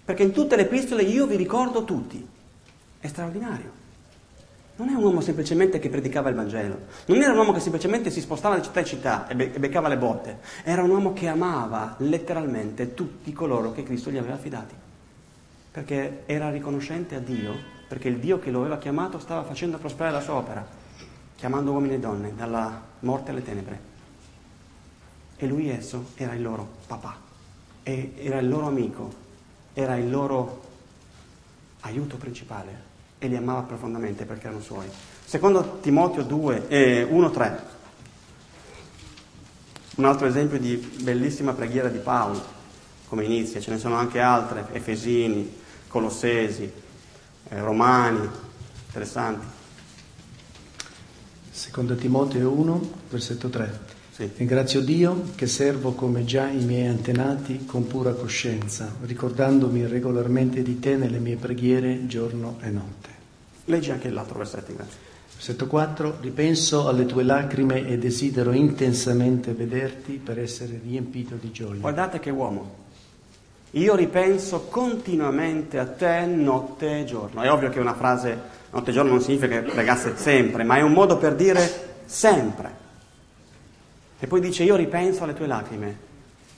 Perché 0.05 0.23
in 0.23 0.33
tutte 0.33 0.57
le 0.57 0.63
epistole 0.63 1.03
io 1.03 1.27
vi 1.27 1.37
ricordo 1.37 1.85
tutti. 1.85 2.27
È 2.99 3.07
straordinario. 3.07 3.78
Non 4.79 4.91
è 4.91 4.95
un 4.95 5.03
uomo 5.03 5.21
semplicemente 5.21 5.81
che 5.81 5.89
predicava 5.89 6.29
il 6.29 6.37
Vangelo, 6.37 6.79
non 7.07 7.21
era 7.21 7.33
un 7.33 7.39
uomo 7.39 7.53
che 7.53 7.59
semplicemente 7.59 8.11
si 8.11 8.21
spostava 8.21 8.55
da 8.55 8.63
città 8.63 8.79
in 8.79 8.87
città 8.87 9.27
e, 9.27 9.35
be- 9.35 9.53
e 9.53 9.59
beccava 9.59 9.89
le 9.89 9.97
botte, 9.97 10.39
era 10.63 10.85
un 10.85 10.91
uomo 10.91 11.13
che 11.13 11.27
amava 11.27 11.97
letteralmente 11.99 12.95
tutti 12.95 13.33
coloro 13.33 13.73
che 13.73 13.83
Cristo 13.83 14.13
gli 14.13 14.19
aveva 14.19 14.35
affidati, 14.35 14.77
perché 15.73 16.23
era 16.27 16.49
riconoscente 16.51 17.17
a 17.17 17.19
Dio, 17.19 17.57
perché 17.89 18.07
il 18.07 18.21
Dio 18.21 18.39
che 18.39 18.53
lo 18.53 18.61
aveva 18.61 18.79
chiamato 18.79 19.19
stava 19.19 19.43
facendo 19.43 19.79
prosperare 19.79 20.15
la 20.15 20.23
sua 20.23 20.35
opera, 20.35 20.65
chiamando 21.35 21.73
uomini 21.73 21.95
e 21.95 21.99
donne 21.99 22.33
dalla 22.37 22.81
morte 23.01 23.33
alle 23.33 23.43
tenebre. 23.43 23.81
E 25.35 25.47
lui 25.49 25.71
esso 25.71 26.11
era 26.15 26.35
il 26.35 26.43
loro 26.43 26.69
papà, 26.87 27.17
era 27.83 28.39
il 28.39 28.49
loro 28.49 28.69
amico, 28.69 29.13
era 29.73 29.97
il 29.97 30.09
loro 30.09 30.63
aiuto 31.81 32.17
principale 32.17 32.88
e 33.19 33.27
li 33.27 33.37
amava 33.37 33.63
profondamente 33.63 34.25
perché 34.25 34.47
erano 34.47 34.63
suoi. 34.63 34.87
Secondo 35.25 35.79
Timoteo 35.81 36.23
2, 36.23 36.69
eh, 36.69 37.03
1, 37.03 37.31
3, 37.31 37.63
un 39.97 40.05
altro 40.05 40.27
esempio 40.27 40.59
di 40.59 40.77
bellissima 40.77 41.53
preghiera 41.53 41.89
di 41.89 41.99
Paolo, 41.99 42.57
come 43.09 43.25
inizia, 43.25 43.61
ce 43.61 43.71
ne 43.71 43.79
sono 43.79 43.97
anche 43.97 44.21
altre, 44.21 44.69
Efesini, 44.73 45.57
Colossesi, 45.89 46.71
eh, 47.49 47.61
Romani, 47.61 48.29
interessanti. 48.87 49.47
Secondo 51.51 51.97
Timoteo 51.97 52.53
1, 52.53 52.91
versetto 53.11 53.49
3. 53.49 53.88
Sì. 54.19 54.29
Ringrazio 54.37 54.81
Dio 54.81 55.27
che 55.37 55.47
servo 55.47 55.93
come 55.93 56.25
già 56.25 56.49
i 56.49 56.65
miei 56.65 56.89
antenati 56.89 57.67
con 57.67 57.87
pura 57.87 58.11
coscienza, 58.15 58.93
ricordandomi 59.03 59.87
regolarmente 59.87 60.61
di 60.63 60.81
te 60.81 60.97
nelle 60.97 61.21
mie 61.21 61.37
preghiere 61.37 62.09
giorno 62.09 62.59
e 62.61 62.69
notte. 62.69 63.09
Leggi 63.67 63.93
anche 63.93 64.11
l'altro 64.11 64.39
versetto, 64.39 64.75
grazie. 64.75 64.99
Versetto 65.35 65.69
4. 65.69 66.17
Ripenso 66.21 66.89
alle 66.89 67.07
tue 67.07 67.23
lacrime 67.23 67.87
e 67.87 67.97
desidero 67.97 68.51
intensamente 68.51 69.53
vederti 69.53 70.15
per 70.15 70.41
essere 70.41 70.81
riempito 70.83 71.37
di 71.37 71.53
gioia. 71.53 71.79
Guardate 71.79 72.19
che 72.19 72.31
uomo. 72.31 72.75
Io 73.71 73.95
ripenso 73.95 74.63
continuamente 74.63 75.79
a 75.79 75.87
te 75.87 76.27
notte 76.27 77.03
e 77.03 77.05
giorno. 77.05 77.41
È 77.41 77.53
ovvio 77.53 77.69
che 77.69 77.79
una 77.79 77.95
frase 77.95 78.37
notte 78.73 78.91
e 78.91 78.93
giorno 78.93 79.13
non 79.13 79.21
significa 79.21 79.61
che 79.61 79.71
pregasse 79.71 80.17
sempre, 80.17 80.65
ma 80.65 80.77
è 80.77 80.81
un 80.81 80.93
modo 80.93 81.19
per 81.19 81.37
dire 81.37 82.01
sempre. 82.05 82.87
E 84.19 84.27
poi 84.27 84.41
dice 84.41 84.65
io 84.65 84.77
ripenso 84.77 85.25
alle 85.25 85.35
tue 85.35 85.47
lacrime. 85.47 86.07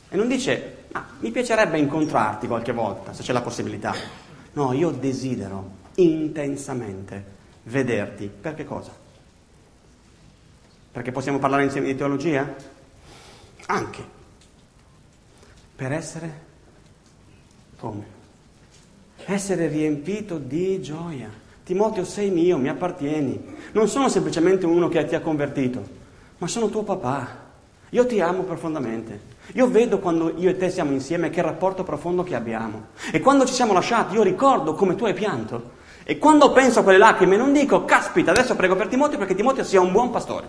E 0.09 0.17
non 0.17 0.29
dice 0.29 0.85
ah, 0.93 1.07
mi 1.21 1.31
piacerebbe 1.31 1.79
incontrarti 1.79 2.47
qualche 2.47 2.73
volta, 2.73 3.13
se 3.13 3.23
c'è 3.23 3.33
la 3.33 3.43
possibilità. 3.43 3.95
No, 4.53 4.73
io 4.73 4.91
desidero 4.91 5.79
intensamente 5.97 7.25
vederti. 7.65 8.27
Per 8.29 8.65
cosa? 8.65 8.93
Perché 10.93 11.13
possiamo 11.13 11.39
parlare 11.39 11.65
insieme 11.65 11.87
di 11.87 11.95
teologia? 11.97 12.55
Anche. 13.67 14.19
Per 15.77 15.93
essere 15.93 16.49
come? 17.79 18.19
Essere 19.25 19.69
riempito 19.69 20.39
di 20.39 20.81
gioia. 20.83 21.31
Timoteo 21.65 22.05
sei 22.05 22.31
mio, 22.31 22.59
mi 22.59 22.69
appartieni. 22.69 23.57
Non 23.73 23.89
sono 23.89 24.09
semplicemente 24.09 24.67
uno 24.67 24.89
che 24.89 25.05
ti 25.05 25.15
ha 25.15 25.21
convertito, 25.21 25.87
ma 26.39 26.47
sono 26.49 26.69
tuo 26.69 26.83
papà. 26.83 27.49
Io 27.91 28.07
ti 28.07 28.21
amo 28.21 28.43
profondamente. 28.43 29.39
Io 29.55 29.69
vedo 29.69 29.99
quando 29.99 30.33
io 30.37 30.51
e 30.51 30.57
te 30.57 30.71
siamo 30.71 30.93
insieme 30.93 31.31
che 31.31 31.43
rapporto 31.43 31.83
profondo 31.83 32.23
che 32.23 32.35
abbiamo. 32.35 32.89
E 33.11 33.21
quando 33.21 33.45
ci 33.45 33.53
siamo 33.53 33.73
lasciati, 33.73 34.15
io 34.15 34.23
ricordo 34.23 34.75
come 34.75 34.95
tu 34.95 35.05
hai 35.05 35.15
pianto. 35.15 35.79
E 36.05 36.19
quando 36.19 36.53
penso 36.53 36.81
a 36.81 36.83
quelle 36.83 36.99
lacrime 36.99 37.37
non 37.37 37.53
dico, 37.53 37.85
caspita, 37.85 38.31
adesso 38.31 38.55
prego 38.55 38.77
per 38.77 38.89
Timoteo 38.89 39.19
perché 39.19 39.35
Timoteo 39.35 39.65
sia 39.65 39.81
un 39.81 39.93
buon 39.93 40.11
pastore. 40.11 40.49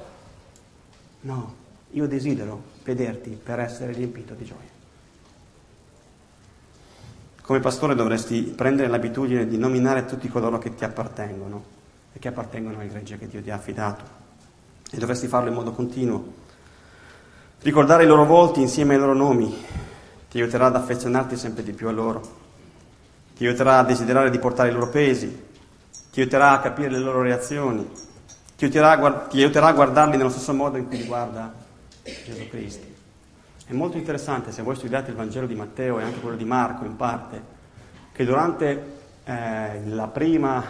No, 1.22 1.54
io 1.92 2.08
desidero 2.08 2.62
vederti 2.84 3.39
per 3.42 3.60
essere 3.60 3.92
riempito 3.92 4.34
di 4.34 4.46
gioia. 4.46 4.70
Come 7.42 7.60
pastore 7.60 7.96
dovresti 7.96 8.42
prendere 8.44 8.88
l'abitudine 8.88 9.48
di 9.48 9.58
nominare 9.58 10.06
tutti 10.06 10.30
coloro 10.30 10.58
che 10.58 10.76
ti 10.76 10.84
appartengono 10.84 11.64
e 12.14 12.20
che 12.20 12.28
appartengono 12.28 12.80
al 12.80 12.88
gregge 12.88 13.18
che 13.18 13.28
Dio 13.28 13.42
ti 13.42 13.50
ha 13.50 13.56
affidato. 13.56 14.20
E 14.92 14.98
dovresti 14.98 15.28
farlo 15.28 15.50
in 15.50 15.56
modo 15.56 15.72
continuo 15.72 16.34
Ricordare 17.64 18.05
i 18.05 18.07
loro 18.07 18.26
volti 18.26 18.59
insieme 18.59 18.95
ai 18.95 18.99
loro 18.99 19.14
nomi 19.14 19.66
ti 20.32 20.39
aiuterà 20.39 20.66
ad 20.66 20.76
affezionarti 20.76 21.38
sempre 21.38 21.62
di 21.62 21.74
più 21.74 21.88
a 21.89 21.91
loro, 21.91 22.22
ti 23.36 23.45
aiuterà 23.45 23.78
a 23.78 23.84
desiderare 23.84 24.32
di 24.32 24.39
portare 24.39 24.70
i 24.70 24.72
loro 24.72 24.89
pesi, 24.89 25.28
ti 26.12 26.22
aiuterà 26.22 26.53
a 26.53 26.59
capire 26.59 26.89
le 26.89 26.97
loro 26.97 27.22
reazioni, 27.22 27.88
ti 28.57 28.64
aiuterà, 28.64 29.28
ti 29.30 29.38
aiuterà 29.38 29.68
a 29.68 29.74
guardarli 29.74 30.18
nello 30.18 30.32
stesso 30.32 30.55
modo 30.55 30.78
in 30.78 30.88
cui 30.88 30.97
li 30.97 31.05
guarda 31.05 31.53
Gesù 32.01 32.49
Cristo. 32.49 32.88
È 33.68 33.74
molto 33.74 33.97
interessante 33.97 34.51
se 34.51 34.64
voi 34.64 34.76
studiate 34.76 35.12
il 35.12 35.16
Vangelo 35.16 35.45
di 35.45 35.53
Matteo 35.53 35.99
e 35.99 36.03
anche 36.03 36.20
quello 36.20 36.38
di 36.38 36.45
Marco 36.45 36.84
in 36.84 36.95
parte, 36.95 37.43
che 38.12 38.26
durante 38.26 38.93
eh, 39.24 39.82
la, 39.86 40.07
prima, 40.07 40.64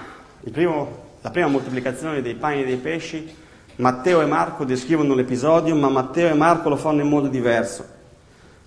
primo, 0.51 1.03
la 1.21 1.29
prima 1.29 1.47
moltiplicazione 1.47 2.21
dei 2.21 2.35
pani 2.35 2.63
e 2.63 2.65
dei 2.65 2.75
pesci 2.75 3.33
Matteo 3.77 4.21
e 4.21 4.25
Marco 4.25 4.63
descrivono 4.65 5.15
l'episodio, 5.15 5.75
ma 5.75 5.89
Matteo 5.89 6.29
e 6.29 6.33
Marco 6.33 6.69
lo 6.69 6.75
fanno 6.75 7.01
in 7.01 7.07
modo 7.07 7.27
diverso. 7.27 7.99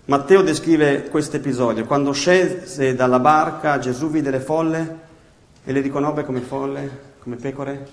Matteo 0.07 0.43
descrive 0.43 1.09
questo 1.09 1.37
episodio. 1.37 1.85
Quando 1.85 2.13
scese 2.13 2.95
dalla 2.95 3.19
barca, 3.19 3.79
Gesù 3.79 4.11
vide 4.11 4.31
le 4.31 4.41
folle 4.41 4.99
e 5.65 5.73
le 5.73 5.81
riconobbe 5.81 6.25
come 6.25 6.41
folle, 6.41 7.15
come 7.21 7.37
pecore 7.37 7.87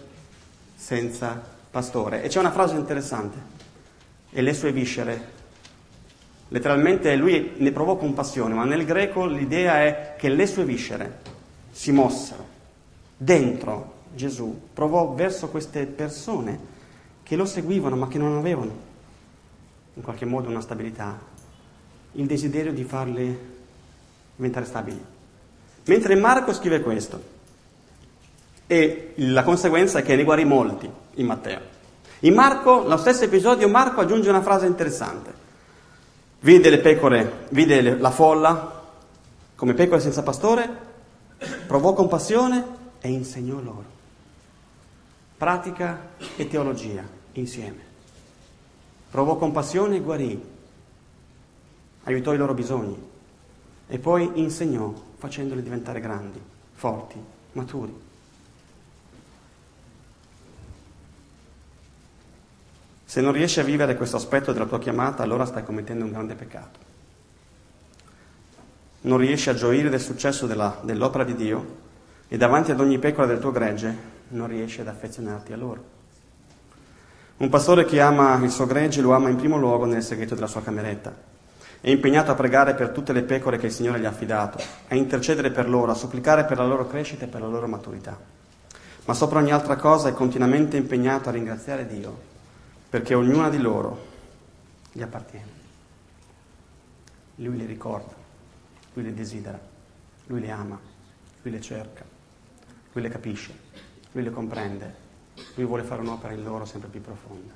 senza 0.76 1.42
pastore. 1.70 2.24
E 2.24 2.28
c'è 2.28 2.40
una 2.40 2.52
frase 2.52 2.76
interessante. 2.76 3.60
E 4.32 4.42
le 4.42 4.54
sue 4.54 4.72
viscere 4.72 5.40
Letteralmente 6.54 7.16
lui 7.16 7.54
ne 7.58 7.72
provò 7.72 7.96
compassione, 7.96 8.54
ma 8.54 8.66
nel 8.66 8.84
greco 8.84 9.26
l'idea 9.26 9.84
è 9.84 10.16
che 10.18 10.28
le 10.28 10.46
sue 10.46 10.66
viscere 10.66 11.20
si 11.72 11.94
mossero 11.94 12.46
dentro 13.16 14.00
Gesù, 14.14 14.60
provò 14.74 15.14
verso 15.14 15.48
queste 15.48 15.86
persone 15.86 16.60
che 17.32 17.38
lo 17.38 17.46
seguivano 17.46 17.96
ma 17.96 18.10
che 18.10 18.18
non 18.18 18.36
avevano 18.36 18.76
in 19.94 20.02
qualche 20.02 20.26
modo 20.26 20.50
una 20.50 20.60
stabilità, 20.60 21.18
il 22.12 22.26
desiderio 22.26 22.74
di 22.74 22.84
farle 22.84 23.40
diventare 24.36 24.66
stabili. 24.66 25.02
Mentre 25.86 26.16
Marco 26.16 26.52
scrive 26.52 26.82
questo, 26.82 27.24
e 28.68 29.14
la 29.16 29.44
conseguenza 29.44 30.00
è 30.00 30.04
che 30.04 30.18
ne 30.18 30.26
guarì 30.26 30.44
molti 30.44 30.92
in 31.14 31.26
Matteo. 31.26 31.62
In 32.20 32.34
Marco, 32.34 32.86
lo 32.86 32.98
stesso 32.98 33.24
episodio, 33.24 33.70
Marco 33.70 34.02
aggiunge 34.02 34.28
una 34.28 34.42
frase 34.42 34.66
interessante. 34.66 35.34
Vide 36.42 36.70
le 36.70 36.80
pecore, 36.80 37.46
vide 37.52 37.98
la 37.98 38.12
folla 38.12 38.90
come 39.56 39.74
pecore 39.74 40.02
senza 40.02 40.22
pastore, 40.22 40.70
provò 41.66 41.94
compassione 41.94 42.66
e 43.00 43.08
insegnò 43.08 43.62
loro. 43.62 43.86
Pratica 45.38 46.10
e 46.36 46.46
teologia 46.50 47.20
insieme. 47.34 47.90
Provò 49.10 49.38
compassione 49.38 49.98
e 49.98 50.02
guarì, 50.02 50.42
aiutò 52.04 52.34
i 52.34 52.38
loro 52.38 52.54
bisogni 52.54 53.10
e 53.88 54.00
poi 54.00 54.32
insegnò 54.36 54.94
facendoli 55.18 55.62
diventare 55.62 56.00
grandi, 56.00 56.42
forti, 56.74 57.18
maturi. 57.52 58.10
Se 63.04 63.20
non 63.20 63.34
riesci 63.34 63.60
a 63.60 63.64
vivere 63.64 63.98
questo 63.98 64.16
aspetto 64.16 64.54
della 64.54 64.66
tua 64.66 64.80
chiamata, 64.80 65.22
allora 65.22 65.46
stai 65.46 65.66
commettendo 65.66 66.06
un 66.06 66.12
grande 66.12 66.36
peccato. 66.36 66.80
Non 69.02 69.18
riesci 69.18 69.50
a 69.50 69.54
gioire 69.54 69.90
del 69.90 70.00
successo 70.00 70.48
della, 70.48 70.80
dell'opera 70.82 71.26
di 71.26 71.36
Dio 71.36 71.80
e 72.30 72.38
davanti 72.38 72.72
ad 72.72 72.80
ogni 72.80 73.00
pecora 73.00 73.28
del 73.28 73.40
tuo 73.40 73.52
gregge 73.52 73.94
non 74.30 74.48
riesci 74.48 74.80
ad 74.80 74.88
affezionarti 74.88 75.52
a 75.52 75.58
loro. 75.58 76.01
Un 77.42 77.50
pastore 77.50 77.86
che 77.86 78.00
ama 78.00 78.36
il 78.44 78.52
suo 78.52 78.68
gregge 78.68 79.02
lo 79.02 79.14
ama 79.14 79.28
in 79.28 79.36
primo 79.36 79.58
luogo 79.58 79.86
nel 79.86 80.04
segreto 80.04 80.36
della 80.36 80.46
sua 80.46 80.62
cameretta. 80.62 81.12
È 81.82 81.90
impegnato 81.90 82.30
a 82.30 82.36
pregare 82.36 82.76
per 82.76 82.90
tutte 82.90 83.14
le 83.14 83.24
pecore 83.24 83.58
che 83.58 83.66
il 83.66 83.72
Signore 83.72 84.00
gli 84.00 84.06
ha 84.06 84.10
affidato, 84.10 84.64
a 84.90 84.94
intercedere 84.94 85.50
per 85.50 85.68
loro, 85.68 85.90
a 85.92 85.96
supplicare 85.96 86.46
per 86.46 86.60
la 86.60 86.68
loro 86.68 86.86
crescita 86.86 87.26
e 87.26 87.28
per 87.28 87.42
la 87.42 87.48
loro 87.48 87.66
maturità. 87.66 88.16
Ma 89.06 89.14
sopra 89.16 89.40
ogni 89.40 89.52
altra 89.52 89.76
cosa 89.76 90.10
è 90.10 90.14
continuamente 90.14 90.78
impegnato 90.78 91.30
a 91.30 91.32
ringraziare 91.32 91.88
Dio 91.88 92.16
perché 92.88 93.16
ognuna 93.16 93.50
di 93.50 93.58
loro 93.58 94.06
gli 94.92 95.02
appartiene. 95.02 95.52
Lui 97.38 97.58
le 97.58 97.66
ricorda, 97.66 98.14
lui 98.94 99.04
le 99.04 99.16
desidera, 99.16 99.60
lui 100.28 100.42
le 100.42 100.52
ama, 100.52 100.80
lui 101.42 101.52
le 101.52 101.60
cerca, 101.60 102.06
lui 102.92 103.02
le 103.02 103.10
capisce, 103.10 103.52
lui 104.12 104.22
le 104.22 104.30
comprende, 104.30 105.10
lui 105.56 105.66
vuole 105.66 105.84
fare 105.84 106.02
un'opera 106.02 106.34
in 106.34 106.44
loro 106.44 106.66
sempre 106.66 106.90
più 106.90 107.02
profonda. 107.02 107.54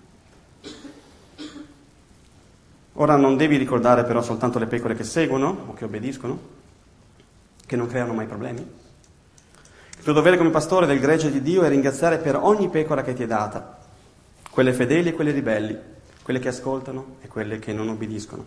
Ora 2.93 3.15
non 3.17 3.35
devi 3.35 3.57
ricordare 3.57 4.03
però 4.03 4.21
soltanto 4.21 4.57
le 4.57 4.67
pecore 4.67 4.95
che 4.95 5.03
seguono 5.03 5.65
o 5.67 5.73
che 5.73 5.85
obbediscono, 5.85 6.39
che 7.65 7.75
non 7.75 7.87
creano 7.87 8.13
mai 8.13 8.25
problemi. 8.25 8.59
Il 9.97 10.03
tuo 10.03 10.13
dovere 10.13 10.37
come 10.37 10.49
pastore 10.49 10.85
del 10.85 10.99
gregge 10.99 11.31
di 11.31 11.41
Dio 11.41 11.63
è 11.63 11.69
ringraziare 11.69 12.19
per 12.19 12.35
ogni 12.35 12.69
pecora 12.69 13.01
che 13.01 13.13
ti 13.13 13.23
è 13.23 13.27
data, 13.27 13.79
quelle 14.49 14.71
fedeli 14.71 15.09
e 15.09 15.13
quelle 15.13 15.31
ribelli, 15.31 15.77
quelle 16.21 16.39
che 16.39 16.49
ascoltano 16.49 17.17
e 17.21 17.27
quelle 17.27 17.59
che 17.59 17.73
non 17.73 17.89
obbediscono. 17.89 18.45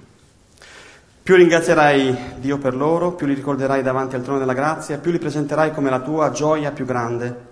Più 1.22 1.36
ringrazierai 1.36 2.36
Dio 2.38 2.56
per 2.56 2.74
loro, 2.74 3.12
più 3.12 3.26
li 3.26 3.34
ricorderai 3.34 3.82
davanti 3.82 4.14
al 4.14 4.22
trono 4.22 4.38
della 4.38 4.54
grazia, 4.54 4.96
più 4.96 5.10
li 5.10 5.18
presenterai 5.18 5.72
come 5.72 5.90
la 5.90 6.00
tua 6.00 6.30
gioia 6.30 6.72
più 6.72 6.86
grande 6.86 7.47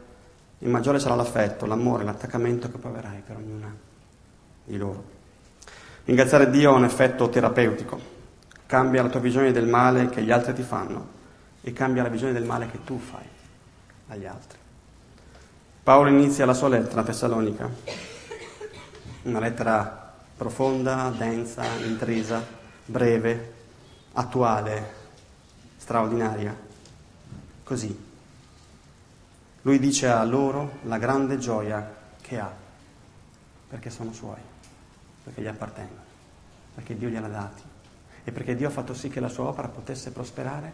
e 0.58 0.68
maggiore 0.68 0.98
sarà 0.98 1.14
l'affetto, 1.14 1.66
l'amore, 1.66 2.04
l'attaccamento 2.04 2.70
che 2.70 2.78
proverai 2.78 3.22
per 3.26 3.36
ognuna 3.36 3.74
di 4.64 4.76
loro. 4.76 5.14
Ringraziare 6.04 6.50
Dio 6.50 6.72
ha 6.72 6.76
un 6.76 6.84
effetto 6.84 7.28
terapeutico, 7.28 8.00
cambia 8.66 9.02
la 9.02 9.08
tua 9.08 9.20
visione 9.20 9.52
del 9.52 9.66
male 9.66 10.08
che 10.08 10.22
gli 10.22 10.30
altri 10.30 10.54
ti 10.54 10.62
fanno 10.62 11.14
e 11.60 11.72
cambia 11.72 12.02
la 12.02 12.08
visione 12.08 12.32
del 12.32 12.44
male 12.44 12.68
che 12.70 12.84
tu 12.84 12.98
fai 12.98 13.26
agli 14.08 14.26
altri. 14.26 14.58
Paolo 15.82 16.08
inizia 16.08 16.46
la 16.46 16.54
sua 16.54 16.68
lettera 16.68 17.00
a 17.00 17.04
Tessalonica 17.04 18.14
una 19.26 19.40
lettera 19.40 20.14
profonda, 20.36 21.12
densa, 21.16 21.64
intrisa, 21.84 22.44
breve, 22.84 23.52
attuale, 24.12 24.92
straordinaria. 25.76 26.56
Così. 27.64 28.05
Lui 29.66 29.80
dice 29.80 30.06
a 30.06 30.22
loro 30.22 30.78
la 30.84 30.96
grande 30.96 31.38
gioia 31.38 31.92
che 32.20 32.38
ha, 32.38 32.54
perché 33.66 33.90
sono 33.90 34.12
suoi, 34.12 34.38
perché 35.24 35.42
gli 35.42 35.48
appartengono, 35.48 36.02
perché 36.72 36.96
Dio 36.96 37.08
gliel'ha 37.08 37.26
dati 37.26 37.62
e 38.22 38.30
perché 38.30 38.54
Dio 38.54 38.68
ha 38.68 38.70
fatto 38.70 38.94
sì 38.94 39.08
che 39.08 39.18
la 39.18 39.28
sua 39.28 39.46
opera 39.46 39.66
potesse 39.66 40.12
prosperare. 40.12 40.72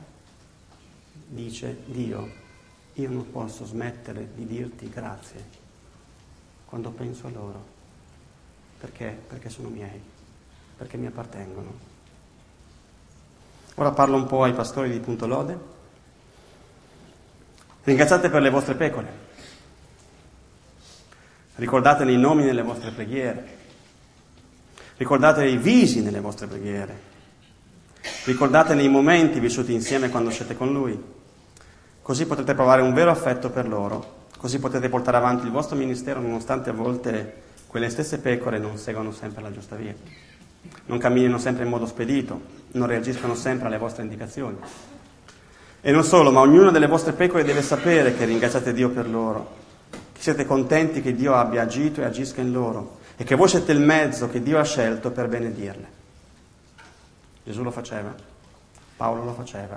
Dice 1.27 1.85
Dio, 1.87 2.31
io 2.93 3.09
non 3.09 3.31
posso 3.31 3.65
smettere 3.65 4.29
di 4.35 4.45
dirti 4.45 4.91
grazie 4.91 5.43
quando 6.67 6.91
penso 6.91 7.29
a 7.29 7.31
loro 7.31 7.65
perché? 8.79 9.19
Perché 9.27 9.49
sono 9.49 9.71
miei, 9.71 10.03
perché 10.77 10.99
mi 10.99 11.07
appartengono. 11.07 11.73
Ora 13.77 13.93
parlo 13.93 14.17
un 14.17 14.27
po' 14.27 14.43
ai 14.43 14.53
pastori 14.53 14.91
di 14.91 15.01
Punto 15.01 15.27
Lode. 15.27 15.81
Ringraziate 17.85 18.29
per 18.29 18.43
le 18.43 18.51
vostre 18.51 18.75
pecore. 18.75 19.31
Ricordatene 21.57 22.13
i 22.13 22.17
nomi 22.17 22.45
nelle 22.45 22.63
vostre 22.63 22.91
preghiere. 22.91 23.61
Ricordate 24.97 25.47
i 25.47 25.57
visi 25.57 26.03
nelle 26.03 26.21
vostre 26.21 26.47
preghiere. 26.47 27.11
Ricordatene 28.25 28.83
i 28.83 28.89
momenti 28.89 29.41
vissuti 29.41 29.73
insieme 29.73 30.11
quando 30.11 30.31
siete 30.31 30.57
con 30.57 30.73
Lui. 30.73 31.01
Così 32.03 32.27
potrete 32.27 32.55
provare 32.55 32.83
un 32.83 32.95
vero 32.95 33.11
affetto 33.11 33.51
per 33.51 33.69
loro. 33.69 34.21
Così 34.39 34.59
potete 34.59 34.89
portare 34.89 35.17
avanti 35.17 35.47
il 35.47 35.53
vostro 35.53 35.77
ministero 35.77 36.21
nonostante 36.21 36.71
a 36.71 36.73
volte 36.73 37.43
quelle 37.69 37.89
stesse 37.91 38.19
pecore 38.19 38.59
non 38.59 38.77
seguono 38.77 39.13
sempre 39.13 39.41
la 39.41 39.51
giusta 39.51 39.77
via, 39.77 39.95
non 40.87 40.99
camminino 40.99 41.39
sempre 41.39 41.65
in 41.65 41.71
modo 41.71 41.87
spedito, 41.87 42.41
non 42.73 42.87
reagiscono 42.87 43.35
sempre 43.35 43.69
alle 43.69 43.79
vostre 43.79 44.03
indicazioni. 44.03 44.59
E 45.85 45.91
non 45.91 46.05
solo, 46.05 46.31
ma 46.31 46.39
ognuna 46.39 46.71
delle 46.71 46.87
vostre 46.87 47.13
pecore 47.13 47.43
deve 47.43 47.61
sapere 47.61 48.15
che 48.15 48.25
ringraziate 48.25 48.73
Dio 48.73 48.91
per 48.91 49.09
loro, 49.09 49.57
che 50.13 50.23
siete 50.23 50.47
contenti 50.47 51.03
che 51.03 51.13
Dio 51.13 51.35
abbia 51.35 51.63
agito 51.63 52.01
e 52.01 52.05
agisca 52.05 52.41
in 52.41 52.53
loro 52.53 53.01
e 53.17 53.25
che 53.25 53.35
voi 53.35 53.49
siete 53.49 53.73
il 53.73 53.81
mezzo 53.81 54.29
che 54.29 54.41
Dio 54.41 54.61
ha 54.61 54.65
scelto 54.65 55.11
per 55.11 55.27
benedirle. 55.27 56.01
Gesù 57.43 57.65
lo 57.65 57.73
faceva, 57.73 58.15
Paolo 58.97 59.25
lo 59.25 59.33
faceva, 59.33 59.77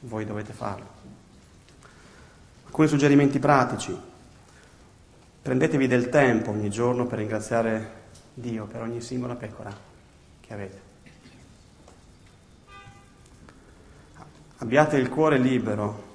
voi 0.00 0.26
dovete 0.26 0.52
farlo. 0.52 0.86
Alcuni 2.66 2.88
suggerimenti 2.88 3.38
pratici. 3.38 3.98
Prendetevi 5.40 5.86
del 5.86 6.10
tempo 6.10 6.50
ogni 6.50 6.68
giorno 6.68 7.06
per 7.06 7.18
ringraziare 7.18 8.02
Dio 8.34 8.66
per 8.66 8.82
ogni 8.82 9.00
singola 9.00 9.36
pecora 9.36 9.74
che 10.40 10.52
avete. 10.52 10.83
Abbiate 14.58 14.96
il 14.96 15.08
cuore 15.08 15.38
libero 15.38 16.12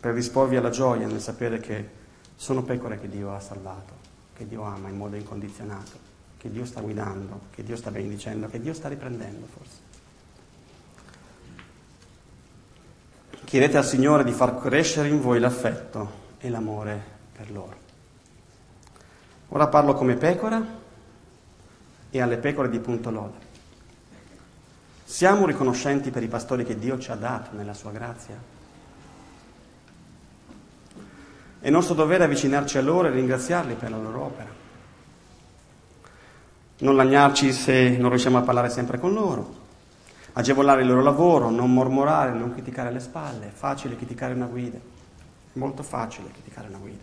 per 0.00 0.14
disporvi 0.14 0.56
alla 0.56 0.70
gioia 0.70 1.06
nel 1.06 1.20
sapere 1.20 1.58
che 1.58 1.88
sono 2.36 2.62
pecore 2.62 2.98
che 3.00 3.08
Dio 3.08 3.34
ha 3.34 3.40
salvato, 3.40 3.94
che 4.34 4.46
Dio 4.46 4.62
ama 4.62 4.88
in 4.88 4.96
modo 4.96 5.16
incondizionato, 5.16 6.06
che 6.38 6.50
Dio 6.50 6.64
sta 6.64 6.80
guidando, 6.80 7.40
che 7.50 7.62
Dio 7.62 7.76
sta 7.76 7.90
benedicendo, 7.90 8.48
che 8.48 8.60
Dio 8.60 8.74
sta 8.74 8.88
riprendendo 8.88 9.46
forse. 9.46 9.86
Chiedete 13.44 13.76
al 13.76 13.84
Signore 13.84 14.24
di 14.24 14.32
far 14.32 14.60
crescere 14.60 15.08
in 15.08 15.20
voi 15.20 15.40
l'affetto 15.40 16.26
e 16.38 16.50
l'amore 16.50 17.02
per 17.32 17.50
loro. 17.50 17.76
Ora 19.48 19.68
parlo 19.68 19.94
come 19.94 20.16
pecora 20.16 20.62
e 22.10 22.20
alle 22.20 22.36
pecore 22.36 22.68
di 22.68 22.78
punto 22.78 23.10
lode. 23.10 23.47
Siamo 25.08 25.46
riconoscenti 25.46 26.10
per 26.10 26.22
i 26.22 26.28
pastori 26.28 26.66
che 26.66 26.78
Dio 26.78 26.98
ci 26.98 27.10
ha 27.10 27.14
dato 27.14 27.56
nella 27.56 27.72
sua 27.72 27.90
grazia? 27.90 28.38
È 31.60 31.70
nostro 31.70 31.94
dovere 31.94 32.24
avvicinarci 32.24 32.76
a 32.76 32.82
loro 32.82 33.08
e 33.08 33.12
ringraziarli 33.12 33.72
per 33.72 33.90
la 33.90 33.96
loro 33.96 34.24
opera. 34.24 34.50
Non 36.80 36.94
lagnarci 36.94 37.52
se 37.52 37.96
non 37.96 38.10
riusciamo 38.10 38.36
a 38.36 38.42
parlare 38.42 38.68
sempre 38.68 39.00
con 39.00 39.14
loro, 39.14 39.54
agevolare 40.34 40.82
il 40.82 40.88
loro 40.88 41.02
lavoro, 41.02 41.48
non 41.48 41.72
mormorare, 41.72 42.32
non 42.32 42.52
criticare 42.52 42.92
le 42.92 43.00
spalle. 43.00 43.46
È 43.46 43.52
facile 43.52 43.96
criticare 43.96 44.34
una 44.34 44.46
guida, 44.46 44.76
è 44.76 45.58
molto 45.58 45.82
facile 45.82 46.30
criticare 46.32 46.68
una 46.68 46.78
guida. 46.78 47.02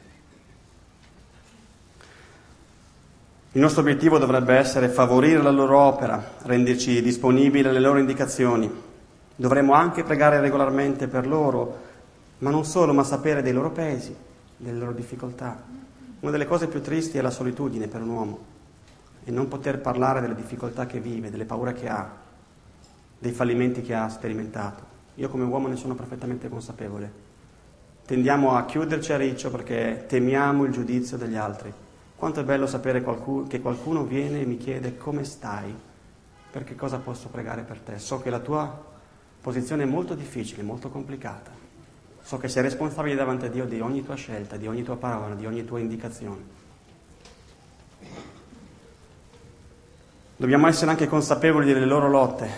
Il 3.56 3.62
nostro 3.62 3.84
obiettivo 3.84 4.18
dovrebbe 4.18 4.53
essere 4.56 4.89
favorire 4.89 5.41
la 5.41 5.49
loro 5.49 5.80
opera, 5.80 6.22
renderci 6.41 7.01
disponibili 7.01 7.66
alle 7.66 7.80
loro 7.80 7.99
indicazioni. 7.99 8.70
Dovremmo 9.34 9.72
anche 9.72 10.03
pregare 10.03 10.41
regolarmente 10.41 11.08
per 11.08 11.26
loro, 11.26 11.80
ma 12.39 12.49
non 12.49 12.66
solo, 12.66 12.91
ma 12.91 13.06
sapere 13.06 13.41
dei 13.41 13.53
loro 13.53 13.72
pesi, 13.72 14.14
delle 14.58 14.78
loro 14.78 14.91
difficoltà. 14.91 15.64
Una 16.20 16.32
delle 16.32 16.47
cose 16.47 16.68
più 16.68 16.82
tristi 16.82 17.18
è 17.18 17.22
la 17.22 17.30
solitudine 17.30 17.88
per 17.88 18.01
un 18.01 18.10
uomo 18.10 18.39
e 19.24 19.32
non 19.32 19.47
poter 19.47 19.80
parlare 19.80 20.20
delle 20.20 20.36
difficoltà 20.36 20.86
che 20.86 20.99
vive, 20.99 21.32
delle 21.32 21.45
paure 21.45 21.72
che 21.72 21.88
ha, 21.88 22.12
dei 23.18 23.32
fallimenti 23.32 23.82
che 23.82 23.93
ha 23.93 24.10
sperimentato. 24.10 24.84
Io 25.16 25.30
come 25.30 25.45
uomo 25.45 25.70
ne 25.70 25.78
sono 25.78 25.95
perfettamente 25.95 26.49
consapevole. 26.49 27.10
Tendiamo 28.06 28.58
a 28.58 28.66
chiuderci 28.66 29.14
a 29.14 29.18
riccio 29.18 29.49
perché 29.49 30.03
temiamo 30.10 30.66
il 30.66 30.74
giudizio 30.74 31.16
degli 31.16 31.38
altri. 31.38 31.84
Quanto 32.26 32.41
è 32.41 32.43
bello 32.43 32.65
sapere 32.65 33.03
qualcuno, 33.03 33.45
che 33.45 33.61
qualcuno 33.61 34.03
viene 34.03 34.41
e 34.41 34.45
mi 34.45 34.57
chiede 34.57 34.97
come 34.97 35.23
stai, 35.23 35.71
perché 36.49 36.73
cosa 36.73 36.97
posso 36.97 37.28
pregare 37.28 37.61
per 37.61 37.78
te. 37.78 37.99
So 37.99 38.19
che 38.19 38.32
la 38.32 38.39
tua 38.39 38.84
posizione 39.39 39.84
è 39.84 39.86
molto 39.86 40.15
difficile, 40.15 40.63
molto 40.63 40.89
complicata. 40.89 41.51
So 42.23 42.38
che 42.38 42.47
sei 42.47 42.63
responsabile 42.63 43.13
davanti 43.13 43.45
a 43.45 43.49
Dio 43.49 43.65
di 43.65 43.80
ogni 43.80 44.03
tua 44.03 44.15
scelta, 44.15 44.57
di 44.57 44.65
ogni 44.65 44.82
tua 44.82 44.95
parola, 44.95 45.36
di 45.36 45.45
ogni 45.45 45.65
tua 45.65 45.78
indicazione. 45.78 46.41
Dobbiamo 50.36 50.65
essere 50.65 50.89
anche 50.89 51.05
consapevoli 51.05 51.71
delle 51.71 51.86
loro 51.86 52.09
lotte. 52.09 52.49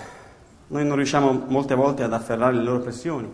Noi 0.67 0.85
non 0.85 0.95
riusciamo 0.95 1.43
molte 1.47 1.75
volte 1.75 2.03
ad 2.03 2.13
afferrare 2.13 2.55
le 2.55 2.63
loro 2.63 2.79
pressioni. 2.79 3.29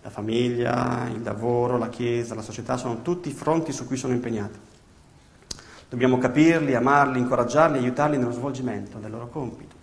La 0.00 0.08
famiglia, 0.08 1.06
il 1.14 1.22
lavoro, 1.22 1.76
la 1.76 1.90
Chiesa, 1.90 2.34
la 2.34 2.40
società 2.40 2.78
sono 2.78 3.02
tutti 3.02 3.30
fronti 3.30 3.72
su 3.72 3.86
cui 3.86 3.98
sono 3.98 4.14
impegnati. 4.14 4.69
Dobbiamo 5.90 6.18
capirli, 6.18 6.76
amarli, 6.76 7.18
incoraggiarli, 7.18 7.78
aiutarli 7.78 8.16
nello 8.16 8.30
svolgimento 8.30 8.98
del 8.98 9.10
loro 9.10 9.26
compito. 9.26 9.74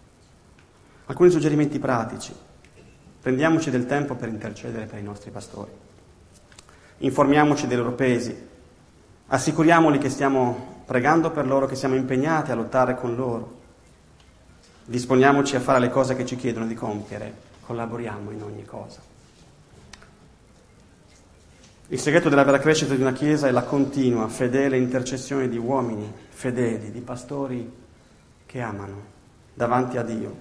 Alcuni 1.07 1.29
suggerimenti 1.29 1.79
pratici. 1.79 2.33
Prendiamoci 3.21 3.69
del 3.69 3.85
tempo 3.85 4.15
per 4.15 4.29
intercedere 4.29 4.85
per 4.85 4.99
i 4.99 5.03
nostri 5.03 5.31
pastori. 5.31 5.69
Informiamoci 6.99 7.67
dei 7.67 7.75
loro 7.75 7.91
pesi. 7.91 8.33
Assicuriamoli 9.27 9.97
che 9.97 10.09
stiamo 10.09 10.83
pregando 10.85 11.29
per 11.29 11.45
loro, 11.45 11.65
che 11.65 11.75
siamo 11.75 11.95
impegnati 11.95 12.51
a 12.51 12.55
lottare 12.55 12.95
con 12.95 13.13
loro. 13.13 13.59
Disponiamoci 14.85 15.57
a 15.57 15.59
fare 15.59 15.79
le 15.79 15.89
cose 15.89 16.15
che 16.15 16.25
ci 16.25 16.37
chiedono 16.37 16.67
di 16.67 16.73
compiere. 16.73 17.33
Collaboriamo 17.65 18.31
in 18.31 18.43
ogni 18.43 18.63
cosa. 18.63 19.01
Il 21.89 21.99
segreto 22.01 22.27
della 22.27 22.43
vera 22.43 22.59
crescita 22.59 22.95
di 22.95 23.01
una 23.01 23.13
Chiesa 23.13 23.47
è 23.47 23.51
la 23.51 23.63
continua, 23.63 24.27
fedele 24.27 24.77
intercessione 24.77 25.47
di 25.47 25.57
uomini 25.57 26.11
fedeli, 26.27 26.91
di 26.91 26.99
pastori 26.99 27.71
che 28.45 28.59
amano 28.59 29.01
davanti 29.53 29.97
a 29.97 30.03
Dio, 30.03 30.35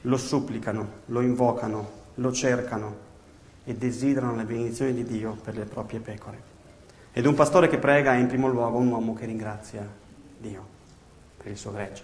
lo 0.00 0.16
supplicano, 0.16 0.88
lo 1.06 1.20
invocano, 1.20 1.90
lo 2.14 2.32
cercano 2.32 2.96
e 3.64 3.74
desiderano 3.74 4.36
le 4.36 4.44
benedizioni 4.44 4.94
di 4.94 5.04
Dio 5.04 5.36
per 5.44 5.58
le 5.58 5.66
proprie 5.66 6.00
pecore. 6.00 6.40
Ed 7.12 7.26
un 7.26 7.34
pastore 7.34 7.68
che 7.68 7.76
prega 7.76 8.14
è 8.14 8.18
in 8.18 8.26
primo 8.26 8.48
luogo 8.48 8.78
un 8.78 8.88
uomo 8.88 9.12
che 9.12 9.26
ringrazia 9.26 9.86
Dio 10.38 10.66
per 11.36 11.48
il 11.48 11.58
suo 11.58 11.72
gregge. 11.72 12.02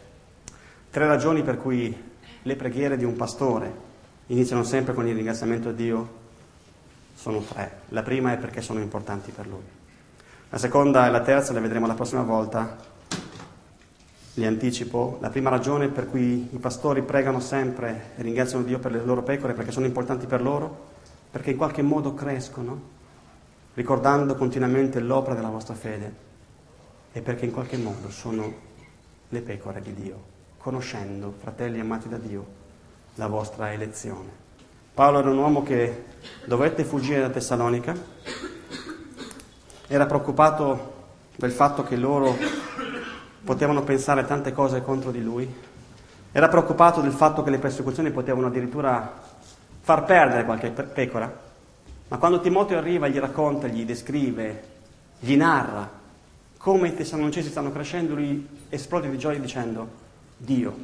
Tre 0.90 1.06
ragioni 1.06 1.42
per 1.42 1.56
cui 1.56 1.96
le 2.42 2.56
preghiere 2.56 2.98
di 2.98 3.04
un 3.04 3.16
pastore 3.16 3.74
iniziano 4.26 4.64
sempre 4.64 4.92
con 4.92 5.08
il 5.08 5.14
ringraziamento 5.14 5.70
a 5.70 5.72
Dio 5.72 6.20
sono 7.22 7.38
tre. 7.38 7.82
La 7.90 8.02
prima 8.02 8.32
è 8.32 8.36
perché 8.36 8.60
sono 8.60 8.80
importanti 8.80 9.30
per 9.30 9.46
lui. 9.46 9.62
La 10.50 10.58
seconda 10.58 11.06
e 11.06 11.10
la 11.12 11.20
terza 11.20 11.52
le 11.52 11.60
vedremo 11.60 11.86
la 11.86 11.94
prossima 11.94 12.22
volta. 12.22 12.76
Li 14.34 14.44
anticipo. 14.44 15.18
La 15.20 15.30
prima 15.30 15.48
ragione 15.48 15.86
per 15.86 16.10
cui 16.10 16.48
i 16.52 16.58
pastori 16.58 17.02
pregano 17.02 17.38
sempre 17.38 18.10
e 18.16 18.22
ringraziano 18.22 18.64
Dio 18.64 18.80
per 18.80 18.90
le 18.90 19.04
loro 19.04 19.22
pecore 19.22 19.52
perché 19.52 19.70
sono 19.70 19.86
importanti 19.86 20.26
per 20.26 20.42
loro, 20.42 20.90
perché 21.30 21.52
in 21.52 21.56
qualche 21.56 21.82
modo 21.82 22.12
crescono, 22.12 22.80
ricordando 23.74 24.34
continuamente 24.34 24.98
l'opera 24.98 25.36
della 25.36 25.48
vostra 25.48 25.74
fede 25.74 26.12
e 27.12 27.20
perché 27.20 27.44
in 27.44 27.52
qualche 27.52 27.76
modo 27.76 28.10
sono 28.10 28.52
le 29.28 29.40
pecore 29.42 29.80
di 29.80 29.94
Dio, 29.94 30.20
conoscendo, 30.58 31.32
fratelli 31.38 31.78
amati 31.78 32.08
da 32.08 32.18
Dio, 32.18 32.44
la 33.14 33.28
vostra 33.28 33.72
elezione. 33.72 34.41
Paolo 34.94 35.20
era 35.20 35.30
un 35.30 35.38
uomo 35.38 35.62
che 35.62 36.04
dovette 36.44 36.84
fuggire 36.84 37.20
da 37.20 37.30
Tessalonica, 37.30 37.96
era 39.86 40.04
preoccupato 40.04 40.92
del 41.34 41.50
fatto 41.50 41.82
che 41.82 41.96
loro 41.96 42.36
potevano 43.42 43.84
pensare 43.84 44.26
tante 44.26 44.52
cose 44.52 44.82
contro 44.82 45.10
di 45.10 45.22
lui, 45.22 45.50
era 46.30 46.48
preoccupato 46.48 47.00
del 47.00 47.12
fatto 47.12 47.42
che 47.42 47.48
le 47.48 47.58
persecuzioni 47.58 48.10
potevano 48.10 48.48
addirittura 48.48 49.18
far 49.80 50.04
perdere 50.04 50.44
qualche 50.44 50.70
pecora, 50.70 51.40
ma 52.08 52.18
quando 52.18 52.40
Timoteo 52.40 52.76
arriva 52.76 53.08
gli 53.08 53.18
racconta, 53.18 53.68
gli 53.68 53.86
descrive, 53.86 54.62
gli 55.20 55.36
narra 55.36 55.90
come 56.58 56.88
i 56.88 56.94
tessalonicesi 56.94 57.48
stanno 57.48 57.72
crescendo, 57.72 58.14
lui 58.14 58.46
esplode 58.68 59.08
di 59.08 59.16
gioia 59.16 59.40
dicendo, 59.40 59.88
Dio, 60.36 60.76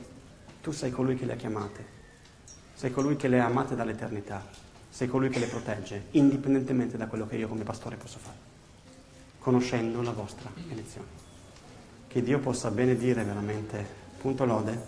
tu 0.63 0.71
sei 0.71 0.91
colui 0.91 1.15
che 1.15 1.27
le 1.27 1.35
ha 1.35 1.37
chiamate 1.37 1.88
sei 2.79 2.93
colui 2.93 3.17
che 3.17 3.27
le 3.27 3.41
ha 3.41 3.47
amate 3.47 3.75
dall'eternità, 3.75 4.41
sei 4.89 5.09
colui 5.09 5.31
che 5.31 5.41
le 5.41 5.49
protegge, 5.49 6.05
indipendentemente 6.13 6.97
da 6.97 7.09
quello 7.09 7.27
che 7.27 7.35
io 7.35 7.49
come 7.49 7.65
pastore 7.65 7.97
posso 7.97 8.21
fare, 8.21 8.37
conoscendo 9.41 10.01
la 10.01 10.13
vostra 10.13 10.49
elezione. 10.71 11.09
Che 12.07 12.23
Dio 12.23 12.39
possa 12.39 12.71
benedire 12.71 13.25
veramente, 13.25 13.85
punto 14.21 14.45
lode, 14.45 14.81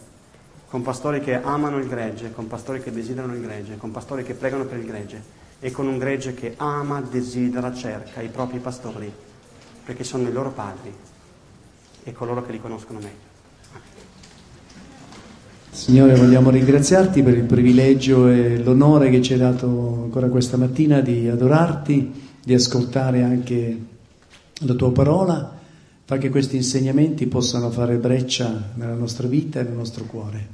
con 0.68 0.82
pastori 0.82 1.18
che 1.18 1.42
amano 1.42 1.78
il 1.78 1.88
gregge, 1.88 2.30
con 2.30 2.46
pastori 2.46 2.80
che 2.80 2.92
desiderano 2.92 3.34
il 3.34 3.40
gregge, 3.40 3.76
con 3.76 3.90
pastori 3.90 4.22
che 4.22 4.34
pregano 4.34 4.66
per 4.66 4.78
il 4.78 4.86
gregge 4.86 5.20
e 5.58 5.72
con 5.72 5.88
un 5.88 5.98
gregge 5.98 6.32
che 6.32 6.54
ama, 6.58 7.00
desidera, 7.00 7.74
cerca 7.74 8.20
i 8.20 8.28
propri 8.28 8.60
pastori, 8.60 9.12
perché 9.84 10.04
sono 10.04 10.28
i 10.28 10.32
loro 10.32 10.52
padri 10.52 10.96
e 12.04 12.12
coloro 12.12 12.46
che 12.46 12.52
li 12.52 12.60
conoscono 12.60 13.00
meglio. 13.00 13.29
Signore, 15.80 16.14
vogliamo 16.14 16.50
ringraziarti 16.50 17.22
per 17.22 17.38
il 17.38 17.44
privilegio 17.44 18.28
e 18.28 18.58
l'onore 18.58 19.08
che 19.08 19.22
ci 19.22 19.32
hai 19.32 19.38
dato 19.38 20.02
ancora 20.02 20.28
questa 20.28 20.58
mattina 20.58 21.00
di 21.00 21.26
adorarti, 21.26 22.12
di 22.44 22.52
ascoltare 22.52 23.22
anche 23.22 23.78
la 24.58 24.74
tua 24.74 24.92
parola, 24.92 25.58
fa 26.04 26.18
che 26.18 26.28
questi 26.28 26.56
insegnamenti 26.56 27.26
possano 27.28 27.70
fare 27.70 27.96
breccia 27.96 28.72
nella 28.74 28.92
nostra 28.92 29.26
vita 29.26 29.60
e 29.60 29.62
nel 29.62 29.72
nostro 29.72 30.04
cuore. 30.04 30.48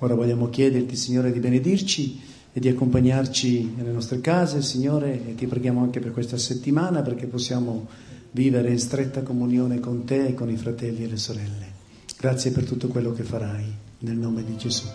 Ora 0.00 0.14
vogliamo 0.14 0.50
chiederti, 0.50 0.94
Signore, 0.94 1.32
di 1.32 1.40
benedirci 1.40 2.20
e 2.52 2.60
di 2.60 2.68
accompagnarci 2.68 3.76
nelle 3.78 3.92
nostre 3.92 4.20
case, 4.20 4.60
Signore, 4.60 5.26
e 5.26 5.34
ti 5.36 5.46
preghiamo 5.46 5.80
anche 5.80 6.00
per 6.00 6.12
questa 6.12 6.36
settimana 6.36 7.00
perché 7.00 7.24
possiamo 7.24 7.88
vivere 8.32 8.70
in 8.70 8.78
stretta 8.78 9.22
comunione 9.22 9.80
con 9.80 10.04
te 10.04 10.26
e 10.26 10.34
con 10.34 10.50
i 10.50 10.56
fratelli 10.58 11.04
e 11.04 11.08
le 11.08 11.16
sorelle. 11.16 11.66
Grazie 12.18 12.50
per 12.50 12.64
tutto 12.64 12.88
quello 12.88 13.14
che 13.14 13.22
farai 13.22 13.88
nel 14.00 14.16
nome 14.16 14.44
di 14.44 14.56
Gesù. 14.56 14.86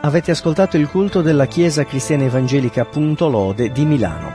Avete 0.00 0.30
ascoltato 0.30 0.76
il 0.76 0.88
culto 0.88 1.22
della 1.22 1.46
Chiesa 1.46 1.84
Cristiana 1.84 2.24
Evangelica 2.24 2.84
Punto 2.84 3.28
Lode 3.28 3.72
di 3.72 3.84
Milano. 3.86 4.32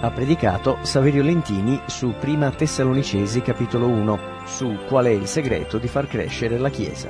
Ha 0.00 0.10
predicato 0.10 0.78
Saverio 0.82 1.22
Lentini 1.22 1.80
su 1.86 2.14
Prima 2.18 2.50
Tessalonicesi 2.50 3.40
capitolo 3.40 3.86
1 3.86 4.18
su 4.46 4.78
qual 4.88 5.04
è 5.06 5.10
il 5.10 5.26
segreto 5.26 5.78
di 5.78 5.86
far 5.86 6.08
crescere 6.08 6.58
la 6.58 6.70
Chiesa. 6.70 7.08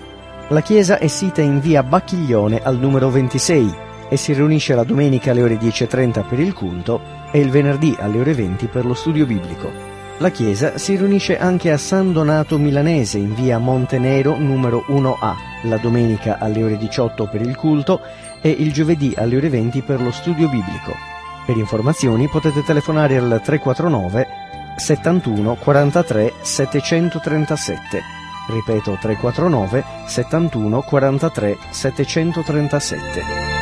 La 0.48 0.60
Chiesa 0.60 0.98
è 0.98 1.06
sita 1.06 1.40
in 1.40 1.60
via 1.60 1.82
Bacchiglione 1.82 2.60
al 2.62 2.76
numero 2.76 3.08
26 3.08 3.74
e 4.10 4.16
si 4.18 4.34
riunisce 4.34 4.74
la 4.74 4.84
domenica 4.84 5.30
alle 5.30 5.42
ore 5.42 5.56
10.30 5.56 6.28
per 6.28 6.38
il 6.38 6.52
culto 6.52 7.00
e 7.30 7.40
il 7.40 7.48
venerdì 7.48 7.96
alle 7.98 8.18
ore 8.18 8.34
20 8.34 8.66
per 8.66 8.84
lo 8.84 8.92
studio 8.92 9.24
biblico. 9.24 9.91
La 10.18 10.30
chiesa 10.30 10.78
si 10.78 10.96
riunisce 10.96 11.38
anche 11.38 11.72
a 11.72 11.76
San 11.76 12.12
Donato 12.12 12.58
Milanese 12.58 13.18
in 13.18 13.34
via 13.34 13.58
Montenero 13.58 14.36
numero 14.38 14.84
1A, 14.88 15.34
la 15.62 15.76
domenica 15.78 16.38
alle 16.38 16.62
ore 16.62 16.76
18 16.76 17.26
per 17.26 17.40
il 17.40 17.56
culto 17.56 18.00
e 18.40 18.50
il 18.50 18.72
giovedì 18.72 19.14
alle 19.16 19.36
ore 19.36 19.48
20 19.48 19.82
per 19.82 20.00
lo 20.00 20.12
studio 20.12 20.48
biblico. 20.48 20.94
Per 21.44 21.56
informazioni 21.56 22.28
potete 22.28 22.62
telefonare 22.62 23.16
al 23.16 23.40
349 23.42 24.26
71 24.76 25.54
43 25.56 26.32
737. 26.40 28.00
Ripeto 28.48 28.98
349 29.00 29.84
71 30.06 30.82
43 30.82 31.58
737. 31.70 33.61